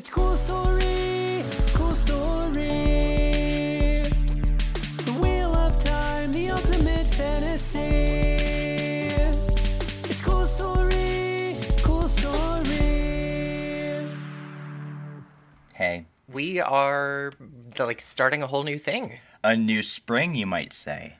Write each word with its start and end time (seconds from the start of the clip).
It's 0.00 0.08
cool 0.08 0.34
story, 0.34 1.44
cool 1.74 1.94
story. 1.94 2.68
The 5.04 5.12
wheel 5.20 5.54
of 5.54 5.78
time, 5.78 6.32
the 6.32 6.52
ultimate 6.52 7.06
fantasy. 7.06 7.80
It's 10.08 10.22
cool 10.22 10.46
story, 10.46 11.58
cool 11.82 12.08
story. 12.08 14.08
Hey, 15.74 16.06
We 16.32 16.60
are 16.60 17.32
like 17.78 18.00
starting 18.00 18.42
a 18.42 18.46
whole 18.46 18.62
new 18.62 18.78
thing. 18.78 19.18
a 19.44 19.54
new 19.54 19.82
spring, 19.82 20.34
you 20.34 20.46
might 20.46 20.72
say. 20.72 21.16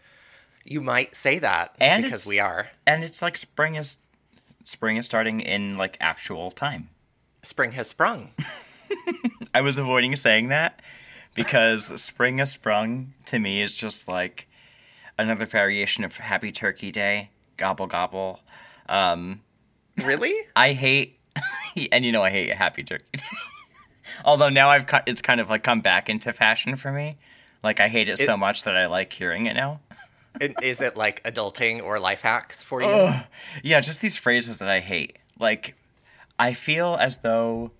You 0.65 0.81
might 0.81 1.15
say 1.15 1.39
that 1.39 1.77
And 1.79 2.05
because 2.05 2.25
we 2.25 2.39
are. 2.39 2.71
And 2.87 3.05
it's 3.05 3.21
like 3.21 3.37
spring 3.37 3.75
is 3.75 3.99
spring 4.65 4.97
is 4.97 5.05
starting 5.05 5.43
in 5.43 5.77
like 5.77 5.99
actual 6.01 6.51
time. 6.51 6.89
Spring 7.43 7.73
has 7.73 7.87
sprung. 7.87 8.31
I 9.55 9.61
was 9.61 9.77
avoiding 9.77 10.17
saying 10.17 10.49
that 10.49 10.80
because 11.35 12.01
spring 12.01 12.39
has 12.39 12.51
sprung 12.53 13.15
to 13.27 13.39
me 13.39 13.62
is 13.62 13.75
just 13.75 14.09
like 14.09 14.48
another 15.19 15.47
variation 15.47 16.05
of 16.05 16.17
Happy 16.17 16.53
Turkey 16.53 16.91
Day. 16.93 17.31
Gobble 17.57 17.87
gobble. 17.87 18.41
Um, 18.89 19.43
really? 20.05 20.34
I 20.57 20.73
hate, 20.73 21.19
and 21.93 22.05
you 22.05 22.12
know 22.12 22.23
I 22.23 22.31
hate 22.31 22.53
Happy 22.55 22.83
Turkey 22.84 23.05
Day. 23.15 23.23
Although 24.25 24.48
now 24.48 24.71
I've 24.71 24.87
it's 25.07 25.23
kind 25.23 25.41
of 25.41 25.51
like 25.51 25.62
come 25.62 25.81
back 25.81 26.09
into 26.09 26.33
fashion 26.33 26.77
for 26.77 26.91
me. 26.93 27.17
Like 27.62 27.81
I 27.81 27.89
hate 27.89 28.09
it, 28.09 28.19
It- 28.20 28.27
so 28.27 28.37
much 28.37 28.65
that 28.65 28.77
I 28.77 28.87
like 28.87 29.12
hearing 29.12 29.47
it 29.47 29.55
now. 29.55 29.81
Is 30.62 30.81
it 30.81 30.97
like 30.97 31.23
adulting 31.25 31.83
or 31.83 31.98
life 31.98 32.23
hacks 32.23 32.62
for 32.62 32.81
you? 32.83 33.12
Yeah, 33.65 33.81
just 33.81 34.01
these 34.01 34.17
phrases 34.17 34.59
that 34.59 34.69
I 34.69 34.79
hate. 34.79 35.19
Like, 35.41 35.75
I 36.39 36.53
feel 36.53 36.97
as 37.01 37.17
though 37.19 37.73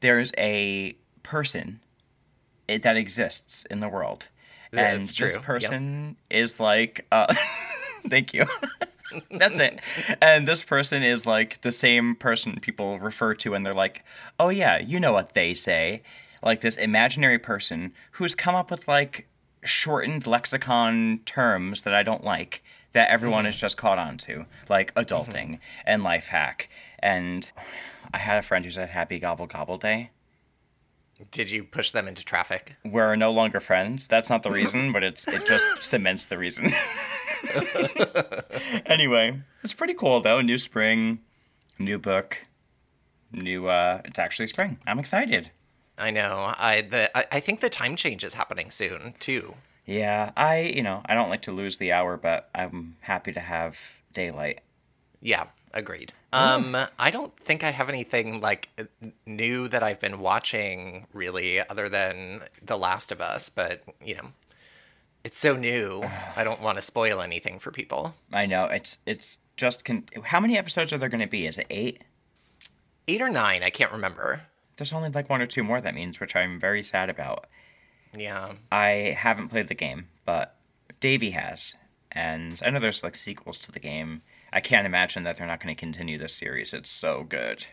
there's 0.00 0.32
a 0.38 0.96
person 1.22 1.80
that 2.68 2.96
exists 2.96 3.64
in 3.70 3.80
the 3.80 3.88
world, 3.88 4.26
and 4.72 5.02
this 5.02 5.14
true. 5.14 5.28
Yep. 5.28 5.42
person 5.42 6.16
is 6.30 6.60
like, 6.60 7.06
uh, 7.10 7.34
thank 8.08 8.34
you. 8.34 8.46
That's 9.30 9.58
it. 9.58 9.80
And 10.20 10.46
this 10.46 10.62
person 10.62 11.02
is 11.02 11.24
like 11.24 11.62
the 11.62 11.72
same 11.72 12.14
person 12.14 12.58
people 12.60 12.98
refer 12.98 13.34
to, 13.34 13.54
and 13.54 13.64
they're 13.64 13.72
like, 13.72 14.04
oh 14.38 14.50
yeah, 14.50 14.78
you 14.78 15.00
know 15.00 15.12
what 15.12 15.34
they 15.34 15.54
say. 15.54 16.02
Like 16.42 16.60
this 16.60 16.76
imaginary 16.76 17.38
person 17.38 17.92
who's 18.12 18.34
come 18.34 18.54
up 18.54 18.70
with 18.70 18.86
like 18.86 19.26
shortened 19.64 20.26
lexicon 20.26 21.20
terms 21.24 21.82
that 21.82 21.94
I 21.94 22.02
don't 22.02 22.22
like 22.22 22.62
that 22.92 23.10
everyone 23.10 23.44
has 23.44 23.58
just 23.58 23.76
caught 23.76 23.98
on 23.98 24.16
to, 24.18 24.46
like 24.68 24.94
adulting 24.94 25.58
and 25.84 26.02
life 26.02 26.28
hack. 26.28 26.68
And 27.00 27.50
I 28.12 28.18
had 28.18 28.38
a 28.38 28.42
friend 28.42 28.64
who 28.64 28.70
said 28.70 28.88
Happy 28.90 29.18
Gobble 29.18 29.46
Gobble 29.46 29.78
Day. 29.78 30.10
Did 31.32 31.50
you 31.50 31.64
push 31.64 31.90
them 31.90 32.06
into 32.06 32.24
traffic? 32.24 32.76
We're 32.84 33.16
no 33.16 33.32
longer 33.32 33.58
friends. 33.60 34.06
That's 34.06 34.30
not 34.30 34.42
the 34.42 34.50
reason, 34.60 34.92
but 34.92 35.02
it's 35.02 35.26
it 35.26 35.46
just 35.46 35.66
cements 35.82 36.26
the 36.26 36.38
reason. 36.38 36.72
anyway, 38.86 39.40
it's 39.62 39.72
pretty 39.72 39.94
cool 39.94 40.20
though. 40.20 40.40
New 40.40 40.58
spring, 40.58 41.20
new 41.78 41.98
book, 41.98 42.38
new. 43.32 43.66
uh 43.68 44.00
It's 44.04 44.18
actually 44.18 44.46
spring. 44.46 44.78
I'm 44.86 44.98
excited. 44.98 45.50
I 45.98 46.10
know. 46.12 46.54
I 46.56 46.82
the 46.82 47.16
I, 47.18 47.26
I 47.32 47.40
think 47.40 47.60
the 47.60 47.70
time 47.70 47.96
change 47.96 48.22
is 48.24 48.34
happening 48.34 48.70
soon 48.70 49.14
too. 49.18 49.54
Yeah, 49.86 50.30
I 50.36 50.60
you 50.60 50.82
know 50.82 51.02
I 51.06 51.14
don't 51.14 51.30
like 51.30 51.42
to 51.42 51.52
lose 51.52 51.78
the 51.78 51.92
hour, 51.92 52.16
but 52.16 52.48
I'm 52.54 52.96
happy 53.00 53.32
to 53.32 53.40
have 53.40 53.76
daylight. 54.12 54.60
Yeah, 55.20 55.46
agreed. 55.72 56.12
Um, 56.32 56.76
I 56.98 57.10
don't 57.10 57.36
think 57.40 57.64
I 57.64 57.70
have 57.70 57.88
anything 57.88 58.40
like 58.40 58.68
new 59.26 59.68
that 59.68 59.82
I've 59.82 60.00
been 60.00 60.20
watching 60.20 61.06
really, 61.12 61.60
other 61.60 61.88
than 61.88 62.42
The 62.62 62.76
Last 62.76 63.12
of 63.12 63.20
Us. 63.20 63.48
But 63.48 63.82
you 64.04 64.14
know, 64.16 64.32
it's 65.24 65.38
so 65.38 65.56
new. 65.56 66.04
I 66.36 66.44
don't 66.44 66.60
want 66.62 66.76
to 66.78 66.82
spoil 66.82 67.20
anything 67.20 67.58
for 67.58 67.70
people. 67.70 68.14
I 68.32 68.46
know 68.46 68.64
it's 68.64 68.98
it's 69.06 69.38
just. 69.56 69.84
Con- 69.84 70.04
How 70.24 70.40
many 70.40 70.56
episodes 70.58 70.92
are 70.92 70.98
there 70.98 71.08
going 71.08 71.20
to 71.20 71.26
be? 71.26 71.46
Is 71.46 71.58
it 71.58 71.66
eight? 71.70 72.02
Eight 73.06 73.22
or 73.22 73.30
nine, 73.30 73.62
I 73.62 73.70
can't 73.70 73.92
remember. 73.92 74.42
There's 74.76 74.92
only 74.92 75.08
like 75.08 75.30
one 75.30 75.40
or 75.40 75.46
two 75.46 75.64
more. 75.64 75.80
That 75.80 75.94
means, 75.94 76.20
which 76.20 76.36
I'm 76.36 76.60
very 76.60 76.82
sad 76.82 77.08
about. 77.08 77.46
Yeah, 78.16 78.52
I 78.70 79.16
haven't 79.18 79.48
played 79.48 79.68
the 79.68 79.74
game, 79.74 80.08
but 80.24 80.54
Davey 81.00 81.30
has, 81.30 81.74
and 82.12 82.60
I 82.64 82.70
know 82.70 82.78
there's 82.78 83.02
like 83.02 83.16
sequels 83.16 83.58
to 83.60 83.72
the 83.72 83.80
game. 83.80 84.22
I 84.52 84.60
can't 84.60 84.86
imagine 84.86 85.22
that 85.24 85.36
they're 85.36 85.46
not 85.46 85.60
going 85.62 85.74
to 85.74 85.78
continue 85.78 86.18
this 86.18 86.34
series. 86.34 86.72
It's 86.72 86.90
so 86.90 87.24
good. 87.28 87.66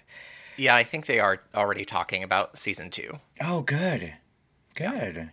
yeah. 0.57 0.75
I 0.75 0.83
think 0.83 1.05
they 1.05 1.19
are 1.19 1.41
already 1.53 1.85
talking 1.85 2.23
about 2.23 2.57
season 2.57 2.89
two. 2.89 3.19
Oh, 3.41 3.61
good, 3.61 4.13
good. 4.75 5.29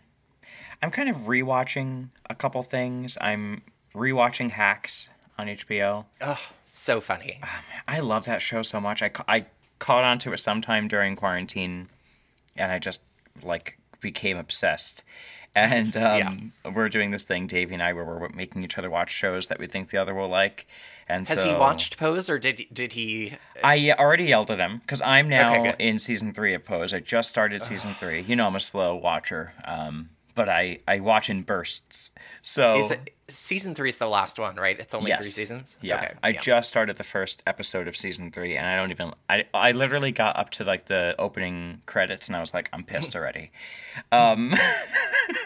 I'm 0.83 0.91
kind 0.91 1.09
of 1.09 1.17
rewatching 1.19 2.09
a 2.29 2.35
couple 2.35 2.63
things. 2.63 3.17
I'm 3.21 3.63
rewatching 3.95 4.51
Hacks 4.51 5.09
on 5.39 5.47
HBO. 5.49 6.07
Oh, 6.21 6.41
so 6.67 7.01
funny. 7.01 7.39
Um, 7.43 7.49
I 7.89 8.01
love 8.01 8.25
that 8.27 8.43
show 8.43 8.63
so 8.63 8.81
much. 8.81 9.03
I, 9.03 9.09
ca- 9.11 9.25
I 9.29 9.47
caught 9.79 10.05
onto 10.05 10.33
it 10.33 10.39
sometime 10.39 10.89
during 10.89 11.15
quarantine, 11.17 11.89
and 12.57 12.71
I 12.73 12.79
just 12.79 13.01
like 13.43 13.79
became 14.01 14.37
obsessed. 14.37 15.03
And 15.55 15.97
um, 15.99 16.53
we're 16.75 16.89
doing 16.89 17.11
this 17.11 17.25
thing, 17.25 17.47
Davey 17.47 17.75
and 17.75 17.83
I, 17.83 17.93
where 17.93 18.05
we're 18.05 18.29
making 18.31 18.65
each 18.65 18.79
other 18.79 18.89
watch 18.89 19.13
shows 19.13 19.49
that 19.49 19.59
we 19.59 19.67
think 19.67 19.91
the 19.91 19.99
other 19.99 20.15
will 20.15 20.29
like. 20.29 20.67
And 21.09 21.29
Has 21.29 21.41
so, 21.41 21.47
he 21.47 21.55
watched 21.55 21.99
Pose, 21.99 22.31
or 22.31 22.39
did 22.39 22.67
did 22.73 22.95
he? 22.95 23.37
I 23.63 23.93
already 23.93 24.25
yelled 24.25 24.51
at 24.51 24.59
him 24.59 24.79
because 24.79 25.03
I'm 25.03 25.29
now 25.29 25.61
Okay, 25.61 25.75
in 25.79 25.99
season 25.99 26.33
three 26.33 26.55
of 26.55 26.65
Pose. 26.65 26.95
I 26.95 27.01
just 27.01 27.29
started 27.29 27.65
season 27.65 27.95
three. 28.01 28.23
You 28.23 28.35
know, 28.35 28.47
I'm 28.47 28.57
a 28.57 28.61
slow 28.61 28.95
watcher, 28.95 29.53
um, 29.65 30.09
but 30.35 30.49
I 30.49 30.79
I 30.89 31.01
watch 31.01 31.31
in 31.31 31.43
bursts. 31.43 32.11
So 32.43 32.77
Is 32.77 32.91
it 32.91 33.15
season 33.29 33.75
three 33.75 33.89
is 33.89 33.97
the 33.97 34.07
last 34.07 34.39
one, 34.39 34.57
right? 34.57 34.79
It's 34.79 34.95
only 34.95 35.13
three 35.13 35.31
seasons. 35.31 35.77
Yeah, 35.81 35.97
Okay. 35.97 36.13
I 36.23 36.29
yeah. 36.31 36.41
just 36.41 36.69
started 36.69 36.97
the 36.97 37.05
first 37.05 37.43
episode 37.47 37.89
of 37.89 37.97
season 37.97 38.31
three, 38.31 38.57
and 38.57 38.67
I 38.67 38.77
don't 38.77 38.91
even. 38.91 39.13
I 39.29 39.45
I 39.55 39.73
literally 39.73 40.13
got 40.13 40.37
up 40.37 40.51
to 40.51 40.65
like 40.65 40.87
the 40.87 41.15
opening 41.19 41.83
credits, 41.87 42.29
and 42.29 42.37
I 42.37 42.41
was 42.41 42.53
like, 42.55 42.69
I'm 42.73 42.85
pissed 42.85 43.15
already. 43.17 43.51
um, 44.13 44.55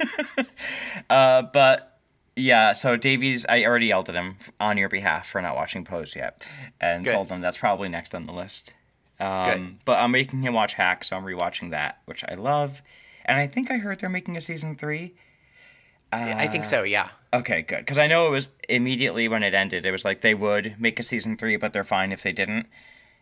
uh, 1.10 1.42
but 1.42 1.98
yeah, 2.34 2.72
so 2.72 2.96
Davies, 2.96 3.46
I 3.48 3.64
already 3.64 3.86
yelled 3.86 4.08
at 4.08 4.14
him 4.14 4.36
on 4.60 4.76
your 4.76 4.88
behalf 4.88 5.28
for 5.28 5.40
not 5.40 5.56
watching 5.56 5.84
Pose 5.84 6.14
yet, 6.14 6.44
and 6.80 7.04
Good. 7.04 7.12
told 7.12 7.28
him 7.28 7.40
that's 7.40 7.58
probably 7.58 7.88
next 7.88 8.14
on 8.14 8.26
the 8.26 8.32
list. 8.32 8.72
Um. 9.18 9.78
But 9.84 9.98
I'm 9.98 10.10
making 10.10 10.42
him 10.42 10.52
watch 10.52 10.74
Hack, 10.74 11.02
so 11.04 11.16
I'm 11.16 11.24
rewatching 11.24 11.70
that, 11.70 12.00
which 12.04 12.22
I 12.28 12.34
love. 12.34 12.82
And 13.26 13.38
I 13.38 13.46
think 13.46 13.70
I 13.70 13.76
heard 13.76 14.00
they're 14.00 14.08
making 14.08 14.36
a 14.36 14.40
season 14.40 14.76
three. 14.76 15.14
I 16.12 16.46
think 16.46 16.64
so. 16.64 16.82
Yeah. 16.82 17.08
Okay, 17.34 17.62
good. 17.62 17.80
Because 17.80 17.98
I 17.98 18.06
know 18.06 18.28
it 18.28 18.30
was 18.30 18.48
immediately 18.68 19.28
when 19.28 19.42
it 19.42 19.54
ended, 19.54 19.84
it 19.84 19.90
was 19.90 20.04
like 20.04 20.20
they 20.20 20.34
would 20.34 20.76
make 20.78 20.98
a 20.98 21.02
season 21.02 21.36
three, 21.36 21.56
but 21.56 21.72
they're 21.72 21.84
fine 21.84 22.12
if 22.12 22.22
they 22.22 22.32
didn't. 22.32 22.66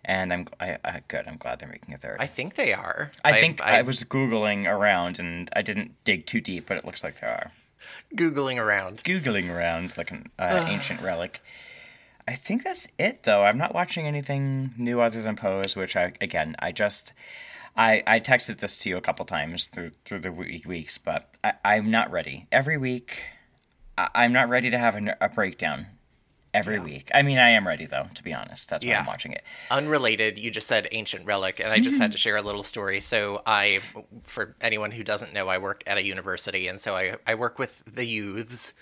And 0.05 0.33
I'm 0.33 0.47
I, 0.61 0.77
I, 0.85 1.03
good. 1.09 1.27
I'm 1.27 1.39
glad 1.39 1.59
they're 1.59 1.69
making 1.69 1.95
a 1.95 1.99
third. 1.99 2.19
I 2.21 2.25
I, 2.25 2.27
think 2.27 2.55
they 2.55 2.75
are. 2.75 3.11
I 3.25 3.41
think 3.41 3.63
I, 3.63 3.81
was 3.81 4.01
googling 4.03 4.67
around 4.67 5.19
and 5.19 5.49
I 5.57 5.63
didn't 5.63 5.93
dig 6.05 6.27
too 6.27 6.43
deep, 6.43 6.67
but 6.67 6.77
it 6.77 6.85
looks 6.85 7.03
like 7.03 7.21
there 7.21 7.31
are 7.31 7.53
googling 8.15 8.61
around. 8.61 9.03
googling 9.03 9.51
around 9.51 9.97
like 9.97 10.11
an 10.11 10.31
uh, 10.39 10.67
ancient 10.69 11.01
relic. 11.01 11.41
I 12.29 12.35
think 12.35 12.65
that's 12.65 12.87
it 12.99 13.23
though. 13.23 13.45
I'm 13.45 13.59
not 13.59 13.75
watching 13.75 14.07
anything 14.07 14.75
new 14.77 15.01
other 15.01 15.23
than 15.23 15.37
Pose, 15.37 15.75
which 15.75 15.97
I 15.97 16.13
again 16.21 16.55
I 16.59 16.71
just 16.71 17.15
I 17.77 18.03
I 18.07 18.21
texted 18.21 18.59
this 18.59 18.77
to 18.79 18.89
you 18.89 18.97
a 18.97 19.01
couple 19.01 19.25
times 19.27 19.67
through 19.67 19.93
through 20.05 20.21
the 20.21 20.33
week, 20.33 20.67
weeks, 20.67 20.99
but 20.99 21.29
I, 21.43 21.55
I'm 21.65 21.91
not 21.91 22.11
ready. 22.11 22.47
Every 22.53 22.77
week, 22.77 23.23
I, 23.99 24.09
I'm 24.15 24.33
not 24.33 24.49
ready 24.49 24.71
to 24.71 24.79
have 24.79 24.95
a, 24.97 25.17
a 25.21 25.29
breakdown. 25.29 25.87
Every 26.53 26.79
week. 26.79 27.11
I 27.13 27.23
mean, 27.23 27.39
I 27.39 27.51
am 27.51 27.67
ready 27.67 27.85
though. 27.85 28.07
To 28.15 28.23
be 28.23 28.33
honest, 28.33 28.69
that's 28.69 28.87
why 28.87 28.93
I'm 28.93 29.07
watching 29.07 29.33
it. 29.33 29.43
Unrelated, 29.73 30.39
you 30.39 30.53
just 30.53 30.69
said 30.69 30.87
ancient 30.93 31.27
relic, 31.27 31.59
and 31.59 31.71
I 31.71 31.81
just 31.81 31.97
Mm-hmm. 31.97 32.03
had 32.03 32.13
to 32.13 32.19
share 32.19 32.37
a 32.37 32.43
little 32.43 32.63
story. 32.63 33.01
So 33.01 33.43
I, 33.45 33.81
for 34.23 34.55
anyone 34.61 34.93
who 34.93 35.03
doesn't 35.03 35.33
know, 35.33 35.49
I 35.49 35.59
work 35.59 35.83
at 35.89 35.99
a 35.99 36.05
university, 36.05 36.69
and 36.69 36.81
so 36.81 36.95
I 36.95 37.17
I 37.27 37.35
work 37.35 37.59
with 37.59 37.83
the 37.93 38.05
youths. 38.05 38.73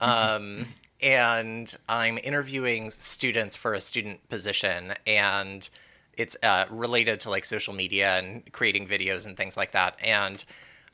Um, 0.00 0.66
and 1.00 1.72
I'm 1.88 2.18
interviewing 2.24 2.90
students 2.90 3.54
for 3.54 3.72
a 3.74 3.80
student 3.80 4.28
position, 4.28 4.94
and 5.06 5.68
it's 6.16 6.36
uh, 6.42 6.66
related 6.70 7.20
to 7.20 7.30
like 7.30 7.44
social 7.44 7.72
media 7.74 8.18
and 8.18 8.50
creating 8.52 8.86
videos 8.86 9.26
and 9.26 9.36
things 9.36 9.56
like 9.56 9.72
that. 9.72 9.96
And 10.04 10.44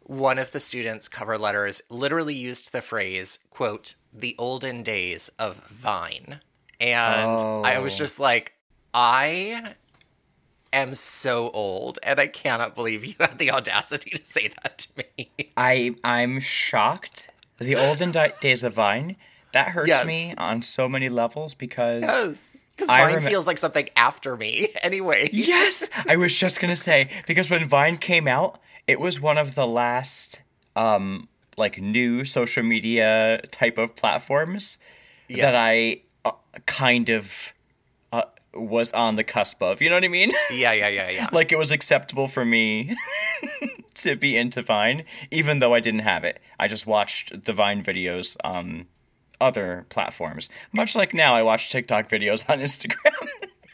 one 0.04 0.38
of 0.38 0.52
the 0.52 0.60
students' 0.60 1.08
cover 1.08 1.36
letters 1.36 1.82
literally 1.90 2.34
used 2.34 2.72
the 2.72 2.80
phrase, 2.82 3.38
quote, 3.50 3.94
the 4.12 4.34
olden 4.38 4.82
days 4.82 5.28
of 5.38 5.56
Vine. 5.68 6.40
And 6.80 7.40
I 7.66 7.78
was 7.80 7.94
Oh. 7.94 7.98
just 7.98 8.20
like, 8.20 8.52
I 8.94 9.74
am 10.72 10.94
so 10.94 11.50
old, 11.50 11.98
and 12.02 12.20
I 12.20 12.26
cannot 12.26 12.74
believe 12.74 13.04
you 13.04 13.14
had 13.18 13.38
the 13.38 13.50
audacity 13.50 14.10
to 14.10 14.24
say 14.24 14.48
that 14.62 14.78
to 14.78 14.88
me. 15.18 15.30
I 15.56 15.94
I'm 16.04 16.40
shocked. 16.40 17.28
The 17.58 17.74
olden 17.74 18.12
di- 18.12 18.32
days 18.40 18.62
of 18.62 18.74
Vine 18.74 19.16
that 19.52 19.70
hurts 19.70 19.88
Yes. 19.88 20.06
me 20.06 20.34
on 20.38 20.62
so 20.62 20.88
many 20.88 21.08
levels 21.08 21.54
because 21.54 22.02
yes. 22.02 22.54
Because 22.78 22.88
Vine 22.90 23.16
remem- 23.16 23.28
feels 23.28 23.46
like 23.48 23.58
something 23.58 23.88
after 23.96 24.36
me 24.36 24.68
anyway. 24.82 25.28
Yes, 25.32 25.88
I 26.06 26.14
was 26.16 26.34
just 26.34 26.60
gonna 26.60 26.76
say 26.76 27.10
because 27.26 27.50
when 27.50 27.68
Vine 27.68 27.98
came 27.98 28.28
out, 28.28 28.60
it 28.86 29.00
was 29.00 29.20
one 29.20 29.36
of 29.36 29.56
the 29.56 29.66
last 29.66 30.40
um 30.76 31.28
like 31.56 31.80
new 31.80 32.24
social 32.24 32.62
media 32.62 33.40
type 33.50 33.78
of 33.78 33.96
platforms 33.96 34.78
that 35.28 35.56
I 35.56 36.02
uh, 36.24 36.30
kind 36.66 37.08
of 37.08 37.52
uh, 38.12 38.22
was 38.54 38.92
on 38.92 39.16
the 39.16 39.24
cusp 39.24 39.60
of. 39.60 39.82
You 39.82 39.90
know 39.90 39.96
what 39.96 40.04
I 40.04 40.08
mean? 40.08 40.30
Yeah, 40.52 40.72
yeah, 40.72 40.86
yeah, 40.88 41.10
yeah. 41.10 41.28
like 41.32 41.50
it 41.50 41.58
was 41.58 41.72
acceptable 41.72 42.28
for 42.28 42.44
me 42.44 42.96
to 43.94 44.14
be 44.14 44.36
into 44.36 44.62
Vine, 44.62 45.04
even 45.32 45.58
though 45.58 45.74
I 45.74 45.80
didn't 45.80 46.00
have 46.00 46.22
it. 46.22 46.38
I 46.60 46.68
just 46.68 46.86
watched 46.86 47.44
the 47.44 47.52
Vine 47.52 47.82
videos 47.82 48.36
on 48.44 48.86
other 49.40 49.86
platforms. 49.88 50.48
Much 50.72 50.94
like 50.96 51.14
now, 51.14 51.34
I 51.34 51.42
watch 51.42 51.70
TikTok 51.70 52.08
videos 52.08 52.48
on 52.48 52.58
Instagram. 52.66 53.28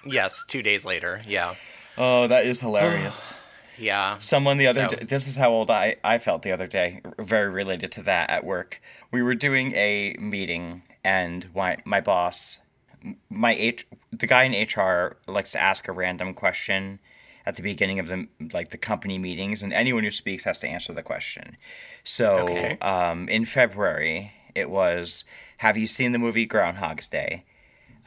yes, 0.06 0.44
two 0.46 0.62
days 0.62 0.84
later. 0.84 1.22
Yeah. 1.26 1.54
oh, 1.98 2.26
that 2.28 2.46
is 2.46 2.60
hilarious. 2.60 3.32
Yeah. 3.76 4.18
Someone 4.20 4.56
the 4.58 4.68
other 4.68 4.88
So- 4.88 4.96
day, 4.98 5.04
this 5.04 5.26
is 5.26 5.34
how 5.34 5.50
old 5.50 5.68
I, 5.68 5.96
I 6.04 6.18
felt 6.18 6.42
the 6.42 6.52
other 6.52 6.68
day, 6.68 7.00
very 7.18 7.48
related 7.50 7.90
to 7.92 8.02
that 8.02 8.30
at 8.30 8.44
work. 8.44 8.80
We 9.10 9.20
were 9.20 9.34
doing 9.34 9.72
a 9.74 10.14
meeting, 10.20 10.82
and 11.02 11.52
my, 11.56 11.78
my 11.84 12.00
boss, 12.00 12.60
my 13.30 13.52
H, 13.56 13.84
the 14.12 14.28
guy 14.28 14.44
in 14.44 14.52
HR 14.52 15.16
likes 15.26 15.50
to 15.52 15.60
ask 15.60 15.88
a 15.88 15.92
random 15.92 16.34
question 16.34 17.00
at 17.46 17.56
the 17.56 17.62
beginning 17.62 17.98
of 17.98 18.06
the 18.06 18.28
like 18.52 18.70
the 18.70 18.78
company 18.78 19.18
meetings, 19.18 19.64
and 19.64 19.72
anyone 19.72 20.04
who 20.04 20.12
speaks 20.12 20.44
has 20.44 20.56
to 20.58 20.68
answer 20.68 20.92
the 20.92 21.02
question. 21.02 21.56
So, 22.04 22.36
Okay. 22.48 22.78
um, 22.78 23.28
in 23.28 23.44
February, 23.44 24.30
it 24.54 24.70
was, 24.70 25.24
"Have 25.58 25.76
you 25.76 25.86
seen 25.86 26.12
the 26.12 26.18
movie 26.18 26.46
Groundhog's 26.46 27.06
Day?" 27.06 27.44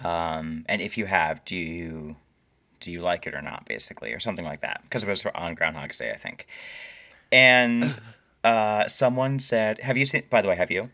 Um, 0.03 0.65
and 0.67 0.81
if 0.81 0.97
you 0.97 1.05
have, 1.05 1.43
do 1.45 1.55
you 1.55 2.15
do 2.79 2.91
you 2.91 3.01
like 3.01 3.25
it 3.25 3.33
or 3.33 3.41
not, 3.41 3.65
basically, 3.65 4.13
or 4.13 4.19
something 4.19 4.45
like 4.45 4.61
that, 4.61 4.81
because 4.83 5.03
it 5.03 5.09
was 5.09 5.25
on 5.33 5.55
Groundhog's 5.55 5.97
Day, 5.97 6.11
I 6.11 6.17
think. 6.17 6.47
And 7.31 7.99
uh, 8.43 8.87
someone 8.87 9.39
said, 9.39 9.79
"Have 9.79 9.97
you 9.97 10.05
seen?" 10.05 10.23
By 10.29 10.41
the 10.41 10.47
way, 10.47 10.55
have 10.55 10.71
you? 10.71 10.89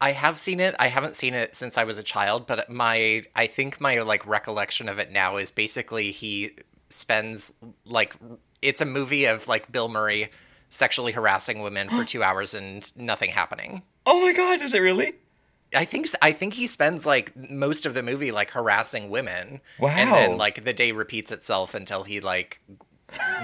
I 0.00 0.12
have 0.12 0.38
seen 0.38 0.60
it. 0.60 0.74
I 0.78 0.88
haven't 0.88 1.14
seen 1.16 1.34
it 1.34 1.54
since 1.54 1.76
I 1.76 1.84
was 1.84 1.98
a 1.98 2.02
child, 2.02 2.46
but 2.46 2.70
my 2.70 3.24
I 3.34 3.46
think 3.46 3.80
my 3.80 3.98
like 3.98 4.26
recollection 4.26 4.88
of 4.88 4.98
it 4.98 5.12
now 5.12 5.36
is 5.36 5.50
basically 5.50 6.10
he 6.10 6.52
spends 6.88 7.52
like 7.84 8.16
it's 8.62 8.80
a 8.80 8.86
movie 8.86 9.26
of 9.26 9.46
like 9.46 9.70
Bill 9.70 9.88
Murray 9.88 10.30
sexually 10.70 11.12
harassing 11.12 11.60
women 11.60 11.90
for 11.90 12.04
2 12.06 12.22
hours 12.22 12.54
and 12.54 12.90
nothing 12.96 13.30
happening. 13.30 13.82
Oh 14.06 14.20
my 14.22 14.32
God, 14.32 14.62
is 14.62 14.74
it 14.74 14.80
really? 14.80 15.14
I 15.74 15.84
think 15.84 16.08
I 16.20 16.32
think 16.32 16.54
he 16.54 16.66
spends 16.66 17.06
like 17.06 17.32
most 17.50 17.86
of 17.86 17.94
the 17.94 18.02
movie 18.02 18.32
like 18.32 18.50
harassing 18.50 19.08
women. 19.10 19.60
And 20.00 20.10
then 20.12 20.38
like 20.38 20.64
the 20.64 20.72
day 20.72 20.92
repeats 20.92 21.30
itself 21.30 21.74
until 21.74 22.02
he 22.02 22.20
like 22.20 22.60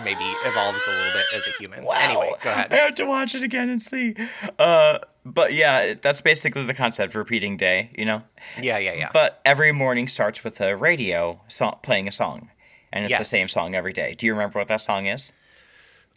maybe 0.04 0.24
evolves 0.44 0.82
a 0.86 0.90
little 0.90 1.12
bit 1.12 1.24
as 1.36 1.46
a 1.46 1.50
human. 1.58 1.84
Wow. 1.84 1.94
Anyway, 1.98 2.32
go 2.42 2.50
ahead. 2.50 2.72
I 2.72 2.76
have 2.76 2.94
to 2.96 3.04
watch 3.04 3.34
it 3.34 3.42
again 3.42 3.68
and 3.68 3.82
see. 3.82 4.14
Uh, 4.58 4.98
but 5.24 5.54
yeah, 5.54 5.94
that's 6.00 6.20
basically 6.20 6.64
the 6.64 6.74
concept. 6.74 7.12
of 7.12 7.16
Repeating 7.16 7.56
day, 7.56 7.90
you 7.96 8.04
know. 8.04 8.22
Yeah, 8.60 8.78
yeah, 8.78 8.94
yeah. 8.94 9.10
But 9.12 9.40
every 9.44 9.72
morning 9.72 10.08
starts 10.08 10.42
with 10.44 10.60
a 10.60 10.76
radio 10.76 11.40
song, 11.48 11.78
playing 11.82 12.08
a 12.08 12.12
song, 12.12 12.50
and 12.92 13.04
it's 13.04 13.16
the 13.18 13.24
same 13.24 13.48
song 13.48 13.74
every 13.74 13.92
day. 13.92 14.14
Do 14.14 14.26
you 14.26 14.32
remember 14.32 14.58
what 14.58 14.68
that 14.68 14.80
song 14.80 15.06
is? 15.06 15.32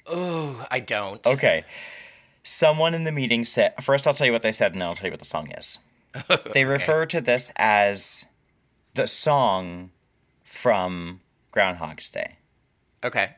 oh, 0.08 0.66
I 0.72 0.80
don't. 0.80 1.26
Okay. 1.26 1.66
Someone 2.44 2.94
in 2.94 3.04
the 3.04 3.12
meeting 3.12 3.46
said, 3.46 3.74
first 3.82 4.08
I'll 4.08 4.14
tell 4.14 4.28
you 4.28 4.34
what 4.34 4.42
they 4.42 4.52
said 4.52 4.72
and 4.72 4.82
then 4.82 4.88
I'll 4.88 4.96
tell 4.96 5.08
you 5.08 5.12
what 5.12 5.20
the 5.20 5.26
song 5.26 5.52
is. 5.52 5.78
They 6.54 6.66
refer 6.66 7.06
to 7.08 7.22
this 7.22 7.52
as 7.56 8.26
the 8.96 9.06
song 9.08 9.92
from 10.44 11.22
Groundhog's 11.52 12.10
Day. 12.10 12.38
Okay. 13.04 13.36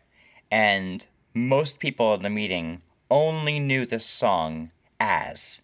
And 0.50 1.06
most 1.34 1.80
people 1.80 2.14
in 2.14 2.22
the 2.24 2.30
meeting 2.30 2.82
only 3.10 3.60
knew 3.60 3.86
this 3.86 4.06
song 4.06 4.72
as 5.00 5.60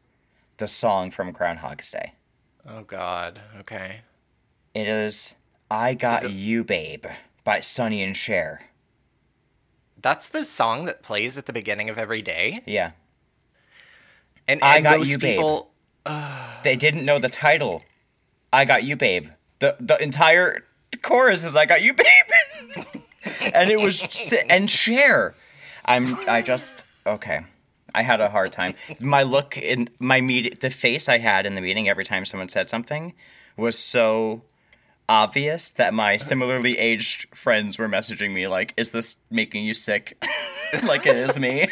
the 0.58 0.68
song 0.68 1.12
from 1.12 1.32
Groundhog's 1.32 1.90
Day. 1.92 2.14
Oh 2.68 2.82
god. 2.84 3.40
Okay. 3.60 4.02
It 4.74 4.88
is 4.88 5.34
I 5.72 5.94
Got 5.94 6.24
Is 6.24 6.30
it- 6.30 6.34
You 6.34 6.64
Babe 6.66 7.06
by 7.46 7.62
Sonny 7.62 8.04
and 8.04 8.16
Cher. 8.18 8.62
That's 10.02 10.28
the 10.28 10.46
song 10.46 10.86
that 10.86 11.02
plays 11.04 11.38
at 11.38 11.46
the 11.46 11.54
beginning 11.54 11.90
of 11.90 11.98
every 11.98 12.22
day. 12.22 12.62
Yeah. 12.66 12.92
And, 14.48 14.64
I 14.64 14.76
and 14.76 14.84
Got 14.84 15.00
most 15.00 15.10
You, 15.10 15.18
Babe. 15.18 15.36
people 15.36 15.72
They 16.64 16.76
didn't 16.76 17.06
know 17.06 17.20
the 17.20 17.30
title. 17.30 17.84
I 18.52 18.66
got 18.66 18.84
you, 18.84 18.96
babe. 18.96 19.30
The 19.60 19.76
the 19.80 20.02
entire 20.02 20.64
chorus 21.02 21.44
is 21.44 21.56
I 21.56 21.66
got 21.66 21.82
you, 21.82 21.94
babe. 21.94 22.86
and 23.54 23.70
it 23.70 23.80
was 23.80 24.04
and 24.50 24.70
Cher. 24.70 25.36
I'm 25.86 26.18
I 26.30 26.42
just 26.42 26.84
okay. 27.06 27.42
I 27.96 28.04
had 28.04 28.22
a 28.22 28.30
hard 28.30 28.52
time. 28.52 28.76
My 29.00 29.24
look 29.24 29.58
in 29.58 29.90
my 30.00 30.22
meet 30.22 30.62
the 30.62 30.70
face 30.70 31.10
I 31.10 31.18
had 31.18 31.46
in 31.46 31.56
the 31.56 31.62
meeting 31.62 31.90
every 31.90 32.06
time 32.06 32.26
someone 32.26 32.50
said 32.50 32.70
something 32.70 33.14
was 33.56 33.78
so 33.78 34.42
obvious 35.10 35.70
that 35.72 35.94
my 35.94 36.18
similarly 36.18 36.78
aged 36.78 37.34
friends 37.36 37.80
were 37.80 37.88
messaging 37.88 38.34
me 38.34 38.48
like, 38.48 38.74
"Is 38.78 38.90
this 38.90 39.16
making 39.30 39.66
you 39.66 39.74
sick?" 39.74 40.24
like 40.84 41.06
it 41.06 41.16
is 41.16 41.38
me. 41.40 41.68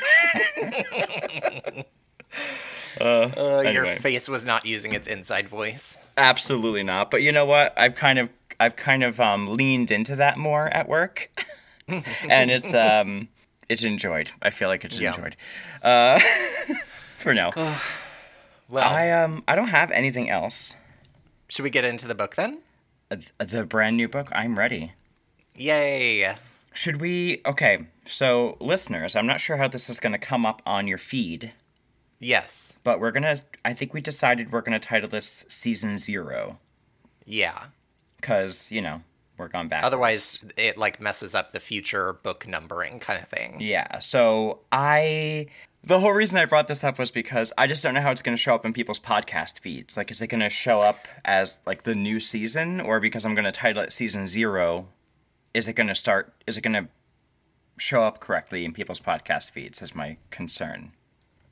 uh, 2.99 3.31
your 3.37 3.85
Anyway. 3.85 3.97
face 3.97 4.27
was 4.29 4.45
not 4.45 4.65
using 4.65 4.93
its 4.93 5.07
inside 5.07 5.47
voice. 5.49 5.97
Absolutely 6.17 6.83
not. 6.83 7.11
But 7.11 7.21
you 7.21 7.31
know 7.31 7.45
what? 7.45 7.73
I've 7.77 7.95
kind 7.95 8.19
of 8.19 8.29
I've 8.59 8.75
kind 8.75 9.03
of 9.03 9.19
um, 9.19 9.55
leaned 9.55 9.91
into 9.91 10.15
that 10.17 10.37
more 10.37 10.67
at 10.67 10.87
work, 10.87 11.29
and 11.87 12.49
it's 12.51 12.73
um 12.73 13.27
it's 13.69 13.83
enjoyed. 13.83 14.29
I 14.41 14.49
feel 14.49 14.69
like 14.69 14.85
it's 14.85 14.99
Yeah. 14.99 15.15
enjoyed. 15.15 15.35
Uh, 15.81 16.19
for 17.17 17.33
now, 17.33 17.51
Well, 18.69 18.83
I 18.89 19.11
um 19.11 19.43
I 19.47 19.55
don't 19.55 19.67
have 19.69 19.91
anything 19.91 20.29
else. 20.29 20.73
should 21.49 21.63
we 21.63 21.69
get 21.69 21.83
into 21.85 22.07
the 22.07 22.15
book 22.15 22.35
then? 22.35 22.59
Uh, 23.11 23.17
The 23.39 23.65
brand 23.65 23.97
new 23.97 24.07
book. 24.07 24.29
I'm 24.31 24.57
ready. 24.57 24.93
Yay. 25.55 26.35
Should 26.73 26.99
we? 26.99 27.41
Okay. 27.45 27.85
So 28.05 28.57
listeners, 28.59 29.15
I'm 29.15 29.25
not 29.27 29.39
sure 29.39 29.57
how 29.57 29.67
this 29.67 29.89
is 29.89 29.99
going 29.99 30.11
to 30.13 30.17
come 30.19 30.45
up 30.45 30.61
on 30.65 30.87
your 30.87 30.97
feed, 30.97 31.53
Yes. 32.19 32.75
but 32.83 32.99
we're 32.99 33.11
gonna. 33.11 33.39
I 33.63 33.73
think 33.73 33.93
we 33.93 34.01
decided 34.01 34.51
we're 34.51 34.61
gonna 34.61 34.79
title 34.79 35.09
this 35.09 35.45
season 35.47 35.97
zero 35.97 36.59
Yeah. 37.25 37.65
because 38.17 38.69
you 38.71 38.81
know 38.81 39.01
we're 39.37 39.49
going 39.49 39.67
back. 39.67 39.83
Otherwise, 39.83 40.39
it 40.55 40.77
like 40.77 41.01
messes 41.01 41.35
up 41.35 41.51
the 41.51 41.59
future 41.59 42.13
book 42.13 42.47
numbering 42.47 42.99
kind 42.99 43.21
of 43.21 43.27
thing. 43.27 43.57
Yeah. 43.59 43.99
So 43.99 44.59
I 44.71 45.47
the 45.83 45.99
whole 45.99 46.13
reason 46.13 46.37
I 46.37 46.45
brought 46.45 46.67
this 46.67 46.83
up 46.83 46.97
was 46.97 47.11
because 47.11 47.51
I 47.57 47.67
just 47.67 47.83
don't 47.83 47.93
know 47.93 48.01
how 48.01 48.09
it's 48.11 48.21
going 48.21 48.35
to 48.35 48.41
show 48.41 48.55
up 48.55 48.65
in 48.65 48.73
people's 48.73 48.99
podcast 48.99 49.59
feeds. 49.59 49.95
Like 49.97 50.09
is 50.09 50.21
it 50.21 50.27
going 50.27 50.39
to 50.39 50.49
show 50.49 50.79
up 50.79 51.07
as 51.25 51.57
like 51.67 51.83
the 51.83 51.93
new 51.93 52.19
season 52.19 52.79
or 52.81 52.99
because 52.99 53.23
I'm 53.25 53.35
going 53.35 53.45
to 53.45 53.51
title 53.51 53.83
it 53.83 53.91
season 53.91 54.25
0, 54.25 54.87
is 55.53 55.67
it 55.67 55.73
going 55.73 55.87
to 55.87 55.95
start 55.95 56.33
is 56.47 56.57
it 56.57 56.61
going 56.61 56.73
to 56.73 56.87
show 57.77 58.03
up 58.03 58.19
correctly 58.21 58.63
in 58.63 58.71
people's 58.71 59.01
podcast 59.01 59.51
feeds 59.51 59.81
is 59.81 59.93
my 59.93 60.15
concern. 60.31 60.93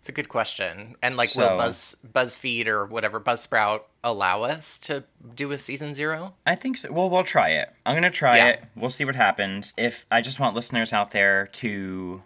It's 0.03 0.09
a 0.09 0.11
good 0.11 0.27
question. 0.27 0.97
And 1.01 1.15
like, 1.15 1.29
So- 1.29 1.51
will 1.51 1.57
Buzz 1.57 1.95
BuzzFeed 2.05 2.67
or 2.67 2.85
whatever 2.85 3.21
Buzzsprout 3.21 3.83
allow 4.03 4.41
us 4.43 4.77
to 4.79 5.05
do 5.33 5.49
a 5.53 5.57
season 5.57 5.93
zero? 5.93 6.33
I 6.45 6.55
think 6.55 6.75
so. 6.75 6.91
Well, 6.91 7.09
we'll 7.09 7.23
try 7.23 7.51
it. 7.51 7.71
I'm 7.85 7.93
going 7.93 8.03
to 8.03 8.09
try 8.09 8.35
Yeah. 8.35 8.47
it. 8.47 8.63
We'll 8.75 8.89
see 8.89 9.05
what 9.05 9.15
happens. 9.15 9.73
If 9.77 10.05
I 10.11 10.19
just 10.19 10.41
want 10.41 10.55
listeners 10.57 10.91
out 10.91 11.11
there 11.11 11.47
to 11.53 12.21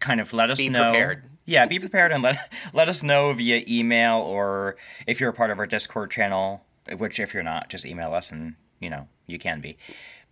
kind 0.00 0.20
of 0.20 0.32
let 0.32 0.50
us 0.50 0.58
Be 0.58 0.68
know. 0.70 0.86
prepared. 0.90 1.22
Yeah, 1.44 1.66
be 1.66 1.78
prepared 1.78 2.10
and 2.10 2.20
let 2.20 2.50
let 2.72 2.88
us 2.88 3.00
know 3.04 3.32
via 3.32 3.62
email 3.68 4.16
or 4.16 4.74
if 5.06 5.20
you're 5.20 5.30
a 5.30 5.34
part 5.34 5.52
of 5.52 5.60
our 5.60 5.66
Discord 5.68 6.10
channel, 6.10 6.64
which 6.96 7.20
if 7.20 7.32
you're 7.32 7.44
not, 7.44 7.68
just 7.70 7.86
email 7.86 8.12
us 8.12 8.32
and, 8.32 8.56
you 8.80 8.90
know, 8.90 9.06
you 9.28 9.38
can 9.38 9.60
be. 9.60 9.76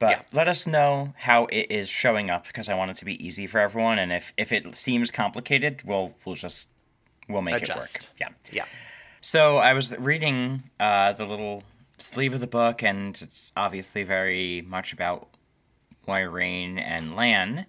But 0.00 0.10
Yeah. 0.10 0.22
let 0.32 0.48
us 0.48 0.66
know 0.66 1.14
how 1.16 1.44
it 1.44 1.70
is 1.70 1.88
showing 1.88 2.28
up 2.28 2.48
because 2.48 2.68
I 2.68 2.74
want 2.74 2.90
it 2.90 2.96
to 2.96 3.04
be 3.04 3.24
easy 3.24 3.46
for 3.46 3.60
everyone 3.60 4.00
and 4.00 4.12
if 4.12 4.32
if 4.36 4.50
it 4.50 4.74
seems 4.74 5.12
complicated, 5.12 5.82
we'll 5.84 6.12
we'll 6.24 6.34
just 6.34 6.66
we'll 7.28 7.42
make 7.42 7.62
it 7.62 7.74
work. 7.74 8.06
Yeah. 8.20 8.28
Yeah. 8.50 8.64
So 9.20 9.58
I 9.58 9.72
was 9.72 9.96
reading 9.98 10.64
uh, 10.80 11.12
the 11.12 11.26
little 11.26 11.62
sleeve 11.98 12.34
of 12.34 12.40
the 12.40 12.46
book, 12.46 12.82
and 12.82 13.20
it's 13.20 13.52
obviously 13.56 14.02
very 14.02 14.62
much 14.62 14.92
about 14.92 15.28
Moiraine 16.06 16.80
and 16.80 17.14
Lan. 17.14 17.66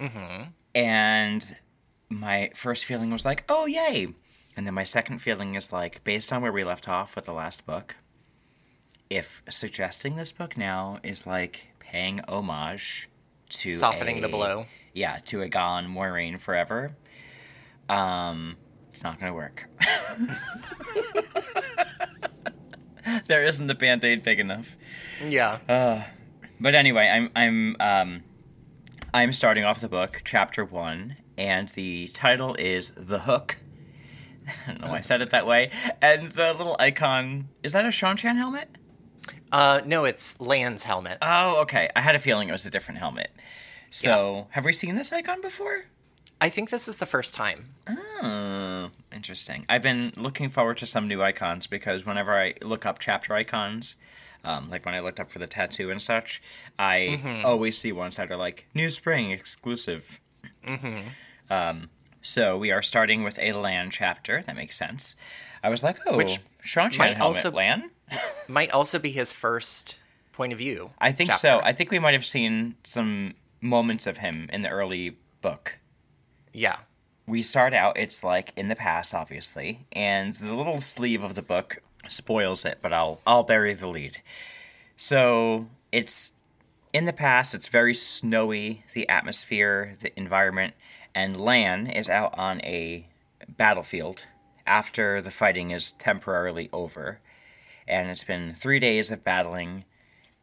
Mm-hmm. 0.00 0.44
And 0.74 1.56
my 2.08 2.50
first 2.54 2.84
feeling 2.84 3.10
was 3.10 3.24
like, 3.24 3.44
oh, 3.48 3.66
yay. 3.66 4.08
And 4.56 4.66
then 4.66 4.74
my 4.74 4.84
second 4.84 5.18
feeling 5.18 5.54
is 5.54 5.72
like, 5.72 6.02
based 6.04 6.32
on 6.32 6.42
where 6.42 6.52
we 6.52 6.64
left 6.64 6.88
off 6.88 7.14
with 7.14 7.26
the 7.26 7.32
last 7.32 7.66
book, 7.66 7.96
if 9.10 9.42
suggesting 9.48 10.16
this 10.16 10.32
book 10.32 10.56
now 10.56 10.98
is 11.02 11.26
like 11.26 11.68
paying 11.78 12.20
homage 12.28 13.08
to 13.50 13.72
Softening 13.72 14.20
the 14.20 14.28
blow. 14.28 14.66
yeah, 14.94 15.18
to 15.26 15.42
a 15.42 15.48
gone 15.48 15.86
Moiraine 15.86 16.38
forever, 16.38 16.96
um, 17.88 18.56
it's 18.98 19.04
not 19.04 19.20
gonna 19.20 19.32
work. 19.32 19.64
there 23.26 23.44
isn't 23.44 23.70
a 23.70 23.74
band-aid 23.76 24.24
big 24.24 24.40
enough. 24.40 24.76
Yeah. 25.24 26.08
But 26.58 26.74
anyway, 26.74 27.06
I'm 27.06 27.30
I'm 27.36 27.76
um, 27.78 28.24
I'm 29.14 29.32
starting 29.32 29.64
off 29.64 29.80
the 29.80 29.88
book, 29.88 30.22
chapter 30.24 30.64
one, 30.64 31.16
and 31.36 31.68
the 31.68 32.08
title 32.08 32.56
is 32.56 32.92
"The 32.96 33.20
Hook." 33.20 33.58
I 34.66 34.72
don't 34.72 34.80
know 34.80 34.88
why 34.88 34.98
I 34.98 35.02
said 35.02 35.22
it 35.22 35.30
that 35.30 35.46
way. 35.46 35.70
And 36.02 36.32
the 36.32 36.52
little 36.54 36.74
icon 36.80 37.50
is 37.62 37.74
that 37.74 37.84
a 37.84 37.88
Seanchan 37.90 38.34
helmet? 38.34 38.68
Uh, 39.52 39.80
no, 39.86 40.06
it's 40.06 40.40
Lan's 40.40 40.82
helmet. 40.82 41.18
Oh, 41.22 41.60
okay. 41.60 41.88
I 41.94 42.00
had 42.00 42.16
a 42.16 42.18
feeling 42.18 42.48
it 42.48 42.52
was 42.52 42.66
a 42.66 42.70
different 42.70 42.98
helmet. 42.98 43.30
So, 43.90 44.48
have 44.50 44.64
we 44.64 44.72
seen 44.72 44.96
this 44.96 45.12
icon 45.12 45.40
before? 45.40 45.84
I 46.40 46.48
think 46.50 46.70
this 46.70 46.86
is 46.88 46.98
the 46.98 47.06
first 47.06 47.34
time. 47.34 47.66
Oh, 47.88 48.90
interesting. 49.12 49.66
I've 49.68 49.82
been 49.82 50.12
looking 50.16 50.48
forward 50.48 50.78
to 50.78 50.86
some 50.86 51.08
new 51.08 51.22
icons 51.22 51.66
because 51.66 52.06
whenever 52.06 52.38
I 52.38 52.54
look 52.62 52.86
up 52.86 52.98
chapter 53.00 53.34
icons, 53.34 53.96
um, 54.44 54.70
like 54.70 54.84
when 54.84 54.94
I 54.94 55.00
looked 55.00 55.18
up 55.18 55.30
for 55.30 55.40
the 55.40 55.46
tattoo 55.48 55.90
and 55.90 56.00
such, 56.00 56.40
I 56.78 57.42
always 57.44 57.76
see 57.78 57.90
ones 57.92 58.16
that 58.18 58.30
are 58.30 58.36
like 58.36 58.66
new 58.74 58.88
spring 58.88 59.30
exclusive. 59.32 60.20
Um, 61.50 61.88
so 62.22 62.56
we 62.58 62.70
are 62.70 62.82
starting 62.82 63.24
with 63.24 63.38
a 63.38 63.52
Lan 63.52 63.90
chapter. 63.90 64.42
That 64.46 64.56
makes 64.56 64.76
sense. 64.76 65.14
I 65.62 65.70
was 65.70 65.82
like, 65.82 65.98
oh, 66.06 66.16
Which 66.16 66.38
Seanchan 66.64 66.98
might 66.98 67.16
helmet 67.16 67.44
also- 67.44 67.50
Lan. 67.52 67.90
Might 68.48 68.70
also 68.70 68.98
be 68.98 69.10
his 69.10 69.32
first 69.34 69.98
point 70.32 70.54
of 70.54 70.58
view. 70.58 70.92
I 70.98 71.12
think 71.12 71.28
chapter. 71.28 71.40
so. 71.40 71.60
I 71.62 71.74
think 71.74 71.90
we 71.90 71.98
might 71.98 72.14
have 72.14 72.24
seen 72.24 72.74
some 72.82 73.34
moments 73.60 74.06
of 74.06 74.16
him 74.16 74.48
in 74.50 74.62
the 74.62 74.70
early 74.70 75.18
book. 75.42 75.76
Yeah. 76.58 76.78
we 77.28 77.40
start 77.42 77.72
out 77.72 77.96
it's 77.96 78.24
like 78.24 78.52
in 78.56 78.66
the 78.66 78.74
past 78.74 79.14
obviously 79.14 79.86
and 79.92 80.34
the 80.34 80.54
little 80.54 80.80
sleeve 80.80 81.22
of 81.22 81.36
the 81.36 81.42
book 81.42 81.80
spoils 82.08 82.64
it 82.64 82.78
but 82.82 82.92
i'll 82.92 83.20
i'll 83.28 83.44
bury 83.44 83.74
the 83.74 83.86
lead 83.86 84.20
so 84.96 85.68
it's 85.92 86.32
in 86.92 87.04
the 87.04 87.12
past 87.12 87.54
it's 87.54 87.68
very 87.68 87.94
snowy 87.94 88.82
the 88.92 89.08
atmosphere 89.08 89.94
the 90.00 90.10
environment 90.18 90.74
and 91.14 91.40
lan 91.40 91.86
is 91.86 92.08
out 92.08 92.36
on 92.36 92.60
a 92.62 93.06
battlefield 93.56 94.24
after 94.66 95.22
the 95.22 95.30
fighting 95.30 95.70
is 95.70 95.92
temporarily 95.92 96.68
over 96.72 97.20
and 97.86 98.10
it's 98.10 98.24
been 98.24 98.52
three 98.52 98.80
days 98.80 99.12
of 99.12 99.22
battling 99.22 99.84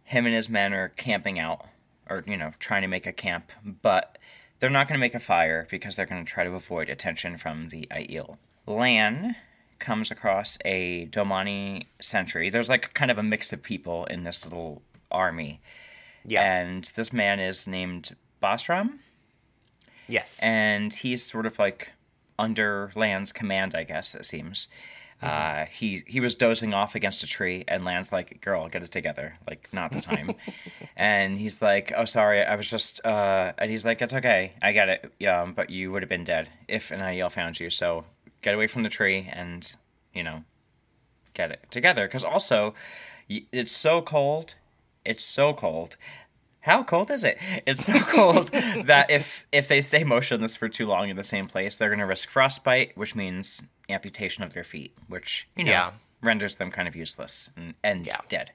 him 0.04 0.26
and 0.26 0.34
his 0.34 0.48
men 0.48 0.74
are 0.74 0.90
camping 0.90 1.40
out 1.40 1.66
or 2.10 2.24
you 2.26 2.38
know 2.38 2.54
trying 2.60 2.84
to 2.84 2.88
make 2.88 3.06
a 3.06 3.12
camp 3.12 3.52
but 3.82 4.18
they're 4.60 4.70
not 4.70 4.88
going 4.88 4.98
to 4.98 5.04
make 5.04 5.16
a 5.16 5.20
fire 5.20 5.68
because 5.70 5.96
they're 5.96 6.06
going 6.06 6.24
to 6.24 6.32
try 6.32 6.44
to 6.44 6.52
avoid 6.52 6.90
attention 6.90 7.38
from 7.38 7.70
the 7.70 7.88
Aiel. 7.92 8.38
Lan 8.68 9.36
comes 9.80 10.12
across 10.12 10.58
a 10.66 11.06
Domani 11.06 11.88
sentry. 12.02 12.50
There's 12.50 12.70
like 12.70 12.94
kind 12.94 13.12
of 13.12 13.18
a 13.18 13.24
mix 13.24 13.52
of 13.52 13.62
people 13.62 14.06
in 14.06 14.24
this 14.24 14.44
little 14.44 14.82
army. 15.12 15.62
Yeah. 16.26 16.42
And 16.42 16.90
this 16.96 17.14
man 17.14 17.40
is 17.40 17.68
named 17.68 18.16
Basram, 18.42 19.00
yes. 20.08 20.40
and 20.42 20.94
he's 20.94 21.24
sort 21.24 21.46
of 21.46 21.60
like 21.60 21.92
under 22.40 22.92
Lan's 22.96 23.32
command, 23.32 23.76
I 23.76 23.84
guess 23.84 24.16
it 24.16 24.26
seems. 24.26 24.68
Uh, 25.26 25.66
he 25.66 26.04
he 26.08 26.20
was 26.20 26.36
dozing 26.36 26.74
off 26.74 26.96
against 26.96 27.24
a 27.24 27.28
tree, 27.28 27.64
and 27.68 27.84
Lan's 27.84 28.12
like, 28.12 28.42
"Girl, 28.42 28.68
get 28.70 28.84
it 28.84 28.92
together. 28.92 29.34
Like, 29.48 29.68
not 29.74 29.92
the 29.92 30.02
time." 30.02 30.36
and 30.96 31.38
he's 31.38 31.62
like, 31.62 31.92
"Oh, 31.96 32.06
sorry, 32.06 32.44
I 32.44 32.56
was 32.56 32.70
just." 32.70 33.06
Uh, 33.06 33.54
and 33.58 33.70
he's 33.72 33.86
like, 33.86 34.02
"It's 34.02 34.14
okay, 34.14 34.54
I 34.62 34.72
get 34.72 34.90
it. 34.90 35.14
Yeah, 35.20 35.46
but 35.46 35.70
you 35.70 35.92
would 35.92 36.02
have 36.02 36.10
been 36.10 36.24
dead 36.24 36.50
if 36.68 36.92
an 36.92 37.00
Aiel 37.00 37.32
found 37.32 37.60
you. 37.60 37.70
So 37.70 38.06
get 38.42 38.54
away 38.54 38.68
from 38.68 38.84
the 38.84 38.90
tree, 38.90 39.30
and 39.32 39.76
you 40.14 40.24
know, 40.24 40.44
get 41.34 41.52
it 41.52 41.66
together. 41.72 42.08
Because 42.08 42.24
also, 42.24 42.74
it's 43.30 43.72
so 43.72 44.02
cold. 44.02 44.56
It's 45.04 45.24
so 45.24 45.54
cold. 45.54 45.98
How 46.66 46.84
cold 46.84 47.12
is 47.12 47.24
it? 47.24 47.38
It's 47.68 47.86
so 47.86 47.94
cold 48.00 48.48
that 48.86 49.12
if 49.12 49.46
if 49.52 49.68
they 49.68 49.82
stay 49.82 50.04
motionless 50.04 50.56
for 50.56 50.68
too 50.68 50.88
long 50.88 51.10
in 51.10 51.16
the 51.16 51.24
same 51.24 51.48
place, 51.48 51.76
they're 51.76 51.90
going 51.90 52.00
to 52.00 52.08
risk 52.08 52.28
frostbite, 52.30 52.98
which 52.98 53.14
means 53.16 53.62
amputation 53.88 54.44
of 54.44 54.54
their 54.54 54.64
feet, 54.64 54.98
which 55.08 55.48
you 55.56 55.64
know 55.64 55.72
Yeah. 55.72 55.92
renders 56.24 56.56
them 56.56 56.72
kind 56.72 56.88
of 56.88 56.96
useless 56.96 57.52
and, 57.56 57.76
and 57.84 58.08
Yeah. 58.08 58.18
dead. 58.30 58.52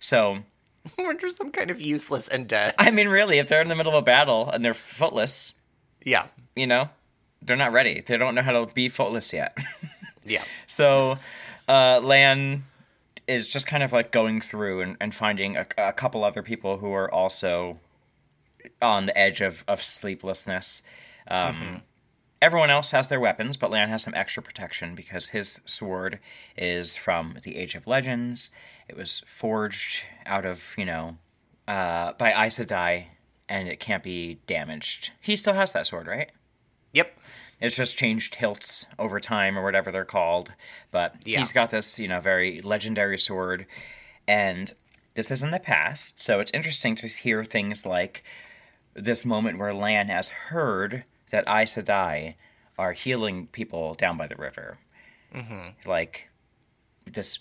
So, 0.00 0.40
Wonder 0.98 1.30
some 1.30 1.50
kind 1.50 1.70
of 1.70 1.80
useless 1.80 2.28
and 2.28 2.46
dead. 2.46 2.74
I 2.78 2.90
mean, 2.90 3.08
really, 3.08 3.38
if 3.38 3.46
they're 3.48 3.62
in 3.62 3.68
the 3.68 3.74
middle 3.74 3.92
of 3.92 3.98
a 3.98 4.02
battle 4.04 4.50
and 4.50 4.62
they're 4.62 4.74
footless, 4.74 5.54
yeah. 6.04 6.26
you 6.54 6.66
know, 6.66 6.90
they're 7.42 7.56
not 7.56 7.72
ready. 7.72 8.02
They 8.06 8.18
don't 8.18 8.34
know 8.34 8.42
how 8.42 8.52
to 8.52 8.72
be 8.74 8.88
footless 8.90 9.32
yet. 9.32 9.56
Yeah. 10.24 10.44
So, 10.66 11.18
uh, 11.68 12.00
Lan 12.02 12.64
is 13.26 13.48
just 13.48 13.66
kind 13.66 13.82
of 13.82 13.92
like 13.92 14.12
going 14.12 14.40
through 14.40 14.80
and, 14.82 14.96
and 15.00 15.14
finding 15.14 15.56
a, 15.56 15.66
a 15.78 15.92
couple 15.92 16.24
other 16.24 16.42
people 16.42 16.78
who 16.78 16.92
are 16.92 17.12
also 17.12 17.78
on 18.80 19.06
the 19.06 19.18
edge 19.18 19.40
of, 19.40 19.64
of 19.66 19.82
sleeplessness. 19.82 20.82
Um, 21.28 21.82
Everyone 22.42 22.68
else 22.68 22.90
has 22.90 23.08
their 23.08 23.18
weapons, 23.18 23.56
but 23.56 23.70
Lan 23.70 23.88
has 23.88 24.02
some 24.02 24.14
extra 24.14 24.42
protection 24.42 24.94
because 24.94 25.28
his 25.28 25.58
sword 25.64 26.20
is 26.56 26.94
from 26.94 27.38
the 27.42 27.56
Age 27.56 27.74
of 27.74 27.86
Legends. 27.86 28.50
It 28.88 28.96
was 28.96 29.22
forged 29.26 30.02
out 30.26 30.44
of, 30.44 30.68
you 30.76 30.84
know, 30.84 31.16
uh, 31.66 32.12
by 32.12 32.32
Aes 32.32 32.56
Sedai, 32.56 33.06
and 33.48 33.68
it 33.68 33.80
can't 33.80 34.02
be 34.02 34.38
damaged. 34.46 35.12
He 35.20 35.34
still 35.34 35.54
has 35.54 35.72
that 35.72 35.86
sword, 35.86 36.06
right? 36.06 36.30
It's 37.60 37.74
just 37.74 37.96
changed 37.96 38.34
hilts 38.34 38.84
over 38.98 39.18
time 39.18 39.58
or 39.58 39.62
whatever 39.64 39.90
they're 39.90 40.04
called. 40.04 40.52
But 40.90 41.16
Yeah. 41.24 41.38
he's 41.38 41.52
got 41.52 41.70
this, 41.70 41.98
you 41.98 42.08
know, 42.08 42.20
very 42.20 42.60
legendary 42.60 43.18
sword. 43.18 43.66
And 44.28 44.72
this 45.14 45.30
is 45.30 45.42
in 45.42 45.50
the 45.50 45.60
past. 45.60 46.20
So 46.20 46.40
it's 46.40 46.50
interesting 46.52 46.94
to 46.96 47.08
hear 47.08 47.44
things 47.44 47.86
like 47.86 48.22
this 48.94 49.24
moment 49.24 49.58
where 49.58 49.72
Lan 49.72 50.08
has 50.08 50.28
heard 50.28 51.04
that 51.30 51.48
Aes 51.48 51.74
Sedai 51.74 52.34
are 52.78 52.92
healing 52.92 53.46
people 53.48 53.94
down 53.94 54.16
by 54.18 54.26
the 54.26 54.36
river. 54.36 54.78
Mm-hmm. 55.34 55.88
Like 55.88 56.28
this 57.10 57.38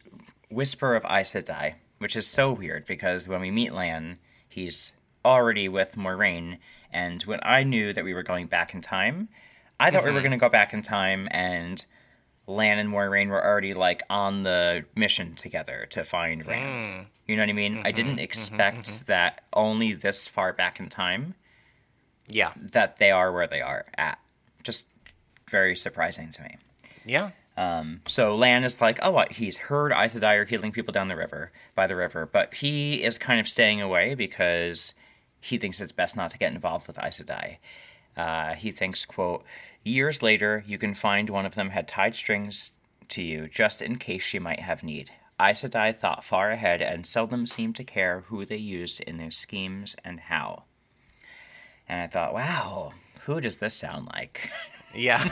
whisper 0.50 0.96
of 0.96 1.04
Aes 1.06 1.34
Sedai, 1.34 1.76
which 1.98 2.16
is 2.16 2.28
so 2.28 2.52
weird 2.54 2.86
because 2.86 3.28
when 3.28 3.42
we 3.42 3.52
meet 3.52 3.74
Lan, 3.74 4.20
he's 4.48 4.94
already 5.26 5.68
with 5.68 5.96
Moiraine. 5.98 6.60
And 6.92 7.22
when 7.24 7.40
I 7.44 7.64
knew 7.64 7.92
that 7.92 8.06
we 8.06 8.14
were 8.14 8.24
going 8.24 8.48
back 8.48 8.74
in 8.74 8.80
time, 8.82 9.28
I 9.80 9.92
thought 9.92 10.04
we 10.04 10.12
were 10.12 10.18
mm-hmm. 10.18 10.24
going 10.24 10.32
to 10.32 10.38
go 10.38 10.50
back 10.50 10.74
in 10.74 10.82
time 10.82 11.28
and 11.32 11.84
Lan 12.48 12.78
and 12.78 12.90
Moiraine 12.90 13.30
were 13.30 13.44
already 13.44 13.74
like 13.74 14.04
on 14.10 14.44
the 14.44 14.86
mission 14.96 15.36
together 15.36 15.88
to 15.92 16.04
find 16.04 16.46
Rand. 16.46 16.86
Mm. 16.86 17.06
You 17.28 17.36
know 17.36 17.42
what 17.42 17.50
I 17.50 17.54
mean? 17.54 17.74
I 17.74 17.78
mm-hmm. 17.78 17.96
didn't 17.96 18.12
mm-hmm. 18.14 18.20
expect 18.20 19.08
that 19.08 19.44
only 19.54 19.94
this 19.94 20.28
far 20.28 20.54
back 20.54 20.80
in 20.80 20.90
time 20.90 21.34
Yeah. 22.28 22.54
that 22.58 22.98
they 22.98 23.12
are 23.12 23.32
where 23.32 23.48
they 23.48 23.62
are 23.62 23.86
at. 23.98 24.20
Just 24.64 24.86
very 25.50 25.76
surprising 25.76 26.32
to 26.32 26.44
me. 26.44 26.58
Yeah. 27.06 27.32
Um, 27.58 28.02
so 28.06 28.36
Lan 28.36 28.64
is 28.64 28.82
like, 28.82 29.00
oh, 29.02 29.12
what? 29.12 29.32
He's 29.32 29.58
heard 29.58 29.92
Aes 29.92 30.14
Sedai 30.14 30.38
are 30.38 30.46
healing 30.46 30.72
people 30.72 30.92
down 30.92 31.08
the 31.08 31.16
river, 31.16 31.52
by 31.74 31.88
the 31.88 31.96
river, 31.96 32.26
but 32.26 32.54
he 32.54 33.04
is 33.04 33.18
kind 33.18 33.40
of 33.40 33.48
staying 33.48 33.82
away 33.82 34.14
because 34.14 34.94
he 35.40 35.58
thinks 35.58 35.80
it's 35.80 35.92
best 35.92 36.16
not 36.16 36.32
to 36.32 36.38
get 36.38 36.54
involved 36.54 36.88
with 36.88 37.00
Aes 37.00 37.20
Sedai. 37.22 37.58
Uh, 38.16 38.54
he 38.56 38.72
thinks, 38.72 39.06
quote, 39.06 39.44
years 39.84 40.22
later, 40.22 40.64
you 40.66 40.78
can 40.78 40.94
find 40.94 41.30
one 41.30 41.46
of 41.46 41.56
them 41.56 41.70
had 41.70 41.88
tied 41.88 42.16
strings 42.16 42.72
to 43.10 43.22
you 43.22 43.48
just 43.48 43.82
in 43.82 43.98
case 43.98 44.24
she 44.24 44.40
might 44.40 44.60
have 44.60 44.84
need. 44.84 45.12
Aes 45.40 45.62
Sedai 45.64 45.98
thought 45.98 46.24
far 46.24 46.50
ahead 46.50 46.82
and 46.82 47.06
seldom 47.06 47.46
seemed 47.46 47.76
to 47.76 47.84
care 47.84 48.22
who 48.28 48.46
they 48.46 48.58
used 48.58 49.02
in 49.02 49.18
their 49.18 49.32
schemes 49.32 49.96
and 50.06 50.20
how. 50.20 50.64
And 51.90 52.02
I 52.02 52.08
thought, 52.08 52.34
wow, 52.34 52.94
who 53.26 53.42
does 53.42 53.58
this 53.58 53.74
sound 53.74 54.08
like? 54.14 54.50
Yeah. 54.98 55.30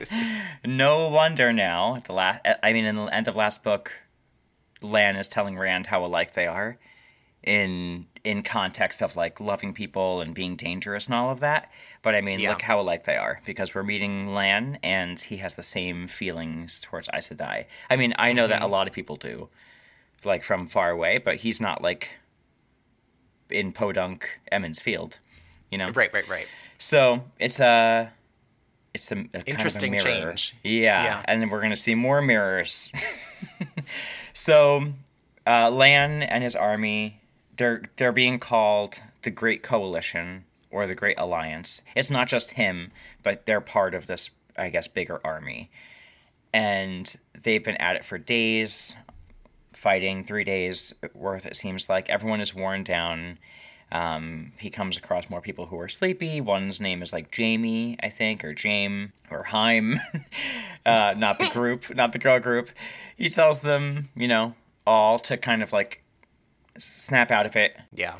no 0.64 1.08
wonder 1.08 1.52
now 1.52 1.94
at 1.94 2.04
the 2.06 2.12
last 2.12 2.40
i 2.60 2.72
mean 2.72 2.84
in 2.84 2.96
the 2.96 3.04
end 3.04 3.28
of 3.28 3.36
last 3.36 3.62
book 3.62 3.92
lan 4.82 5.14
is 5.14 5.28
telling 5.28 5.56
rand 5.56 5.86
how 5.86 6.04
alike 6.04 6.32
they 6.32 6.48
are 6.48 6.76
in 7.44 8.06
in 8.26 8.42
context 8.42 9.02
of 9.02 9.14
like 9.14 9.38
loving 9.40 9.72
people 9.72 10.20
and 10.20 10.34
being 10.34 10.56
dangerous 10.56 11.06
and 11.06 11.14
all 11.14 11.30
of 11.30 11.38
that 11.40 11.70
but 12.02 12.14
i 12.14 12.20
mean 12.20 12.40
Yeah. 12.40 12.50
look 12.50 12.62
how 12.62 12.80
alike 12.80 13.04
they 13.04 13.16
are 13.16 13.40
because 13.46 13.74
we're 13.74 13.84
meeting 13.84 14.34
lan 14.34 14.78
and 14.82 15.18
he 15.20 15.36
has 15.38 15.54
the 15.54 15.62
same 15.62 16.08
feelings 16.08 16.80
towards 16.80 17.08
Aes 17.14 17.28
Sedai. 17.28 17.66
i 17.88 17.94
mean 17.96 18.12
i 18.18 18.32
know 18.32 18.46
that 18.48 18.62
a 18.62 18.66
lot 18.66 18.88
of 18.88 18.92
people 18.92 19.14
do 19.16 19.48
like 20.24 20.42
from 20.42 20.66
far 20.66 20.90
away 20.90 21.18
but 21.18 21.36
he's 21.36 21.60
not 21.60 21.82
like 21.82 22.08
in 23.48 23.70
podunk 23.72 24.40
Emond's 24.50 24.80
Field 24.80 25.18
you 25.70 25.78
know 25.78 25.90
right, 25.90 26.12
right, 26.12 26.28
right. 26.28 26.46
so 26.78 27.22
it's 27.38 27.60
a 27.60 28.10
it's 28.92 29.12
a, 29.12 29.14
a 29.14 29.16
kind 29.18 29.30
of 29.34 29.42
a 29.46 29.50
Interesting 29.50 29.92
mirror. 29.92 30.04
change. 30.04 30.56
Yeah, 30.64 31.04
Yeah. 31.04 31.22
and 31.26 31.42
then 31.42 31.50
we're 31.50 31.60
gonna 31.60 31.76
see 31.76 31.94
more 31.94 32.22
mirrors. 32.22 32.90
so, 34.32 34.86
uh, 35.46 35.70
Lan 35.70 36.22
and 36.22 36.42
his 36.42 36.56
army, 36.56 37.20
they're 37.56 37.82
they're 37.96 38.12
being 38.12 38.38
called 38.38 38.96
the 39.22 39.30
Great 39.30 39.62
Coalition 39.62 40.44
or 40.70 40.86
the 40.86 40.94
Great 40.94 41.18
Alliance. 41.18 41.82
It's 41.94 42.10
not 42.10 42.28
just 42.28 42.52
him, 42.52 42.92
but 43.22 43.46
they're 43.46 43.60
part 43.60 43.94
of 43.94 44.06
this, 44.06 44.30
I 44.56 44.68
guess, 44.68 44.88
bigger 44.88 45.20
army, 45.24 45.70
and 46.52 47.14
they've 47.42 47.64
been 47.64 47.76
at 47.76 47.96
it 47.96 48.04
for 48.04 48.18
days, 48.18 48.94
fighting, 49.72 50.24
three 50.24 50.44
days 50.44 50.94
worth, 51.14 51.46
it 51.46 51.56
seems 51.56 51.88
like. 51.88 52.10
Everyone 52.10 52.40
is 52.40 52.54
worn 52.54 52.82
down. 52.82 53.38
Um, 53.92 54.52
he 54.58 54.68
comes 54.68 54.96
across 54.96 55.30
more 55.30 55.40
people 55.40 55.66
who 55.66 55.78
are 55.78 55.88
sleepy. 55.88 56.40
One's 56.40 56.80
name 56.80 57.02
is 57.02 57.12
like 57.12 57.30
Jamie, 57.30 57.96
I 58.02 58.10
think, 58.10 58.44
or 58.44 58.52
Jame, 58.52 59.12
or 59.30 59.44
Heim. 59.44 60.00
uh, 60.86 61.14
not 61.16 61.38
the 61.38 61.48
group, 61.52 61.94
not 61.94 62.12
the 62.12 62.18
girl 62.18 62.40
group. 62.40 62.70
He 63.16 63.30
tells 63.30 63.60
them, 63.60 64.08
you 64.16 64.26
know, 64.26 64.54
all 64.86 65.18
to 65.20 65.36
kind 65.36 65.62
of 65.62 65.72
like 65.72 66.02
snap 66.78 67.30
out 67.30 67.46
of 67.46 67.56
it. 67.56 67.76
Yeah. 67.92 68.16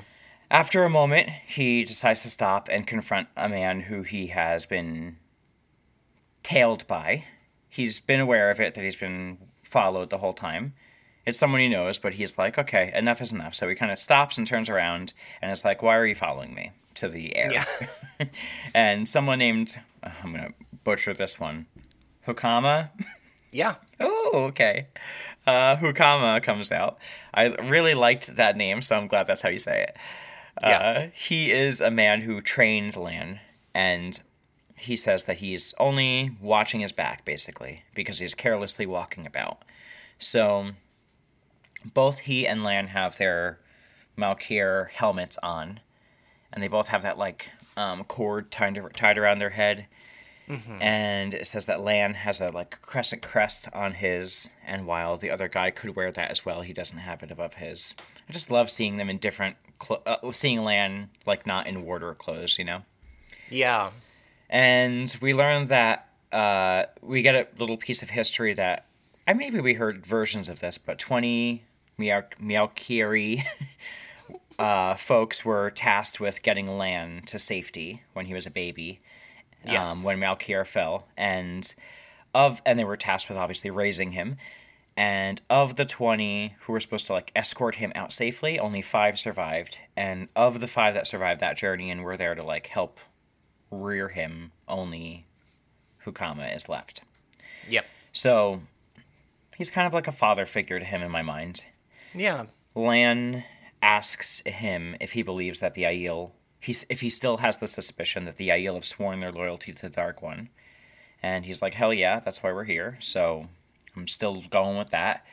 After 0.50 0.84
a 0.84 0.90
moment, 0.90 1.28
he 1.46 1.84
decides 1.84 2.20
to 2.20 2.30
stop 2.30 2.68
and 2.70 2.86
confront 2.86 3.28
a 3.36 3.48
man 3.48 3.80
who 3.80 4.02
he 4.02 4.28
has 4.28 4.64
been 4.64 5.16
tailed 6.42 6.86
by. 6.86 7.24
He's 7.68 7.98
been 7.98 8.20
aware 8.20 8.50
of 8.50 8.60
it, 8.60 8.74
that 8.74 8.84
he's 8.84 8.96
been 8.96 9.38
followed 9.62 10.10
the 10.10 10.18
whole 10.18 10.32
time. 10.32 10.74
It's 11.26 11.40
someone 11.40 11.60
he 11.60 11.68
knows, 11.68 11.98
but 11.98 12.14
he's 12.14 12.38
like, 12.38 12.56
okay, 12.56 12.92
enough 12.94 13.20
is 13.20 13.32
enough. 13.32 13.56
So 13.56 13.68
he 13.68 13.74
kind 13.74 13.90
of 13.90 13.98
stops 13.98 14.38
and 14.38 14.46
turns 14.46 14.70
around 14.70 15.12
and 15.42 15.50
it's 15.50 15.64
like, 15.64 15.82
why 15.82 15.96
are 15.96 16.06
you 16.06 16.14
following 16.14 16.54
me 16.54 16.70
to 16.94 17.08
the 17.08 17.34
air? 17.34 17.50
Yeah. 17.50 18.26
and 18.74 19.08
someone 19.08 19.40
named, 19.40 19.74
I'm 20.04 20.32
going 20.32 20.44
to 20.44 20.54
butcher 20.84 21.12
this 21.14 21.40
one, 21.40 21.66
Hokama. 22.26 22.90
Yeah. 23.50 23.74
Oh, 23.98 24.44
okay. 24.48 24.86
Uh, 25.46 25.76
Hukama 25.76 26.42
comes 26.42 26.72
out. 26.72 26.98
I 27.32 27.46
really 27.46 27.94
liked 27.94 28.34
that 28.36 28.56
name, 28.56 28.82
so 28.82 28.96
I'm 28.96 29.06
glad 29.06 29.26
that's 29.26 29.42
how 29.42 29.48
you 29.48 29.58
say 29.58 29.82
it. 29.84 29.96
Uh, 30.62 30.68
Yeah. 30.68 31.06
He 31.12 31.52
is 31.52 31.80
a 31.80 31.90
man 31.90 32.20
who 32.22 32.40
trained 32.40 32.96
Lan, 32.96 33.40
and 33.74 34.18
he 34.76 34.96
says 34.96 35.24
that 35.24 35.38
he's 35.38 35.72
only 35.78 36.32
watching 36.40 36.80
his 36.80 36.92
back, 36.92 37.24
basically, 37.24 37.82
because 37.94 38.18
he's 38.18 38.34
carelessly 38.34 38.86
walking 38.86 39.26
about. 39.26 39.62
So, 40.18 40.70
both 41.94 42.18
he 42.20 42.46
and 42.46 42.64
Lan 42.64 42.88
have 42.88 43.16
their 43.16 43.60
Malkier 44.18 44.90
helmets 44.90 45.38
on, 45.42 45.80
and 46.52 46.62
they 46.62 46.68
both 46.68 46.88
have 46.88 47.02
that, 47.02 47.18
like, 47.18 47.50
um, 47.76 48.02
cord 48.04 48.50
tied, 48.50 48.80
tied 48.96 49.18
around 49.18 49.38
their 49.38 49.50
head 49.50 49.86
and 50.80 51.34
it 51.34 51.46
says 51.46 51.66
that 51.66 51.80
Lan 51.80 52.14
has 52.14 52.40
a 52.40 52.48
like 52.48 52.80
crescent 52.82 53.22
crest 53.22 53.68
on 53.72 53.94
his, 53.94 54.48
and 54.64 54.86
while 54.86 55.16
the 55.16 55.30
other 55.30 55.48
guy 55.48 55.70
could 55.70 55.96
wear 55.96 56.12
that 56.12 56.30
as 56.30 56.44
well, 56.44 56.62
he 56.62 56.72
doesn't 56.72 56.98
have 56.98 57.22
it 57.22 57.30
above 57.30 57.54
his. 57.54 57.94
I 58.28 58.32
just 58.32 58.50
love 58.50 58.70
seeing 58.70 58.96
them 58.96 59.10
in 59.10 59.18
different, 59.18 59.56
cl- 59.82 60.02
uh, 60.06 60.30
seeing 60.30 60.62
Lan 60.62 61.10
like 61.26 61.46
not 61.46 61.66
in 61.66 61.84
warder 61.84 62.14
clothes, 62.14 62.58
you 62.58 62.64
know. 62.64 62.82
Yeah. 63.50 63.90
And 64.48 65.16
we 65.20 65.34
learn 65.34 65.66
that 65.66 66.08
uh, 66.32 66.84
we 67.02 67.22
get 67.22 67.34
a 67.34 67.48
little 67.58 67.76
piece 67.76 68.02
of 68.02 68.10
history 68.10 68.54
that, 68.54 68.86
I 69.26 69.32
maybe 69.32 69.60
we 69.60 69.74
heard 69.74 70.06
versions 70.06 70.48
of 70.48 70.60
this, 70.60 70.78
but 70.78 70.98
twenty 70.98 71.64
Malkieri 71.98 73.44
uh, 74.58 74.94
folks 74.94 75.44
were 75.44 75.70
tasked 75.70 76.20
with 76.20 76.42
getting 76.42 76.78
Lan 76.78 77.22
to 77.26 77.38
safety 77.38 78.02
when 78.12 78.26
he 78.26 78.34
was 78.34 78.46
a 78.46 78.50
baby 78.50 79.00
Yes. 79.66 79.98
um, 79.98 80.04
when 80.04 80.18
Malkier 80.18 80.66
fell, 80.66 81.06
and 81.16 81.72
of 82.34 82.60
and 82.66 82.78
they 82.78 82.84
were 82.84 82.96
tasked 82.96 83.28
with 83.28 83.38
obviously 83.38 83.70
raising 83.70 84.12
him. 84.12 84.36
And 84.98 85.42
of 85.50 85.76
the 85.76 85.84
twenty 85.84 86.56
who 86.60 86.72
were 86.72 86.80
supposed 86.80 87.06
to 87.08 87.12
like 87.12 87.30
escort 87.36 87.74
him 87.74 87.92
out 87.94 88.12
safely, 88.12 88.58
only 88.58 88.80
five 88.80 89.18
survived. 89.18 89.78
And 89.94 90.28
of 90.34 90.60
the 90.60 90.68
five 90.68 90.94
that 90.94 91.06
survived 91.06 91.40
that 91.40 91.58
journey 91.58 91.90
and 91.90 92.02
were 92.02 92.16
there 92.16 92.34
to 92.34 92.42
like 92.42 92.68
help 92.68 92.98
rear 93.70 94.08
him, 94.08 94.52
only 94.66 95.26
Hukama 96.06 96.56
is 96.56 96.68
left. 96.68 97.02
Yep. 97.68 97.84
So 98.12 98.62
he's 99.56 99.68
kind 99.68 99.86
of 99.86 99.92
like 99.92 100.08
a 100.08 100.12
father 100.12 100.46
figure 100.46 100.78
to 100.78 100.84
him 100.84 101.02
in 101.02 101.10
my 101.10 101.22
mind. 101.22 101.64
Yeah. 102.14 102.44
Lan 102.74 103.44
asks 103.82 104.42
him 104.46 104.96
if 105.00 105.12
he 105.12 105.22
believes 105.22 105.58
that 105.58 105.74
the 105.74 105.82
Aiel, 105.82 106.30
he's, 106.66 106.84
if 106.88 107.00
he 107.00 107.10
still 107.10 107.36
has 107.38 107.56
the 107.58 107.68
suspicion 107.68 108.24
that 108.24 108.36
the 108.36 108.48
Aiel 108.48 108.74
have 108.74 108.84
sworn 108.84 109.20
their 109.20 109.32
loyalty 109.32 109.72
to 109.72 109.82
the 109.82 109.88
Dark 109.88 110.20
One. 110.20 110.48
And 111.22 111.46
he's 111.46 111.62
like, 111.62 111.74
hell 111.74 111.94
yeah, 111.94 112.20
that's 112.20 112.42
why 112.42 112.52
we're 112.52 112.64
here. 112.64 112.98
So 113.00 113.46
I'm 113.96 114.08
still 114.08 114.42
going 114.50 114.76
with 114.76 114.90
that. 114.90 115.24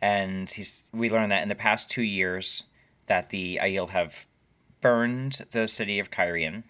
And 0.00 0.50
he's, 0.50 0.84
we 0.92 1.10
learned 1.10 1.32
that 1.32 1.42
in 1.42 1.48
the 1.48 1.54
past 1.54 1.90
two 1.90 2.02
years 2.02 2.64
that 3.06 3.30
the 3.30 3.58
Aiel 3.62 3.90
have 3.90 4.26
burned 4.80 5.44
the 5.50 5.66
city 5.66 5.98
of 5.98 6.10
Cairhien 6.10 6.62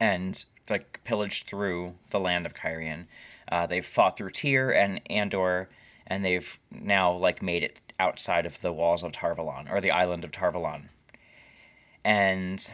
and 0.00 0.44
like 0.68 1.00
pillaged 1.04 1.46
through 1.46 1.94
the 2.10 2.20
land 2.20 2.46
of 2.46 2.54
Cairhien. 2.54 3.06
Uh, 3.50 3.66
they've 3.66 3.86
fought 3.86 4.16
through 4.16 4.30
Tear 4.30 4.74
and 4.74 5.00
Andor, 5.08 5.68
and 6.06 6.24
they've 6.24 6.58
now 6.70 7.12
like 7.12 7.42
made 7.42 7.62
it 7.62 7.80
outside 8.00 8.46
of 8.46 8.60
the 8.60 8.72
walls 8.72 9.04
of 9.04 9.12
Tar 9.12 9.36
Valon 9.36 9.70
or 9.70 9.80
the 9.80 9.92
island 9.92 10.24
of 10.24 10.32
Tar 10.32 10.52
Valon. 10.52 10.88
And 12.04 12.72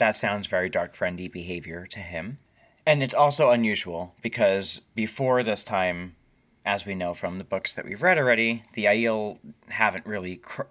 that 0.00 0.16
sounds 0.16 0.46
very 0.46 0.68
dark 0.68 0.94
friendly 0.94 1.28
behavior 1.28 1.86
to 1.86 2.00
him. 2.00 2.38
And 2.86 3.02
it's 3.02 3.14
also 3.14 3.50
unusual 3.50 4.14
because 4.22 4.80
before 4.94 5.42
this 5.42 5.62
time, 5.62 6.16
as 6.64 6.86
we 6.86 6.94
know 6.94 7.14
from 7.14 7.38
the 7.38 7.44
books 7.44 7.74
that 7.74 7.84
we've 7.84 8.02
read 8.02 8.18
already, 8.18 8.64
the 8.72 8.86
Aiel 8.86 9.38
haven't 9.68 10.06
really 10.06 10.36
cr- 10.36 10.62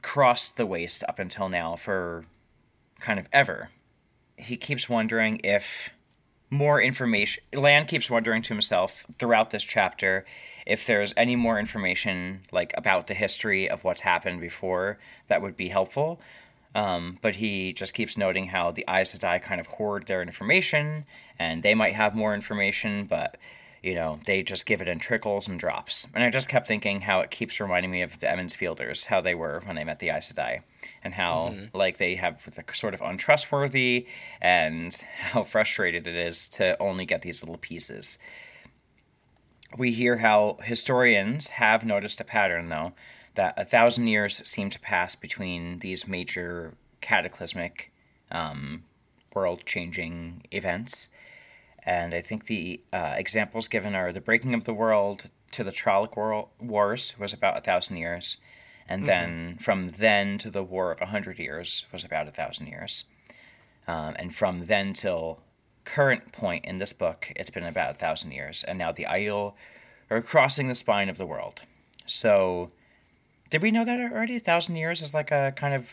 crossed 0.00 0.56
the 0.56 0.66
waste 0.66 1.04
up 1.06 1.18
until 1.18 1.48
now 1.48 1.76
for 1.76 2.24
kind 2.98 3.20
of 3.20 3.28
ever. 3.32 3.68
He 4.36 4.56
keeps 4.56 4.88
wondering 4.88 5.40
if 5.44 5.90
more 6.48 6.80
information. 6.80 7.42
Lan 7.52 7.86
keeps 7.86 8.10
wondering 8.10 8.42
to 8.42 8.54
himself 8.54 9.06
throughout 9.18 9.50
this 9.50 9.64
chapter 9.64 10.24
if 10.66 10.86
there's 10.86 11.12
any 11.16 11.36
more 11.36 11.58
information 11.58 12.40
like 12.52 12.72
about 12.76 13.06
the 13.06 13.14
history 13.14 13.68
of 13.68 13.84
what's 13.84 14.00
happened 14.00 14.40
before 14.40 14.98
that 15.28 15.42
would 15.42 15.56
be 15.56 15.68
helpful. 15.68 16.20
Um, 16.74 17.18
but 17.20 17.36
he 17.36 17.72
just 17.72 17.94
keeps 17.94 18.16
noting 18.16 18.46
how 18.46 18.70
the 18.70 18.84
Aes 18.88 19.12
Sedai 19.12 19.42
kind 19.42 19.60
of 19.60 19.66
hoard 19.66 20.06
their 20.06 20.22
information, 20.22 21.04
and 21.38 21.62
they 21.62 21.74
might 21.74 21.94
have 21.94 22.14
more 22.14 22.34
information, 22.34 23.04
but 23.06 23.36
you 23.82 23.94
know 23.94 24.20
they 24.26 24.44
just 24.44 24.64
give 24.64 24.80
it 24.80 24.88
in 24.88 24.98
trickles 24.98 25.48
and 25.48 25.58
drops. 25.58 26.06
And 26.14 26.24
I 26.24 26.30
just 26.30 26.48
kept 26.48 26.66
thinking 26.66 27.00
how 27.00 27.20
it 27.20 27.30
keeps 27.30 27.60
reminding 27.60 27.90
me 27.90 28.02
of 28.02 28.18
the 28.20 28.30
Emond's 28.30 28.54
Fielders, 28.54 29.04
how 29.04 29.20
they 29.20 29.34
were 29.34 29.60
when 29.64 29.76
they 29.76 29.84
met 29.84 29.98
the 29.98 30.10
Aes 30.10 30.32
Sedai, 30.32 30.62
and 31.04 31.12
how 31.12 31.54
like 31.74 31.98
they 31.98 32.14
have 32.14 32.42
the 32.54 32.64
sort 32.72 32.94
of 32.94 33.02
untrustworthy, 33.02 34.06
and 34.40 34.94
how 35.18 35.42
frustrated 35.44 36.06
it 36.06 36.16
is 36.16 36.48
to 36.50 36.80
only 36.80 37.04
get 37.04 37.22
these 37.22 37.42
little 37.42 37.58
pieces. 37.58 38.18
We 39.76 39.92
hear 39.92 40.18
how 40.18 40.58
historians 40.62 41.48
have 41.48 41.84
noticed 41.84 42.20
a 42.20 42.24
pattern, 42.24 42.68
though, 42.68 42.92
that 43.34 43.54
a 43.56 43.64
thousand 43.64 44.06
years 44.06 44.46
seem 44.48 44.70
to 44.70 44.80
pass 44.80 45.14
between 45.14 45.78
these 45.78 46.06
major 46.06 46.74
cataclysmic, 47.00 47.92
um, 48.30 48.84
world 49.34 49.64
changing 49.64 50.42
events. 50.50 51.08
And 51.84 52.14
I 52.14 52.20
think 52.20 52.46
the 52.46 52.80
uh, 52.92 53.14
examples 53.16 53.68
given 53.68 53.94
are 53.94 54.12
the 54.12 54.20
breaking 54.20 54.54
of 54.54 54.64
the 54.64 54.74
world 54.74 55.28
to 55.52 55.64
the 55.64 55.72
Trolloc 55.72 56.16
War- 56.16 56.48
Wars 56.60 57.14
was 57.18 57.32
about 57.32 57.56
a 57.56 57.60
thousand 57.60 57.96
years. 57.96 58.38
And 58.88 59.06
then 59.06 59.56
from 59.58 59.90
then 59.90 60.38
to 60.38 60.50
the 60.50 60.62
War 60.62 60.92
of 60.92 61.00
a 61.00 61.06
Hundred 61.06 61.38
Years 61.38 61.86
was 61.92 62.04
about 62.04 62.28
a 62.28 62.30
thousand 62.30 62.66
years. 62.66 63.04
Um, 63.86 64.14
and 64.18 64.34
from 64.34 64.64
then 64.64 64.92
till 64.92 65.40
current 65.84 66.32
point 66.32 66.64
in 66.64 66.78
this 66.78 66.92
book, 66.92 67.32
it's 67.34 67.50
been 67.50 67.64
about 67.64 67.92
a 67.92 67.98
thousand 67.98 68.32
years. 68.32 68.64
And 68.64 68.78
now 68.78 68.92
the 68.92 69.04
Aiel 69.04 69.54
are 70.10 70.22
crossing 70.22 70.68
the 70.68 70.74
spine 70.74 71.08
of 71.08 71.18
the 71.18 71.26
world. 71.26 71.62
So, 72.06 72.70
did 73.52 73.60
we 73.60 73.70
know 73.70 73.84
that 73.84 74.00
already? 74.00 74.36
A 74.36 74.40
thousand 74.40 74.76
years 74.76 75.02
is 75.02 75.12
like 75.12 75.30
a 75.30 75.52
kind 75.54 75.74
of 75.74 75.86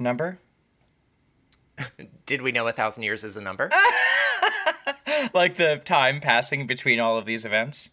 number? 0.00 0.40
Did 2.26 2.42
we 2.42 2.50
know 2.50 2.66
a 2.66 2.72
thousand 2.72 3.04
years 3.04 3.22
is 3.22 3.36
a 3.36 3.40
number? 3.40 3.70
like 5.32 5.54
the 5.54 5.80
time 5.84 6.20
passing 6.20 6.66
between 6.66 6.98
all 6.98 7.16
of 7.16 7.24
these 7.24 7.44
events? 7.44 7.88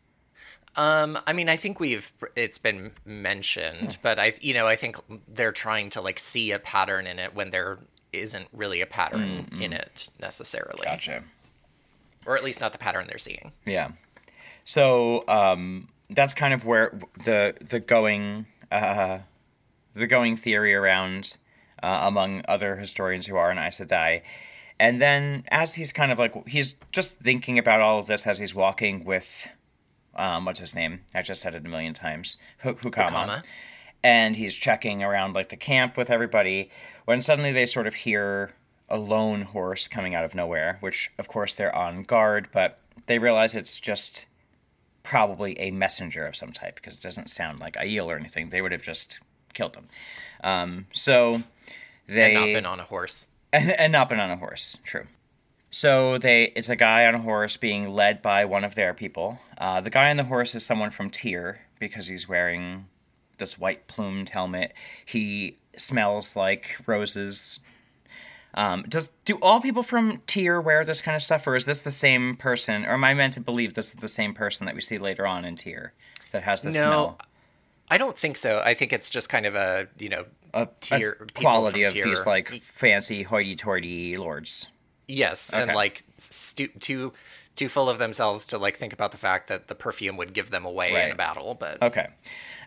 Um, 0.75 1.19
I 1.27 1.33
mean, 1.33 1.49
I 1.49 1.55
think 1.55 1.79
we've 1.79 2.11
it's 2.35 2.57
been 2.57 2.93
mentioned, 3.05 3.99
but 4.01 4.17
I, 4.17 4.33
you 4.41 4.55
know, 4.55 4.65
I 4.65 4.75
think 4.75 4.97
they're 5.27 5.51
trying 5.51 5.91
to 5.91 6.01
like 6.01 6.17
see 6.17 6.51
a 6.51 6.57
pattern 6.57 7.05
in 7.05 7.19
it 7.19 7.35
when 7.35 7.51
there 7.51 7.77
isn't 8.11 8.47
really 8.53 8.81
a 8.81 8.87
pattern 8.87 9.49
in 9.59 9.71
it 9.71 10.09
necessarily, 10.19 10.83
Gotcha. 10.83 11.23
or 12.25 12.35
at 12.35 12.43
least 12.43 12.59
not 12.59 12.71
the 12.71 12.79
pattern 12.79 13.05
they're 13.07 13.19
seeing. 13.19 13.51
Yeah. 13.67 13.91
So 14.65 15.23
um, 15.27 15.89
that's 16.09 16.33
kind 16.33 16.55
of 16.55 16.65
where 16.65 16.99
the 17.23 17.53
the 17.61 17.79
going 17.79 18.47
uh, 18.71 19.19
the 19.93 20.07
going 20.07 20.37
theory 20.37 20.73
around 20.73 21.35
uh, 21.83 22.01
among 22.03 22.43
other 22.47 22.77
historians 22.77 23.27
who 23.27 23.35
are 23.35 23.51
in 23.51 23.57
Aes 23.57 23.77
Sedai. 23.77 24.21
And 24.79 25.01
then 25.01 25.43
as 25.49 25.75
he's 25.75 25.91
kind 25.91 26.11
of 26.11 26.19
like 26.19 26.47
he's 26.47 26.75
just 26.91 27.19
thinking 27.19 27.59
about 27.59 27.81
all 27.81 27.99
of 27.99 28.07
this 28.07 28.25
as 28.25 28.39
he's 28.39 28.55
walking 28.55 29.03
with 29.03 29.47
um, 30.15 30.45
what's 30.45 30.59
his 30.59 30.75
name? 30.75 31.01
I 31.13 31.21
just 31.21 31.41
said 31.41 31.55
it 31.55 31.65
a 31.65 31.69
million 31.69 31.93
times. 31.93 32.37
Hu- 32.59 32.75
Hukama. 32.75 33.09
Hukama. 33.09 33.43
And 34.03 34.35
he's 34.35 34.53
checking 34.53 35.03
around 35.03 35.35
like 35.35 35.49
the 35.49 35.57
camp 35.57 35.95
with 35.95 36.09
everybody 36.09 36.69
when 37.05 37.21
suddenly 37.21 37.51
they 37.51 37.65
sort 37.65 37.87
of 37.87 37.93
hear 37.93 38.51
a 38.89 38.97
lone 38.97 39.43
horse 39.43 39.87
coming 39.87 40.15
out 40.15 40.25
of 40.25 40.35
nowhere, 40.35 40.77
which 40.81 41.11
of 41.17 41.27
course 41.27 41.53
they're 41.53 41.75
on 41.75 42.03
guard, 42.03 42.49
but 42.51 42.79
they 43.05 43.19
realize 43.19 43.53
it's 43.53 43.79
just 43.79 44.25
probably 45.03 45.59
a 45.59 45.71
messenger 45.71 46.25
of 46.25 46.35
some 46.35 46.51
type 46.51 46.75
because 46.75 46.95
it 46.95 47.01
doesn't 47.01 47.29
sound 47.29 47.59
like 47.59 47.75
Aiel 47.75 48.05
or 48.05 48.17
anything. 48.17 48.49
They 48.49 48.61
would 48.61 48.71
have 48.71 48.81
just 48.81 49.19
killed 49.53 49.75
him. 49.75 49.87
Um, 50.43 50.87
so 50.93 51.41
they 52.07 52.23
and 52.25 52.33
not 52.33 52.45
been 52.45 52.65
on 52.65 52.79
a 52.79 52.83
horse. 52.83 53.27
and, 53.53 53.71
and 53.79 53.91
not 53.91 54.09
been 54.09 54.19
on 54.19 54.31
a 54.31 54.37
horse. 54.37 54.77
True. 54.83 55.05
So 55.71 56.17
they, 56.17 56.51
it's 56.55 56.69
a 56.69 56.75
guy 56.75 57.05
on 57.05 57.15
a 57.15 57.21
horse 57.21 57.55
being 57.55 57.89
led 57.89 58.21
by 58.21 58.43
one 58.45 58.63
of 58.63 58.75
their 58.75 58.93
people. 58.93 59.39
Uh, 59.57 59.79
the 59.79 59.89
guy 59.89 60.09
on 60.09 60.17
the 60.17 60.25
horse 60.25 60.53
is 60.53 60.65
someone 60.65 60.91
from 60.91 61.09
Tear 61.09 61.61
because 61.79 62.07
he's 62.07 62.27
wearing 62.27 62.87
this 63.37 63.57
white 63.57 63.87
plumed 63.87 64.29
helmet. 64.29 64.73
He 65.05 65.57
smells 65.77 66.35
like 66.35 66.75
roses. 66.85 67.59
Um, 68.53 68.83
does 68.87 69.09
do 69.25 69.37
all 69.41 69.61
people 69.61 69.83
from 69.83 70.21
Tear 70.27 70.59
wear 70.59 70.83
this 70.83 71.01
kind 71.01 71.15
of 71.15 71.23
stuff, 71.23 71.47
or 71.47 71.55
is 71.55 71.65
this 71.65 71.81
the 71.81 71.91
same 71.91 72.35
person? 72.35 72.85
Or 72.85 72.93
am 72.93 73.03
I 73.03 73.13
meant 73.13 73.33
to 73.35 73.39
believe 73.39 73.73
this 73.73 73.87
is 73.87 73.93
the 73.93 74.07
same 74.07 74.33
person 74.33 74.65
that 74.65 74.75
we 74.75 74.81
see 74.81 74.97
later 74.97 75.25
on 75.25 75.45
in 75.45 75.55
Tear 75.55 75.93
that 76.31 76.43
has 76.43 76.61
the 76.61 76.71
No, 76.71 76.73
smell? 76.73 77.19
I 77.89 77.97
don't 77.97 78.17
think 78.17 78.37
so. 78.37 78.61
I 78.63 78.73
think 78.73 78.93
it's 78.93 79.09
just 79.09 79.29
kind 79.29 79.45
of 79.45 79.55
a 79.55 79.87
you 79.97 80.09
know 80.09 80.25
A, 80.53 80.67
tier 80.79 81.17
a 81.21 81.39
quality 81.39 81.83
of 81.83 81.93
these 81.93 82.25
like 82.25 82.49
fancy 82.73 83.23
hoity-toity 83.23 84.17
lords. 84.17 84.67
Yes, 85.07 85.53
and 85.53 85.73
like 85.73 86.03
stu- 86.17 86.69
too 86.79 87.13
too 87.55 87.67
full 87.69 87.89
of 87.89 87.99
themselves 87.99 88.45
to 88.47 88.57
like 88.57 88.77
think 88.77 88.93
about 88.93 89.11
the 89.11 89.17
fact 89.17 89.47
that 89.49 89.67
the 89.67 89.75
perfume 89.75 90.17
would 90.17 90.33
give 90.33 90.51
them 90.51 90.65
away 90.65 91.03
in 91.05 91.11
a 91.11 91.15
battle. 91.15 91.55
But 91.55 91.81
Okay. 91.81 92.07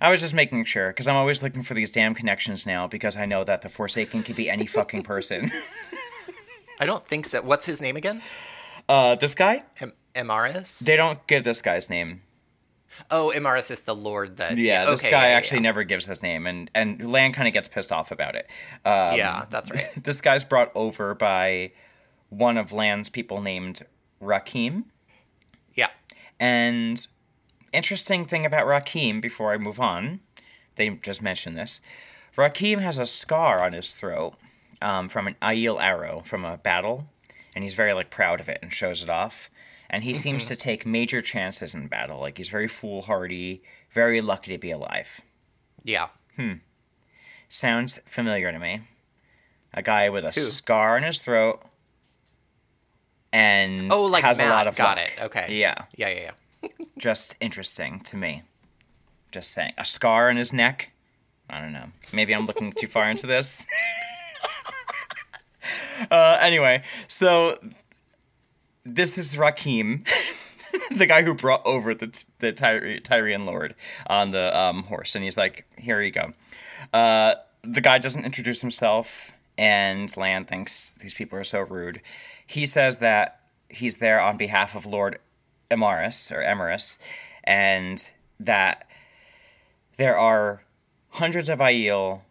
I 0.01 0.11
was 0.11 0.21
just 0.21 0.35
making 0.35 0.65
sure 0.67 0.89
because 0.89 1.09
I'm 1.09 1.17
always 1.17 1.43
looking 1.43 1.63
for 1.63 1.75
these 1.75 1.91
damn 1.91 2.15
connections 2.15 2.67
now 2.67 2.87
because 2.87 3.17
I 3.17 3.25
know 3.27 3.45
that 3.45 3.63
the 3.63 3.69
Forsaken 3.69 4.23
could 4.23 4.37
be 4.37 4.51
any 4.51 4.67
fucking 4.67 5.03
person. 5.03 5.51
I 6.81 6.87
don't 6.87 7.07
think 7.07 7.27
so. 7.27 7.41
What's 7.43 7.67
his 7.67 7.81
name 7.81 7.97
again? 7.97 8.21
Uh, 8.89 9.15
this 9.15 9.35
guy? 9.35 9.65
Emaris? 10.15 10.81
They 10.81 10.97
don't 10.97 11.25
give 11.27 11.45
this 11.45 11.63
guy's 11.63 11.89
name. 11.89 12.23
oh, 13.11 13.33
Emaris 13.35 13.71
is 13.71 13.83
the 13.83 13.95
lord 13.95 14.37
that. 14.37 14.59
Yeah, 14.59 14.85
this 14.85 15.01
okay, 15.01 15.11
guy 15.11 15.23
yeah, 15.23 15.29
yeah, 15.31 15.37
actually 15.37 15.61
never 15.61 15.83
gives 15.85 16.07
his 16.07 16.23
name, 16.23 16.47
and 16.47 16.71
and 16.75 17.11
Lan 17.11 17.33
kind 17.33 17.49
of 17.49 17.55
gets 17.55 17.69
pissed 17.69 17.91
off 17.93 18.11
about 18.11 18.35
it. 18.35 18.47
Um, 18.85 19.17
yeah, 19.17 19.47
that's 19.51 19.71
right. 19.71 19.89
this 20.03 20.21
guy's 20.21 20.45
brought 20.45 20.71
over 20.75 21.15
by 21.15 21.73
one 22.29 22.57
of 22.57 22.73
Lan's 22.73 23.09
people 23.09 23.41
named 23.41 23.85
Rakim. 24.25 24.85
Yeah. 25.75 25.91
And 26.41 27.07
interesting 27.73 28.25
thing 28.25 28.47
about 28.47 28.67
Rakim, 28.67 29.21
before 29.21 29.53
I 29.53 29.59
move 29.59 29.81
on, 29.81 30.21
they 30.77 30.91
just 30.91 31.23
mentioned 31.23 31.57
this. 31.57 31.81
Rakim 32.37 32.81
has 32.81 32.99
a 32.99 33.07
scar 33.07 33.63
on 33.63 33.73
his 33.73 33.91
throat 33.91 34.35
um, 34.83 35.09
from 35.09 35.27
an 35.27 35.37
Aiel 35.41 35.81
arrow 35.81 36.23
from 36.25 36.45
a 36.45 36.57
battle, 36.57 37.07
and 37.55 37.63
he's 37.63 37.75
very 37.75 37.95
like 37.95 38.11
proud 38.11 38.41
of 38.41 38.49
it 38.49 38.59
and 38.63 38.73
shows 38.73 39.03
it 39.03 39.11
off. 39.11 39.51
And 39.91 40.03
he 40.03 40.15
seems 40.15 40.45
to 40.47 40.57
take 40.57 40.85
major 40.87 41.21
chances 41.23 41.75
in 41.75 41.87
battle. 41.87 42.19
Like 42.19 42.39
he's 42.39 42.49
very 42.49 42.67
foolhardy, 42.67 43.63
very 43.93 44.21
lucky 44.21 44.51
to 44.53 44.59
be 44.59 44.73
alive. 44.73 45.21
Yeah. 45.85 46.09
Hmm. 46.37 46.55
Sounds 47.49 48.01
familiar 48.07 48.51
to 48.51 48.59
me. 48.59 48.81
A 49.73 49.83
guy 49.83 50.09
with 50.09 50.25
a 50.25 50.33
Who? 50.33 50.41
scar 50.41 50.97
on 50.97 51.05
his 51.05 51.19
throat 51.19 51.63
and 53.35 53.93
Oh, 53.93 54.05
like 54.05 54.23
has 54.25 54.39
Mat. 54.39 54.47
a 54.47 54.51
lot 54.51 54.67
of 54.69 54.77
Got 54.77 54.97
luck. 54.97 55.11
it. 55.19 55.23
Okay. 55.25 55.59
Yeah. 55.59 55.85
Yeah, 55.97 56.09
yeah, 56.09 56.31
yeah. 56.63 56.69
just 56.99 57.35
interesting 57.41 58.01
to 58.01 58.17
me. 58.17 58.43
Just 59.33 59.51
saying. 59.51 59.73
A 59.77 59.85
scar 59.85 60.31
on 60.31 60.37
his 60.37 60.53
neck? 60.53 60.93
I 61.51 61.61
don't 61.61 61.73
know. 61.73 61.87
Maybe 62.13 62.33
I'm 62.35 62.47
looking 62.47 62.73
too 62.73 62.87
far 62.87 63.11
into 63.11 63.27
this. 63.27 63.67
uh, 66.11 66.39
anyway, 66.41 66.83
so 67.09 67.59
this 68.85 69.19
is 69.19 69.35
Rakim, 69.35 70.07
the 70.97 71.07
guy 71.07 71.23
who 71.23 71.35
brought 71.35 71.65
over 71.67 71.95
the 71.95 72.07
the 72.39 72.53
Tyri- 72.53 73.03
Tyrian 73.03 73.47
Lord 73.47 73.75
on 74.07 74.31
the 74.31 74.57
um, 74.59 74.85
horse, 74.85 75.15
and 75.15 75.25
he's 75.25 75.37
like, 75.37 75.67
"Here 75.79 76.01
you 76.03 76.11
go." 76.11 76.33
Uh, 76.93 77.35
the 77.63 77.81
guy 77.81 77.99
doesn't 77.99 78.25
introduce 78.25 78.61
himself, 78.61 79.33
and 79.59 80.15
Lan 80.17 80.45
thinks 80.45 80.91
these 81.01 81.15
people 81.15 81.39
are 81.39 81.45
so 81.45 81.61
rude. 81.61 82.01
He 82.47 82.67
says 82.67 82.99
that 82.99 83.41
he's 83.69 83.97
there 83.97 84.21
on 84.21 84.37
behalf 84.37 84.75
of 84.75 84.87
Lord 84.87 85.19
Emaris 85.71 86.31
or 86.31 86.43
Emerus, 86.43 86.97
and 87.43 88.09
that 88.41 88.87
there 89.97 90.19
are 90.19 90.63
hundreds 91.11 91.49
of 91.49 91.59
Aiel, 91.61 92.23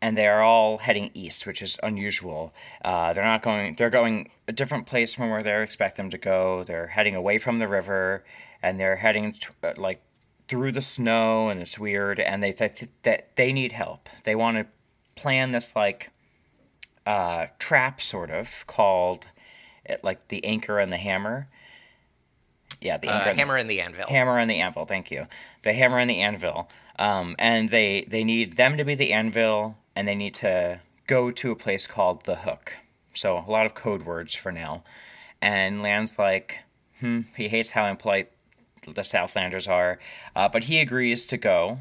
and 0.00 0.16
they 0.16 0.26
are 0.26 0.42
all 0.42 0.78
heading 0.78 1.10
east, 1.14 1.46
which 1.46 1.62
is 1.62 1.78
unusual. 1.82 2.52
Uh, 2.84 3.12
they're 3.12 3.24
not 3.24 3.42
going; 3.42 3.74
they're 3.76 3.90
going 3.90 4.30
a 4.48 4.52
different 4.52 4.86
place 4.86 5.14
from 5.14 5.30
where 5.30 5.42
they 5.42 5.62
expect 5.62 5.96
them 5.96 6.10
to 6.10 6.18
go. 6.18 6.64
They're 6.64 6.88
heading 6.88 7.14
away 7.14 7.38
from 7.38 7.58
the 7.58 7.68
river, 7.68 8.24
and 8.62 8.78
they're 8.78 8.96
heading 8.96 9.32
t- 9.32 9.48
uh, 9.62 9.72
like 9.76 10.02
through 10.48 10.72
the 10.72 10.80
snow, 10.80 11.48
and 11.48 11.60
it's 11.60 11.78
weird. 11.78 12.20
And 12.20 12.42
they 12.42 12.52
th- 12.52 12.90
that 13.02 13.36
they 13.36 13.52
need 13.52 13.72
help. 13.72 14.08
They 14.24 14.34
want 14.36 14.58
to 14.58 14.66
plan 15.20 15.50
this 15.50 15.74
like 15.74 16.10
uh, 17.06 17.46
trap, 17.58 18.00
sort 18.00 18.30
of 18.30 18.64
called 18.66 19.26
it, 19.88 20.04
like 20.04 20.28
the 20.28 20.44
anchor 20.44 20.78
and 20.78 20.92
the 20.92 20.96
hammer. 20.96 21.48
Yeah, 22.80 22.96
the 22.98 23.08
Uh, 23.08 23.12
anchor 23.18 23.30
and 23.30 23.38
the- 23.38 23.42
hammer 23.42 23.56
and 23.56 23.70
the 23.70 23.80
anvil. 23.80 24.06
Hammer 24.08 24.38
and 24.38 24.50
the 24.50 24.60
anvil. 24.60 24.84
Thank 24.84 25.10
you. 25.10 25.26
The 25.62 25.72
hammer 25.72 25.98
and 25.98 26.10
the 26.10 26.20
anvil. 26.20 26.68
Um, 26.98 27.36
and 27.38 27.68
they 27.68 28.02
they 28.08 28.24
need 28.24 28.56
them 28.56 28.76
to 28.76 28.84
be 28.84 28.94
the 28.94 29.12
anvil, 29.12 29.76
and 29.94 30.06
they 30.08 30.14
need 30.14 30.34
to 30.36 30.80
go 31.06 31.30
to 31.30 31.50
a 31.52 31.56
place 31.56 31.86
called 31.86 32.24
the 32.24 32.36
Hook. 32.36 32.76
So 33.14 33.38
a 33.38 33.50
lot 33.50 33.66
of 33.66 33.74
code 33.74 34.04
words 34.04 34.34
for 34.34 34.50
now. 34.52 34.82
And 35.40 35.82
Lan's 35.82 36.18
like, 36.18 36.60
hmm, 37.00 37.22
he 37.36 37.48
hates 37.48 37.70
how 37.70 37.86
impolite 37.86 38.30
the 38.86 39.02
Southlanders 39.02 39.68
are, 39.68 39.98
uh, 40.34 40.48
but 40.48 40.64
he 40.64 40.80
agrees 40.80 41.26
to 41.26 41.36
go, 41.36 41.80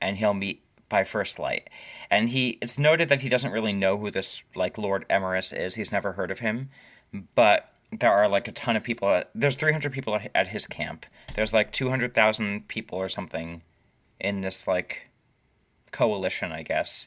and 0.00 0.16
he'll 0.16 0.34
meet 0.34 0.62
by 0.88 1.04
first 1.04 1.38
light. 1.38 1.68
And 2.10 2.28
he, 2.28 2.58
it's 2.62 2.78
noted 2.78 3.08
that 3.08 3.20
he 3.22 3.28
doesn't 3.28 3.50
really 3.50 3.72
know 3.72 3.96
who 3.98 4.10
this 4.10 4.42
like 4.54 4.78
Lord 4.78 5.04
Emerus 5.10 5.52
is. 5.52 5.74
He's 5.74 5.90
never 5.92 6.12
heard 6.12 6.30
of 6.30 6.38
him, 6.38 6.70
but 7.34 7.70
there 7.98 8.12
are 8.12 8.28
like 8.28 8.48
a 8.48 8.52
ton 8.52 8.76
of 8.76 8.82
people. 8.82 9.08
At, 9.08 9.30
there's 9.34 9.56
300 9.56 9.92
people 9.92 10.16
at, 10.16 10.30
at 10.34 10.48
his 10.48 10.66
camp. 10.66 11.06
There's 11.34 11.52
like 11.52 11.72
200,000 11.72 12.66
people 12.68 12.98
or 12.98 13.08
something 13.08 13.62
in 14.20 14.40
this 14.40 14.66
like 14.66 15.08
coalition, 15.92 16.52
I 16.52 16.62
guess. 16.62 17.06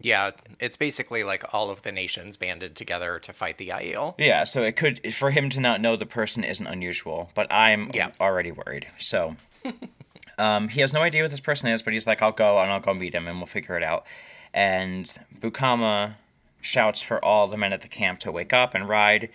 Yeah, 0.00 0.32
it's 0.58 0.76
basically 0.76 1.22
like 1.22 1.44
all 1.54 1.70
of 1.70 1.82
the 1.82 1.92
nations 1.92 2.36
banded 2.36 2.74
together 2.74 3.18
to 3.20 3.32
fight 3.32 3.58
the 3.58 3.68
Aiel. 3.68 4.14
Yeah, 4.18 4.42
so 4.44 4.62
it 4.62 4.76
could 4.76 5.14
for 5.14 5.30
him 5.30 5.48
to 5.50 5.60
not 5.60 5.80
know 5.80 5.96
the 5.96 6.06
person 6.06 6.42
isn't 6.42 6.66
unusual, 6.66 7.30
but 7.34 7.52
I'm 7.52 7.90
Yeah. 7.94 8.10
already 8.20 8.50
worried. 8.50 8.86
So 8.98 9.36
um, 10.38 10.68
he 10.68 10.80
has 10.80 10.92
no 10.92 11.02
idea 11.02 11.22
what 11.22 11.30
this 11.30 11.40
person 11.40 11.68
is, 11.68 11.82
but 11.82 11.92
he's 11.92 12.06
like, 12.06 12.20
I'll 12.20 12.32
go 12.32 12.58
and 12.58 12.72
I'll 12.72 12.80
go 12.80 12.94
meet 12.94 13.14
him 13.14 13.28
and 13.28 13.36
we'll 13.38 13.46
figure 13.46 13.76
it 13.76 13.84
out. 13.84 14.04
And 14.52 15.12
Bukama 15.40 16.14
shouts 16.62 17.02
for 17.02 17.22
all 17.22 17.46
the 17.48 17.58
men 17.58 17.74
at 17.74 17.82
the 17.82 17.88
camp 17.88 18.20
to 18.20 18.32
wake 18.32 18.54
up 18.54 18.74
and 18.74 18.88
ride, 18.88 19.28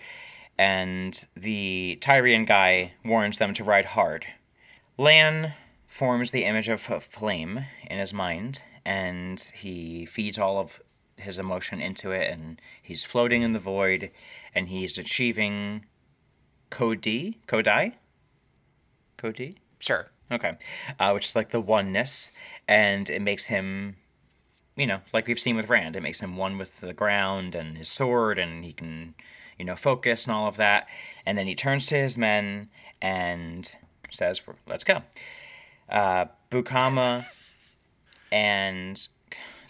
and 0.58 1.24
the 1.36 1.96
Tyrian 2.00 2.44
guy 2.44 2.94
warns 3.04 3.38
them 3.38 3.54
to 3.54 3.62
ride 3.62 3.84
hard. 3.84 4.26
Lan 4.96 5.54
forms 5.86 6.32
the 6.32 6.44
image 6.44 6.68
of 6.68 6.90
a 6.90 7.00
flame 7.00 7.64
in 7.88 7.98
his 7.98 8.12
mind, 8.12 8.62
and 8.84 9.40
he 9.54 10.04
feeds 10.06 10.38
all 10.38 10.58
of 10.58 10.80
his 11.16 11.38
emotion 11.38 11.80
into 11.80 12.10
it, 12.10 12.28
and 12.30 12.60
he's 12.82 13.04
floating 13.04 13.42
in 13.42 13.52
the 13.52 13.58
void, 13.60 14.10
and 14.54 14.68
he's 14.68 14.98
achieving 14.98 15.84
Kodi, 16.70 17.36
Kodai, 17.46 17.94
Kodi, 19.16 19.56
Sure. 19.80 20.10
okay, 20.30 20.56
uh, 20.98 21.10
which 21.12 21.26
is 21.26 21.36
like 21.36 21.50
the 21.50 21.60
oneness, 21.60 22.30
and 22.66 23.08
it 23.10 23.22
makes 23.22 23.46
him, 23.46 23.96
you 24.78 24.86
know, 24.86 25.00
like 25.12 25.26
we've 25.26 25.38
seen 25.38 25.56
with 25.56 25.68
Rand, 25.68 25.96
it 25.96 26.02
makes 26.02 26.20
him 26.20 26.36
one 26.36 26.56
with 26.56 26.80
the 26.80 26.94
ground 26.94 27.54
and 27.54 27.76
his 27.76 27.88
sword, 27.88 28.38
and 28.38 28.64
he 28.64 28.72
can, 28.72 29.14
you 29.58 29.64
know, 29.64 29.76
focus 29.76 30.24
and 30.24 30.32
all 30.32 30.46
of 30.46 30.56
that, 30.56 30.86
and 31.26 31.36
then 31.36 31.46
he 31.46 31.54
turns 31.54 31.84
to 31.86 31.96
his 31.96 32.16
men 32.16 32.70
and 33.02 33.70
says, 34.10 34.40
"Let's 34.66 34.84
go." 34.84 35.02
Uh, 35.88 36.26
Bukama 36.50 37.26
and 38.32 39.08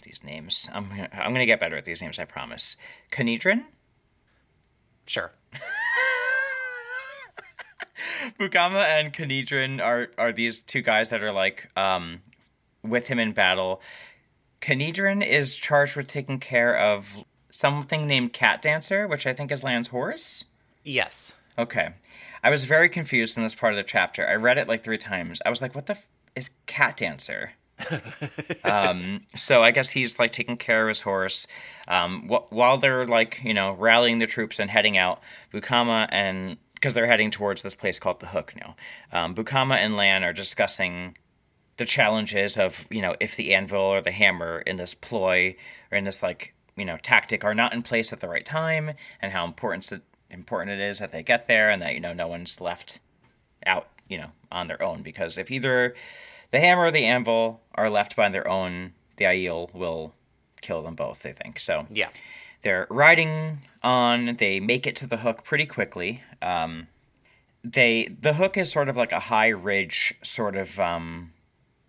these 0.03 0.23
names. 0.23 0.69
I'm 0.73 0.87
gonna, 0.89 1.09
I'm 1.11 1.33
gonna 1.33 1.45
get 1.45 1.59
better 1.59 1.75
at 1.75 1.85
these 1.85 2.01
names. 2.01 2.19
I 2.19 2.25
promise. 2.25 2.77
Kanidrin, 3.11 3.65
Sure. 5.09 5.31
Bukama 8.39 8.85
and 8.85 9.11
Kanidrin 9.11 9.81
are 9.81 10.09
are 10.19 10.31
these 10.31 10.59
two 10.59 10.83
guys 10.83 11.09
that 11.09 11.23
are 11.23 11.31
like 11.31 11.67
um, 11.75 12.21
with 12.83 13.07
him 13.07 13.17
in 13.17 13.31
battle. 13.31 13.81
Kanidrin 14.61 15.25
is 15.25 15.53
charged 15.55 15.95
with 15.95 16.07
taking 16.07 16.39
care 16.39 16.77
of 16.77 17.23
something 17.49 18.07
named 18.07 18.33
Cat 18.33 18.61
Dancer, 18.61 19.07
which 19.07 19.25
I 19.25 19.33
think 19.33 19.51
is 19.51 19.63
Lan's 19.63 19.87
horse. 19.87 20.45
Yes. 20.83 21.33
Okay. 21.57 21.89
I 22.43 22.49
was 22.49 22.63
very 22.63 22.89
confused 22.89 23.37
in 23.37 23.43
this 23.43 23.55
part 23.55 23.73
of 23.73 23.77
the 23.77 23.83
chapter. 23.83 24.27
I 24.27 24.35
read 24.35 24.57
it 24.57 24.67
like 24.67 24.83
three 24.83 24.97
times. 24.97 25.41
I 25.45 25.49
was 25.49 25.61
like, 25.61 25.75
what 25.75 25.87
the 25.87 25.93
f- 25.93 26.07
is 26.35 26.49
Cat 26.67 26.97
Dancer? 26.97 27.51
um, 28.63 29.21
so 29.35 29.63
I 29.63 29.71
guess 29.71 29.89
he's 29.89 30.17
like 30.19 30.31
taking 30.31 30.57
care 30.57 30.83
of 30.83 30.87
his 30.89 31.01
horse. 31.01 31.47
Um, 31.87 32.29
wh- 32.29 32.51
while 32.51 32.77
they're 32.77 33.05
like, 33.05 33.41
you 33.43 33.53
know, 33.53 33.73
rallying 33.73 34.19
the 34.19 34.27
troops 34.27 34.59
and 34.59 34.69
heading 34.69 34.97
out, 34.97 35.21
Bukama 35.53 36.07
and 36.11 36.57
because 36.75 36.93
they're 36.93 37.07
heading 37.07 37.29
towards 37.29 37.61
this 37.61 37.75
place 37.75 37.99
called 37.99 38.21
the 38.21 38.27
Hook 38.27 38.53
now. 38.55 38.75
Um, 39.11 39.35
Bukama 39.35 39.75
and 39.75 39.97
Lan 39.97 40.23
are 40.23 40.31
discussing 40.31 41.17
the 41.79 41.85
challenges 41.85 42.57
of 42.57 42.85
you 42.91 43.01
know 43.01 43.15
if 43.19 43.35
the 43.35 43.55
anvil 43.55 43.81
or 43.81 44.01
the 44.01 44.11
hammer 44.11 44.59
in 44.67 44.75
this 44.77 44.93
ploy 44.93 45.55
or 45.91 45.97
in 45.97 46.03
this 46.03 46.21
like 46.21 46.53
you 46.75 46.85
know 46.85 46.97
tactic 47.01 47.43
are 47.43 47.55
not 47.55 47.73
in 47.73 47.81
place 47.81 48.13
at 48.13 48.19
the 48.19 48.27
right 48.27 48.45
time 48.45 48.91
and 49.21 49.31
how 49.31 49.45
important 49.45 49.91
it, 49.91 50.01
important 50.29 50.71
it 50.71 50.79
is 50.79 50.99
that 50.99 51.11
they 51.11 51.23
get 51.23 51.47
there 51.47 51.69
and 51.71 51.81
that 51.81 51.93
you 51.93 51.99
know 51.99 52.13
no 52.13 52.27
one's 52.27 52.59
left 52.61 52.99
out 53.65 53.87
you 54.07 54.17
know 54.17 54.29
on 54.51 54.67
their 54.67 54.81
own 54.83 55.01
because 55.01 55.37
if 55.37 55.49
either 55.49 55.95
the 56.51 56.59
hammer 56.59 56.83
or 56.83 56.91
the 56.91 57.05
anvil 57.05 57.61
are 57.75 57.89
left 57.89 58.15
by 58.15 58.29
their 58.29 58.47
own 58.47 58.93
the 59.17 59.25
Aiel 59.25 59.73
will 59.73 60.13
kill 60.61 60.81
them 60.83 60.95
both 60.95 61.21
they 61.23 61.33
think 61.33 61.59
so 61.59 61.85
Yeah. 61.89 62.09
they're 62.61 62.87
riding 62.89 63.59
on. 63.81 64.35
They 64.37 64.59
make 64.59 64.85
it 64.85 64.95
to 64.97 65.07
the 65.07 65.17
hook 65.17 65.45
pretty 65.45 65.65
quickly. 65.65 66.21
Um, 66.41 66.87
they 67.63 68.09
the 68.21 68.33
hook 68.33 68.57
is 68.57 68.69
sort 68.69 68.89
of 68.89 68.97
like 68.97 69.13
a 69.13 69.19
high 69.21 69.47
ridge, 69.49 70.13
sort 70.23 70.57
of. 70.57 70.77
Um, 70.79 71.31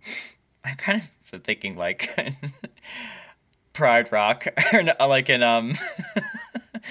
I'm 0.65 0.77
kind 0.77 1.03
of 1.33 1.43
thinking 1.43 1.77
like 1.77 2.11
Pride 3.73 4.11
Rock, 4.13 4.47
or 4.73 4.83
like 5.07 5.29
an 5.29 5.43
um, 5.43 5.75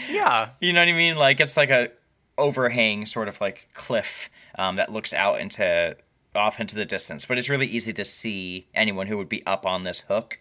Yeah. 0.09 0.49
you 0.59 0.73
know 0.73 0.81
what 0.81 0.89
I 0.89 0.93
mean? 0.93 1.15
Like 1.17 1.39
it's 1.39 1.57
like 1.57 1.69
a 1.69 1.89
overhang, 2.37 3.05
sort 3.05 3.27
of 3.27 3.39
like 3.41 3.67
cliff 3.73 4.29
um, 4.57 4.77
that 4.77 4.91
looks 4.91 5.13
out 5.13 5.39
into 5.39 5.95
off 6.35 6.59
into 6.59 6.75
the 6.75 6.85
distance. 6.85 7.25
But 7.25 7.37
it's 7.37 7.49
really 7.49 7.67
easy 7.67 7.93
to 7.93 8.03
see 8.05 8.67
anyone 8.73 9.07
who 9.07 9.17
would 9.17 9.29
be 9.29 9.45
up 9.45 9.65
on 9.65 9.83
this 9.83 10.01
hook. 10.01 10.39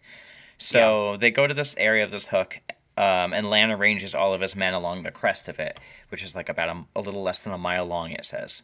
So 0.58 1.16
they 1.18 1.30
go 1.30 1.46
to 1.46 1.54
this 1.54 1.74
area 1.76 2.02
of 2.04 2.10
this 2.10 2.26
hook, 2.26 2.60
um, 2.96 3.32
and 3.32 3.48
Lan 3.48 3.70
arranges 3.70 4.14
all 4.14 4.32
of 4.34 4.40
his 4.40 4.56
men 4.56 4.74
along 4.74 5.02
the 5.04 5.10
crest 5.12 5.48
of 5.48 5.58
it, 5.60 5.78
which 6.08 6.22
is 6.22 6.34
like 6.34 6.48
about 6.48 6.68
a, 6.68 6.84
a 6.96 7.00
little 7.00 7.22
less 7.22 7.38
than 7.40 7.52
a 7.52 7.58
mile 7.58 7.84
long. 7.86 8.10
It 8.10 8.24
says, 8.24 8.62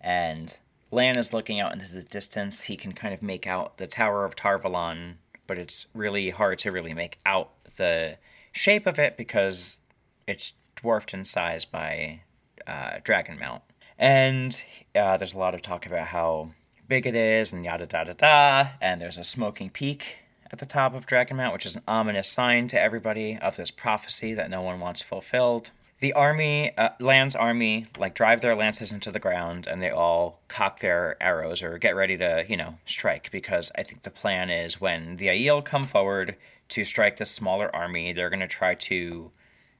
and 0.00 0.56
Lan 0.90 1.18
is 1.18 1.32
looking 1.32 1.60
out 1.60 1.72
into 1.72 1.92
the 1.92 2.02
distance. 2.02 2.62
He 2.62 2.76
can 2.76 2.92
kind 2.92 3.12
of 3.12 3.22
make 3.22 3.46
out 3.46 3.78
the 3.78 3.86
Tower 3.86 4.24
of 4.24 4.36
Tar 4.36 4.58
Valon, 4.58 5.14
but 5.46 5.58
it's 5.58 5.86
really 5.94 6.30
hard 6.30 6.58
to 6.60 6.70
really 6.70 6.94
make 6.94 7.18
out 7.26 7.50
the 7.76 8.18
shape 8.52 8.86
of 8.86 8.98
it 8.98 9.16
because 9.16 9.78
it's 10.26 10.52
dwarfed 10.76 11.12
in 11.12 11.24
size 11.24 11.64
by 11.64 12.20
uh, 12.66 12.98
Dragon 13.02 13.38
Mount. 13.38 13.62
And 13.98 14.60
uh, 14.94 15.16
there's 15.16 15.34
a 15.34 15.38
lot 15.38 15.54
of 15.54 15.62
talk 15.62 15.86
about 15.86 16.08
how 16.08 16.50
big 16.88 17.06
it 17.06 17.14
is 17.14 17.52
and 17.52 17.64
yada 17.64 17.86
da 17.86 18.04
da 18.04 18.12
da. 18.12 18.70
And 18.80 19.00
there's 19.00 19.18
a 19.18 19.24
smoking 19.24 19.70
peak 19.70 20.18
at 20.52 20.58
the 20.58 20.66
top 20.66 20.94
of 20.94 21.06
Dragon 21.06 21.36
Mount, 21.36 21.52
which 21.52 21.66
is 21.66 21.76
an 21.76 21.82
ominous 21.88 22.30
sign 22.30 22.68
to 22.68 22.80
everybody 22.80 23.38
of 23.40 23.56
this 23.56 23.70
prophecy 23.70 24.34
that 24.34 24.50
no 24.50 24.62
one 24.62 24.80
wants 24.80 25.02
fulfilled. 25.02 25.70
The 26.00 26.12
army, 26.12 26.76
uh, 26.76 26.90
Lan's 27.00 27.34
army, 27.34 27.86
like 27.96 28.14
drive 28.14 28.42
their 28.42 28.54
lances 28.54 28.92
into 28.92 29.10
the 29.10 29.18
ground 29.18 29.66
and 29.66 29.82
they 29.82 29.88
all 29.90 30.40
cock 30.48 30.80
their 30.80 31.16
arrows 31.22 31.62
or 31.62 31.78
get 31.78 31.96
ready 31.96 32.18
to, 32.18 32.44
you 32.48 32.56
know, 32.56 32.74
strike 32.84 33.30
because 33.30 33.70
I 33.78 33.82
think 33.82 34.02
the 34.02 34.10
plan 34.10 34.50
is 34.50 34.78
when 34.80 35.16
the 35.16 35.28
Aiel 35.28 35.64
come 35.64 35.84
forward 35.84 36.36
to 36.70 36.84
strike 36.84 37.16
this 37.16 37.30
smaller 37.30 37.74
army, 37.74 38.12
they're 38.12 38.28
going 38.28 38.40
to 38.40 38.46
try 38.48 38.74
to 38.74 39.30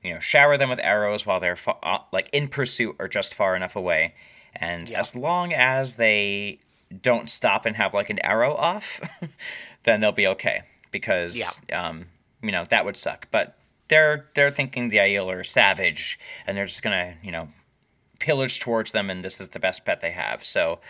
you 0.03 0.15
know, 0.15 0.21
shower 0.21 0.57
them 0.57 0.71
with 0.71 0.79
arrows 0.79 1.27
while 1.27 1.41
they're 1.41 1.57
fa- 1.57 1.77
uh, 1.83 1.99
like 2.13 2.31
in 2.33 2.47
pursuit 2.49 2.95
or 2.99 3.09
just 3.09 3.35
far 3.35 3.57
enough 3.57 3.75
away. 3.77 4.15
And 4.55 4.89
Yeah. 4.89 5.01
as 5.01 5.15
long 5.15 5.53
as 5.53 5.97
they 5.97 6.61
don't 7.03 7.29
stop 7.29 7.67
and 7.67 7.75
have 7.77 7.93
like 7.93 8.09
an 8.09 8.21
arrow 8.21 8.55
off, 8.55 9.01
then 9.83 10.01
they'll 10.01 10.13
be 10.13 10.29
okay 10.29 10.63
because 10.93 11.37
Yeah. 11.37 11.51
um, 11.73 12.07
you 12.41 12.53
know 12.53 12.65
that 12.71 12.85
would 12.85 12.97
suck. 12.97 13.27
But 13.31 13.57
they're 13.89 14.27
they're 14.35 14.51
thinking 14.51 14.89
the 14.89 14.99
Aiel 14.99 15.33
are 15.33 15.45
savage 15.45 16.19
and 16.47 16.57
they're 16.57 16.67
just 16.67 16.83
gonna 16.83 17.15
you 17.23 17.31
know 17.31 17.49
pillage 18.19 18.61
towards 18.61 18.93
them, 18.93 19.11
and 19.11 19.25
this 19.25 19.41
is 19.41 19.49
the 19.49 19.59
best 19.59 19.85
bet 19.85 20.01
they 20.01 20.11
have. 20.11 20.45
So 20.45 20.81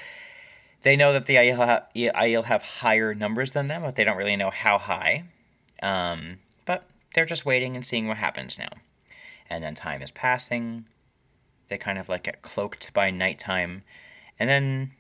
they 0.83 0.97
know 0.97 1.13
that 1.13 1.27
the 1.27 1.37
Aiel, 1.37 1.57
ha- 1.57 1.87
Aiel 1.95 2.45
have 2.45 2.63
higher 2.63 3.15
numbers 3.15 3.53
than 3.53 3.69
them, 3.69 3.83
but 3.83 3.97
they 3.97 4.05
don't 4.05 4.17
really 4.17 4.37
know 4.37 4.51
how 4.51 4.79
high. 4.79 5.25
Um, 5.83 6.39
but 6.65 6.85
they're 7.15 7.27
just 7.27 7.47
waiting 7.47 7.77
and 7.77 7.87
seeing 7.87 8.09
what 8.09 8.17
happens 8.17 8.59
now. 8.59 8.71
And 9.49 9.63
then 9.63 9.75
time 9.75 10.03
is 10.03 10.11
passing. 10.11 10.87
They 11.69 11.79
kind 11.79 11.99
of 11.99 12.09
like 12.09 12.25
get 12.25 12.43
cloaked 12.43 12.93
by 12.93 13.11
nighttime. 13.11 13.83
And 14.39 14.49
then 14.49 14.93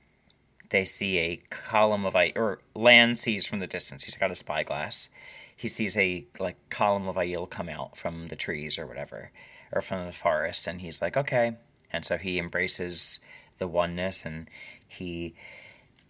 they 0.70 0.84
see 0.84 1.18
a 1.18 1.36
column 1.50 2.04
of 2.04 2.16
ice, 2.16 2.32
or 2.34 2.60
land 2.74 3.18
sees 3.18 3.46
from 3.46 3.60
the 3.60 3.66
distance. 3.66 4.04
He's 4.04 4.16
got 4.16 4.30
a 4.30 4.36
spyglass. 4.36 5.08
He 5.56 5.68
sees 5.68 5.96
a 5.96 6.26
like 6.38 6.56
column 6.70 7.08
of 7.08 7.16
Aiel 7.16 7.48
come 7.48 7.68
out 7.68 7.96
from 7.96 8.28
the 8.28 8.36
trees 8.36 8.78
or 8.78 8.86
whatever, 8.86 9.30
or 9.72 9.80
from 9.80 10.04
the 10.04 10.12
forest, 10.12 10.66
and 10.66 10.80
he's 10.80 11.00
like, 11.00 11.16
okay. 11.16 11.56
And 11.92 12.04
so 12.04 12.18
he 12.18 12.38
embraces 12.38 13.20
the 13.58 13.66
oneness, 13.66 14.24
and 14.24 14.48
he 14.86 15.34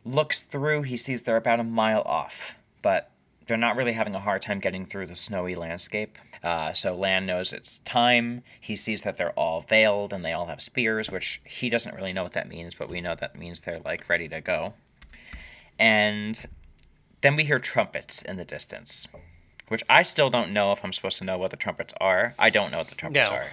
looks 0.04 0.42
through. 0.42 0.82
He 0.82 0.96
sees 0.96 1.22
they're 1.22 1.36
about 1.36 1.60
a 1.60 1.64
mile 1.64 2.02
off, 2.02 2.56
but 2.82 3.10
they're 3.46 3.56
not 3.56 3.76
really 3.76 3.92
having 3.92 4.14
a 4.14 4.20
hard 4.20 4.42
time 4.42 4.58
getting 4.58 4.86
through 4.86 5.06
the 5.06 5.14
snowy 5.14 5.54
landscape. 5.54 6.18
Uh, 6.42 6.72
so 6.72 6.94
Lan 6.94 7.26
knows 7.26 7.52
it's 7.52 7.80
time. 7.84 8.42
He 8.60 8.74
sees 8.74 9.02
that 9.02 9.16
they're 9.16 9.32
all 9.32 9.60
veiled 9.60 10.12
and 10.12 10.24
they 10.24 10.32
all 10.32 10.46
have 10.46 10.60
spears, 10.60 11.10
which 11.10 11.40
he 11.44 11.68
doesn't 11.68 11.94
really 11.94 12.12
know 12.12 12.24
what 12.24 12.32
that 12.32 12.48
means, 12.48 12.74
but 12.74 12.88
we 12.88 13.00
know 13.00 13.14
that 13.14 13.38
means 13.38 13.60
they're 13.60 13.80
like 13.84 14.08
ready 14.08 14.28
to 14.28 14.40
go. 14.40 14.74
And 15.78 16.44
then 17.20 17.36
we 17.36 17.44
hear 17.44 17.58
trumpets 17.58 18.22
in 18.22 18.36
the 18.36 18.44
distance, 18.44 19.06
which 19.68 19.82
I 19.88 20.02
still 20.02 20.30
don't 20.30 20.52
know 20.52 20.72
if 20.72 20.84
I'm 20.84 20.92
supposed 20.92 21.18
to 21.18 21.24
know 21.24 21.38
what 21.38 21.50
the 21.50 21.56
trumpets 21.56 21.94
are. 22.00 22.34
I 22.38 22.50
don't 22.50 22.70
know 22.70 22.78
what 22.78 22.88
the 22.88 22.94
trumpets 22.94 23.28
No. 23.28 23.34
are. 23.36 23.50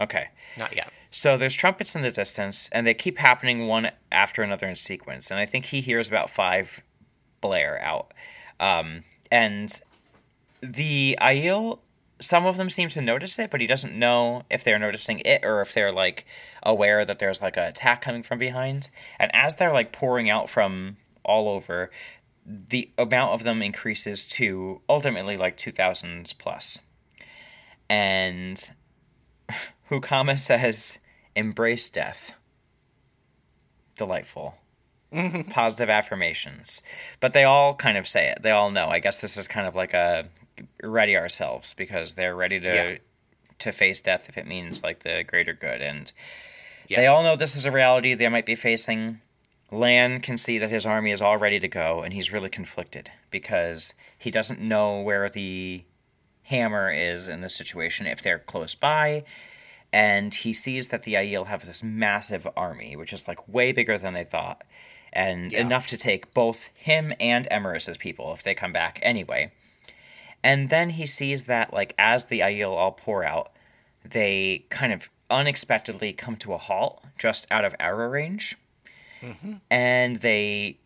Okay. 0.00 0.28
Not 0.56 0.74
yet. 0.76 0.92
So 1.10 1.36
there's 1.36 1.54
trumpets 1.54 1.94
in 1.94 2.02
the 2.02 2.10
distance, 2.10 2.68
and 2.70 2.86
they 2.86 2.94
keep 2.94 3.18
happening 3.18 3.66
one 3.66 3.90
after 4.12 4.42
another 4.42 4.68
in 4.68 4.76
sequence. 4.76 5.30
And 5.30 5.40
I 5.40 5.46
think 5.46 5.66
he 5.66 5.80
hears 5.80 6.06
about 6.08 6.30
five 6.30 6.80
blare 7.40 7.80
out. 7.82 8.12
Um, 8.60 9.04
and 9.30 9.80
the 10.60 11.16
Aiel, 11.20 11.78
some 12.20 12.46
of 12.46 12.56
them 12.56 12.68
seem 12.68 12.88
to 12.90 13.00
notice 13.00 13.38
it, 13.38 13.50
but 13.50 13.60
he 13.60 13.66
doesn't 13.66 13.96
know 13.96 14.42
if 14.50 14.64
they're 14.64 14.78
noticing 14.78 15.20
it 15.20 15.44
or 15.44 15.60
if 15.60 15.72
they're 15.72 15.92
like 15.92 16.26
aware 16.62 17.04
that 17.04 17.18
there's 17.20 17.40
like 17.40 17.56
an 17.56 17.64
attack 17.64 18.02
coming 18.02 18.22
from 18.22 18.38
behind. 18.38 18.88
And 19.18 19.34
as 19.34 19.54
they're 19.54 19.72
like 19.72 19.92
pouring 19.92 20.28
out 20.28 20.50
from 20.50 20.96
all 21.24 21.48
over, 21.48 21.90
the 22.50 22.90
amount 22.96 23.32
of 23.32 23.42
them 23.42 23.62
increases 23.62 24.24
to 24.24 24.80
ultimately 24.88 25.36
like 25.36 25.56
2000s 25.58 26.36
plus. 26.38 26.78
And 27.90 28.62
Hukama 29.90 30.38
says, 30.38 30.98
embrace 31.36 31.88
death. 31.90 32.32
Delightful. 33.96 34.54
Mm-hmm. 35.12 35.50
Positive 35.50 35.88
affirmations. 35.90 36.82
But 37.20 37.32
they 37.32 37.44
all 37.44 37.74
kind 37.74 37.96
of 37.98 38.06
say 38.06 38.28
it. 38.28 38.42
They 38.42 38.50
all 38.50 38.70
know. 38.70 38.88
I 38.88 38.98
guess 38.98 39.18
this 39.18 39.36
is 39.36 39.46
kind 39.48 39.66
of 39.66 39.74
like 39.74 39.94
a 39.94 40.26
ready 40.82 41.16
ourselves 41.16 41.74
because 41.74 42.14
they're 42.14 42.36
ready 42.36 42.60
to 42.60 42.66
Yeah. 42.68 42.96
to 43.60 43.72
face 43.72 44.00
death 44.00 44.26
if 44.28 44.38
it 44.38 44.46
means 44.46 44.82
like 44.82 45.02
the 45.02 45.24
greater 45.24 45.52
good. 45.54 45.82
And 45.82 46.12
Yeah. 46.88 47.00
they 47.00 47.06
all 47.06 47.22
know 47.22 47.36
this 47.36 47.56
is 47.56 47.64
a 47.66 47.72
reality 47.72 48.14
they 48.14 48.28
might 48.28 48.46
be 48.46 48.54
facing. 48.54 49.20
Lan 49.70 50.20
can 50.20 50.38
see 50.38 50.58
that 50.58 50.70
his 50.70 50.86
army 50.86 51.10
is 51.12 51.20
all 51.20 51.36
ready 51.36 51.60
to 51.60 51.68
go, 51.68 52.02
and 52.02 52.14
he's 52.14 52.32
really 52.32 52.48
conflicted 52.48 53.10
because 53.30 53.92
he 54.18 54.30
doesn't 54.30 54.60
know 54.60 55.00
where 55.00 55.28
the 55.28 55.84
hammer 56.44 56.90
is 56.90 57.28
in 57.28 57.42
this 57.42 57.54
situation 57.54 58.06
if 58.06 58.22
they're 58.22 58.38
close 58.38 58.74
by 58.74 59.24
and 59.92 60.34
he 60.34 60.52
sees 60.52 60.88
that 60.88 61.02
the 61.04 61.14
Aiel 61.14 61.46
have 61.46 61.64
this 61.64 61.82
massive 61.82 62.46
army, 62.56 62.96
which 62.96 63.12
is 63.12 63.26
like 63.26 63.46
way 63.48 63.72
bigger 63.72 63.96
than 63.98 64.14
they 64.14 64.24
thought, 64.24 64.62
and 65.12 65.52
Yeah. 65.52 65.60
enough 65.60 65.86
to 65.88 65.96
take 65.96 66.34
both 66.34 66.68
him 66.74 67.14
and 67.18 67.48
Emerus's 67.50 67.96
people 67.96 68.32
if 68.32 68.42
they 68.42 68.54
come 68.54 68.72
back 68.72 68.98
anyway. 69.02 69.50
And 70.42 70.68
then 70.70 70.90
he 70.90 71.06
sees 71.06 71.44
that 71.44 71.72
like 71.72 71.94
as 71.98 72.26
the 72.26 72.40
Aiel 72.40 72.76
all 72.76 72.92
pour 72.92 73.24
out, 73.24 73.52
they 74.04 74.64
kind 74.70 74.92
of 74.92 75.08
unexpectedly 75.30 76.12
come 76.12 76.36
to 76.36 76.52
a 76.52 76.58
halt 76.58 77.02
just 77.18 77.46
out 77.50 77.64
of 77.64 77.74
arrow 77.80 78.08
range, 78.08 78.56
and 79.70 80.16
they 80.16 80.78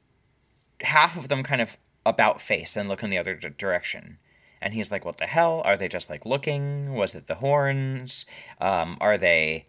half 0.80 1.16
of 1.16 1.28
them 1.28 1.42
kind 1.42 1.60
of 1.60 1.76
about 2.04 2.40
face 2.40 2.76
and 2.76 2.88
look 2.88 3.02
in 3.02 3.10
the 3.10 3.18
other 3.18 3.34
d- 3.34 3.48
direction. 3.56 4.18
And 4.60 4.74
he's 4.74 4.90
like, 4.90 5.04
"What 5.04 5.18
the 5.18 5.26
hell? 5.26 5.62
Are 5.64 5.76
they 5.76 5.88
just 5.88 6.08
like 6.10 6.24
looking? 6.24 6.94
Was 6.94 7.14
it 7.14 7.26
the 7.26 7.36
horns? 7.36 8.26
Um, 8.60 8.96
are 9.00 9.18
they 9.18 9.66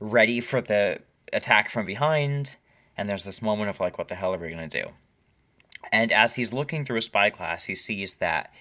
ready 0.00 0.40
for 0.40 0.60
the 0.60 1.00
attack 1.32 1.70
from 1.70 1.86
behind?" 1.86 2.56
And 2.96 3.08
there's 3.08 3.24
this 3.24 3.42
moment 3.42 3.70
of 3.70 3.78
like, 3.80 3.98
"What 3.98 4.08
the 4.08 4.14
hell 4.14 4.34
are 4.34 4.38
we 4.38 4.50
gonna 4.50 4.68
do?" 4.68 4.90
And 5.92 6.10
as 6.12 6.34
he's 6.34 6.52
looking 6.52 6.84
through 6.84 6.98
a 6.98 7.02
spyglass, 7.02 7.64
he 7.64 7.74
sees 7.74 8.14
that 8.14 8.52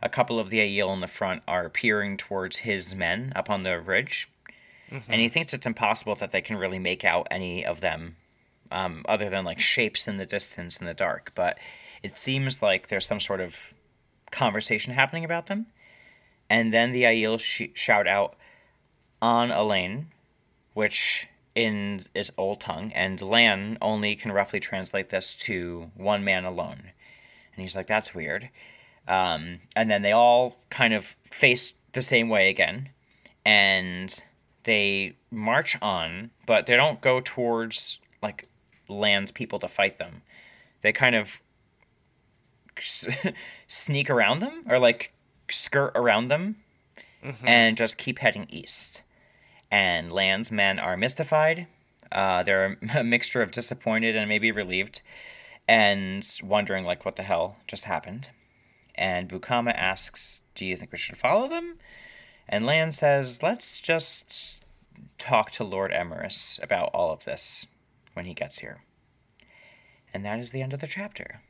a 0.00 0.08
couple 0.08 0.38
of 0.38 0.50
the 0.50 0.58
Aiel 0.58 0.92
in 0.94 1.00
the 1.00 1.08
front 1.08 1.42
are 1.48 1.68
peering 1.68 2.16
towards 2.16 2.58
his 2.58 2.94
men 2.94 3.32
up 3.36 3.50
on 3.50 3.62
the 3.62 3.78
ridge, 3.80 4.28
and 5.08 5.20
he 5.20 5.28
thinks 5.28 5.52
it's 5.52 5.66
impossible 5.66 6.14
that 6.16 6.30
they 6.32 6.40
can 6.42 6.56
really 6.56 6.78
make 6.78 7.04
out 7.04 7.26
any 7.30 7.64
of 7.64 7.80
them, 7.80 8.16
um, 8.74 9.04
other 9.08 9.30
than 9.30 9.44
like 9.44 9.60
shapes 9.60 10.08
in 10.08 10.16
the 10.16 10.26
distance 10.26 10.76
in 10.76 10.86
the 10.86 10.94
dark. 10.94 11.32
But 11.34 11.58
it 12.02 12.12
seems 12.12 12.60
like 12.60 12.88
there's 12.88 13.06
some 13.06 13.20
sort 13.20 13.40
of 13.40 13.56
conversation 14.30 14.92
happening 14.92 15.24
about 15.24 15.46
them. 15.46 15.66
And 16.50 16.74
then 16.74 16.92
the 16.92 17.04
Aiel 17.04 17.38
sh- 17.38 17.70
shout 17.74 18.06
out 18.06 18.34
Aan'allein, 19.22 20.06
which 20.74 21.28
in 21.54 22.02
its 22.14 22.32
old 22.36 22.60
tongue, 22.60 22.92
and 22.92 23.22
Lan 23.22 23.78
only 23.80 24.16
can 24.16 24.32
roughly 24.32 24.58
translate 24.58 25.10
this 25.10 25.32
to 25.34 25.90
one 25.94 26.24
man 26.24 26.44
alone. 26.44 26.90
And 27.54 27.62
he's 27.62 27.76
like, 27.76 27.86
that's 27.86 28.12
weird. 28.12 28.50
Um, 29.06 29.60
and 29.76 29.88
then 29.88 30.02
they 30.02 30.10
all 30.10 30.56
kind 30.70 30.92
of 30.92 31.16
face 31.30 31.72
the 31.92 32.02
same 32.02 32.28
way 32.28 32.50
again, 32.50 32.88
and 33.44 34.20
they 34.64 35.14
march 35.30 35.76
on, 35.80 36.30
but 36.44 36.66
they 36.66 36.74
don't 36.74 37.00
go 37.00 37.20
towards 37.24 38.00
like 38.20 38.48
Lan's 38.88 39.30
people 39.30 39.58
to 39.60 39.68
fight 39.68 39.98
them. 39.98 40.22
They 40.82 40.92
kind 40.92 41.14
of 41.14 41.40
sneak 43.66 44.10
around 44.10 44.40
them 44.40 44.64
or 44.68 44.78
like 44.78 45.12
skirt 45.50 45.92
around 45.94 46.28
them 46.28 46.56
and 47.42 47.76
just 47.76 47.96
keep 47.96 48.18
heading 48.18 48.46
east. 48.50 49.02
And 49.70 50.12
Lan's 50.12 50.50
men 50.50 50.78
are 50.78 50.96
mystified. 50.96 51.66
Uh, 52.12 52.42
they're 52.42 52.76
a 52.94 53.02
mixture 53.04 53.42
of 53.42 53.50
disappointed 53.50 54.16
and 54.16 54.28
maybe 54.28 54.52
relieved 54.52 55.00
and 55.66 56.26
wondering 56.42 56.84
like 56.84 57.04
what 57.04 57.16
the 57.16 57.22
hell 57.22 57.56
just 57.66 57.84
happened. 57.84 58.30
And 58.94 59.28
Bukama 59.28 59.74
asks, 59.74 60.42
"Do 60.54 60.64
you 60.64 60.76
think 60.76 60.92
we 60.92 60.98
should 60.98 61.16
follow 61.16 61.48
them?" 61.48 61.78
And 62.48 62.64
Lan 62.64 62.92
says, 62.92 63.42
"Let's 63.42 63.80
just 63.80 64.58
talk 65.18 65.50
to 65.52 65.64
Lord 65.64 65.90
Emares 65.90 66.60
about 66.62 66.90
all 66.94 67.12
of 67.12 67.24
this 67.24 67.66
when 68.14 68.24
he 68.24 68.34
gets 68.34 68.58
here." 68.58 68.82
And 70.12 70.24
that 70.24 70.38
is 70.38 70.50
the 70.50 70.62
end 70.62 70.72
of 70.72 70.80
the 70.80 70.86
chapter. 70.86 71.42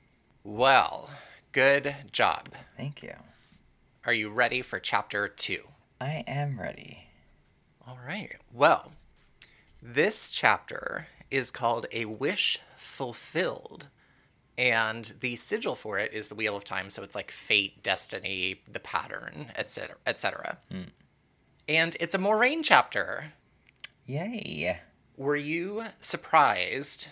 Well, 0.42 1.10
good 1.52 1.94
job. 2.12 2.48
Thank 2.76 3.02
you. 3.02 3.14
Are 4.04 4.12
you 4.12 4.30
ready 4.30 4.60
for 4.60 4.78
chapter 4.78 5.28
two? 5.28 5.62
I 6.00 6.24
am 6.26 6.60
ready. 6.60 7.04
All 7.86 7.98
right. 8.06 8.36
Well, 8.52 8.92
this 9.80 10.30
chapter 10.30 11.08
is 11.30 11.50
called 11.50 11.86
A 11.92 12.04
Wish 12.06 12.58
Fulfilled. 12.76 13.88
And 14.56 15.14
the 15.20 15.36
sigil 15.36 15.74
for 15.74 15.98
it 15.98 16.12
is 16.12 16.28
the 16.28 16.34
Wheel 16.34 16.56
of 16.56 16.64
Time, 16.64 16.88
so 16.88 17.02
it's 17.02 17.14
like 17.14 17.30
fate, 17.30 17.82
destiny, 17.82 18.62
the 18.70 18.80
pattern, 18.80 19.50
etc., 19.56 19.96
etc. 20.06 20.58
Hmm. 20.70 20.82
And 21.68 21.96
it's 21.98 22.14
a 22.14 22.18
Moiraine 22.18 22.62
chapter. 22.62 23.32
Yay. 24.06 24.80
Were 25.16 25.36
you 25.36 25.84
surprised 26.00 27.08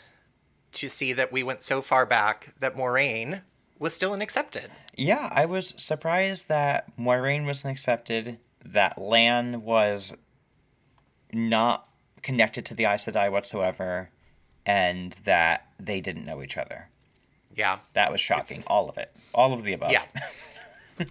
to 0.73 0.89
see 0.89 1.13
that 1.13 1.33
we 1.33 1.43
went 1.43 1.63
so 1.63 1.83
far 1.83 2.07
back 2.07 2.55
that 2.61 2.77
Moiraine 2.77 3.43
was 3.79 3.95
still 3.95 4.15
an 4.15 4.23
accepted? 4.23 4.71
Yeah, 4.97 5.31
I 5.33 5.47
was 5.47 5.75
surprised 5.77 6.49
that 6.49 6.97
Moiraine 6.99 7.47
wasn't 7.47 7.73
accepted, 7.73 8.39
that 8.65 9.01
Lan 9.01 9.63
was 9.63 10.15
not 11.33 11.89
connected 12.23 12.65
to 12.67 12.75
the 12.75 12.85
Aes 12.85 13.05
Sedai 13.05 13.31
whatsoever, 13.31 14.11
and 14.67 15.17
that 15.25 15.69
they 15.79 16.01
didn't 16.01 16.25
know 16.25 16.43
each 16.43 16.57
other. 16.57 16.89
Yeah. 17.55 17.79
That 17.95 18.13
was 18.13 18.21
shocking. 18.21 18.63
All 18.67 18.89
of 18.89 18.99
it. 18.99 19.15
All 19.35 19.53
of 19.53 19.63
the 19.63 19.73
above. 19.73 19.93
Yeah. 19.93 20.05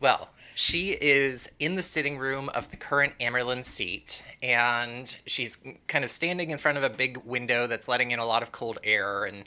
Well, 0.00 0.28
she 0.58 0.92
is 0.92 1.50
in 1.60 1.74
the 1.74 1.82
sitting 1.82 2.16
room 2.16 2.48
of 2.54 2.70
the 2.70 2.78
current 2.78 3.12
Amyrlin 3.20 3.62
seat, 3.62 4.24
and 4.42 5.14
she's 5.26 5.58
kind 5.86 6.02
of 6.02 6.10
standing 6.10 6.50
in 6.50 6.56
front 6.56 6.78
of 6.78 6.82
a 6.82 6.88
big 6.88 7.18
window 7.18 7.66
that's 7.66 7.88
letting 7.88 8.10
in 8.10 8.18
a 8.18 8.24
lot 8.24 8.42
of 8.42 8.52
cold 8.52 8.78
air, 8.82 9.26
and 9.26 9.44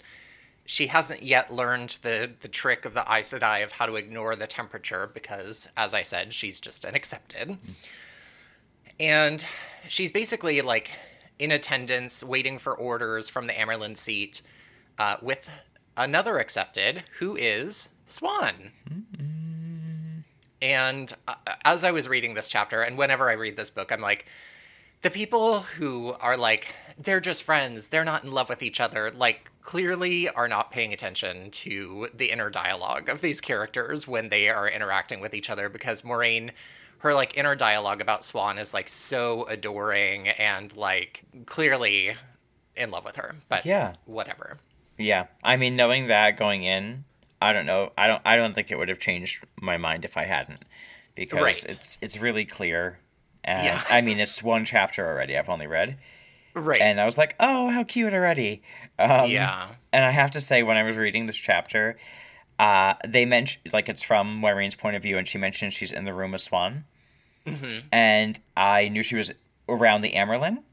she 0.67 0.86
hasn't 0.86 1.24
yet 1.24 1.52
learned 1.52 1.98
the, 2.04 2.30
the 2.41 2.48
trick 2.48 2.86
of 2.86 2.93
the 2.93 3.02
Aes 3.12 3.34
Sedai 3.34 3.63
of 3.63 3.72
how 3.72 3.88
to 3.88 3.95
ignore 3.95 4.36
the 4.36 4.45
temperature 4.45 5.10
because, 5.12 5.67
as 5.76 5.95
I 5.95 6.04
said, 6.04 6.32
she's 6.32 6.60
just 6.60 6.86
an 6.86 6.93
accepted. 6.93 7.58
And 9.00 9.43
she's 9.88 10.12
basically 10.12 10.62
like 10.62 10.91
in 11.39 11.52
attendance, 11.52 12.24
waiting 12.24 12.60
for 12.60 12.76
orders 12.76 13.30
from 13.30 13.48
the 13.48 13.54
Amyrlin 13.54 13.98
seat 13.98 14.43
uh, 15.00 15.17
with 15.24 15.50
another 15.98 16.38
accepted 16.38 17.04
who 17.17 17.36
is 17.36 17.89
Siuan. 18.08 18.69
And 20.62 21.12
uh, 21.28 21.36
as 21.63 21.84
I 21.84 21.91
was 21.91 22.08
reading 22.08 22.34
this 22.34 22.50
chapter, 22.50 22.82
and 22.82 22.98
whenever 22.98 23.30
I 23.30 23.34
read 23.34 23.56
this 23.58 23.69
book, 23.69 23.91
I'm 23.91 24.02
like, 24.02 24.26
the 25.02 25.10
people 25.10 25.62
who 25.62 26.13
are 26.19 26.36
like, 26.36 26.74
they're 26.98 27.22
just 27.22 27.43
friends, 27.43 27.88
they're 27.88 28.04
not 28.04 28.24
in 28.24 28.32
love 28.32 28.50
with 28.50 28.62
each 28.62 28.82
other, 28.82 29.12
like, 29.12 29.50
clearly 29.62 30.28
are 30.30 30.48
not 30.48 30.72
paying 30.72 30.91
attention 30.93 31.52
to 31.52 32.08
the 32.13 32.32
inner 32.32 32.50
dialogue 32.50 33.08
of 33.08 33.22
these 33.22 33.39
characters 33.39 34.08
when 34.08 34.30
they 34.30 34.50
are 34.50 34.67
interacting 34.67 35.19
with 35.22 35.34
each 35.34 35.50
other 35.50 35.69
because 35.69 36.02
Moiraine. 36.02 36.52
Her 37.02 37.13
like 37.13 37.38
inner 37.38 37.56
dialogue 37.56 38.02
about 38.02 38.24
Siuan 38.24 38.60
is 38.60 38.74
like 38.74 38.89
so 38.89 39.45
adoring 39.45 40.28
and 40.28 40.76
like 40.76 41.24
clearly 41.45 42.17
in 42.76 42.91
love 42.91 43.06
with 43.06 43.15
her. 43.15 43.36
But 43.48 43.65
Yeah. 43.65 43.93
whatever. 44.06 44.58
Yeah. 44.98 45.28
I 45.41 45.56
mean, 45.56 45.78
knowing 45.78 46.08
that 46.08 46.36
going 46.36 46.63
in, 46.63 47.06
I 47.41 47.54
don't 47.54 47.65
know. 47.65 47.91
I 47.97 48.08
don't. 48.08 48.21
I 48.25 48.36
don't 48.36 48.54
think 48.54 48.71
it 48.71 48.78
would 48.78 48.89
have 48.89 48.99
changed 48.99 49.43
my 49.62 49.78
mind 49.78 50.04
if 50.06 50.17
I 50.17 50.25
hadn't, 50.25 50.63
because 51.15 51.41
Right. 51.41 51.63
it's 51.65 51.97
it's 52.02 52.17
really 52.17 52.45
clear. 52.45 52.99
And 53.43 53.65
Yeah. 53.65 53.84
I 53.89 54.02
mean, 54.02 54.19
it's 54.19 54.43
one 54.43 54.65
chapter 54.65 55.08
already. 55.08 55.38
I've 55.38 55.47
only 55.49 55.65
read, 55.67 55.97
Right. 56.54 56.82
and 56.82 56.99
I 56.99 57.06
was 57.06 57.17
like, 57.17 57.36
oh, 57.39 57.69
how 57.69 57.84
cute 57.84 58.13
already. 58.13 58.62
Um, 58.99 59.30
yeah. 59.30 59.69
And 59.93 60.04
I 60.04 60.12
have 60.12 60.32
to 60.32 60.41
say, 60.41 60.62
when 60.63 60.75
I 60.75 60.84
was 60.84 60.97
reading 60.97 61.25
this 61.25 61.38
chapter, 61.38 61.97
uh, 62.60 62.95
they 63.08 63.23
mentioned 63.25 63.71
like 63.71 63.88
it's 63.88 64.04
from 64.04 64.41
Moiraine's 64.41 64.75
point 64.75 64.97
of 64.97 65.02
view, 65.02 65.17
and 65.17 65.25
she 65.28 65.38
mentioned 65.38 65.71
she's 65.71 65.93
in 65.93 66.04
the 66.04 66.13
room 66.13 66.32
with 66.34 66.41
Siuan, 66.41 66.84
Mm-hmm. 67.45 67.88
and 67.93 68.38
I 68.58 68.89
knew 68.89 69.02
she 69.02 69.15
was 69.15 69.32
around 69.69 70.02
the 70.02 70.12
Amyrlin, 70.12 70.63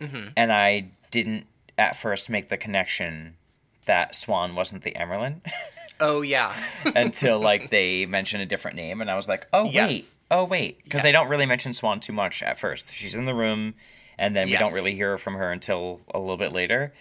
Mm-hmm. 0.00 0.28
and 0.36 0.50
I 0.52 0.86
didn't 1.10 1.46
at 1.76 1.96
first 1.96 2.30
make 2.30 2.48
the 2.48 2.56
connection 2.56 3.36
that 3.84 4.14
Siuan 4.14 4.54
wasn't 4.54 4.82
the 4.82 4.92
Amyrlin 4.92 5.40
Oh 6.00 6.22
yeah. 6.22 6.54
until 6.94 7.40
like 7.40 7.70
they 7.70 8.06
mention 8.06 8.40
a 8.40 8.46
different 8.46 8.76
name, 8.76 9.00
and 9.00 9.10
I 9.10 9.16
was 9.16 9.28
like, 9.28 9.46
oh 9.52 9.64
wait, 9.64 9.72
Yes. 9.74 10.16
oh 10.30 10.44
wait, 10.44 10.82
because 10.84 11.02
they 11.02 11.12
don't 11.12 11.28
really 11.28 11.46
mention 11.46 11.72
Siuan 11.72 12.00
too 12.00 12.12
much 12.12 12.42
at 12.42 12.58
first. 12.58 12.92
She's 12.92 13.14
in 13.14 13.24
the 13.26 13.34
room, 13.34 13.74
and 14.18 14.34
then 14.36 14.46
we 14.48 14.56
don't 14.56 14.72
really 14.74 14.94
hear 14.94 15.18
from 15.18 15.34
her 15.34 15.50
until 15.52 16.00
a 16.14 16.18
little 16.18 16.36
bit 16.36 16.52
later. 16.52 16.92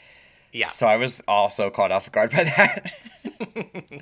Yeah. 0.54 0.70
So 0.70 0.88
I 0.88 0.96
was 0.96 1.22
also 1.28 1.70
caught 1.70 1.92
off 1.92 2.12
guard 2.12 2.32
by 2.32 2.44
that. 2.46 2.94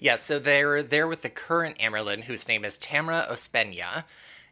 Yeah, 0.00 0.14
so 0.14 0.38
they're 0.38 0.80
there 0.80 1.08
with 1.08 1.22
the 1.22 1.28
current 1.28 1.78
Amyrlin, 1.78 2.22
whose 2.22 2.46
name 2.46 2.64
is 2.64 2.78
Tamra 2.78 3.28
Ospenya, 3.28 4.04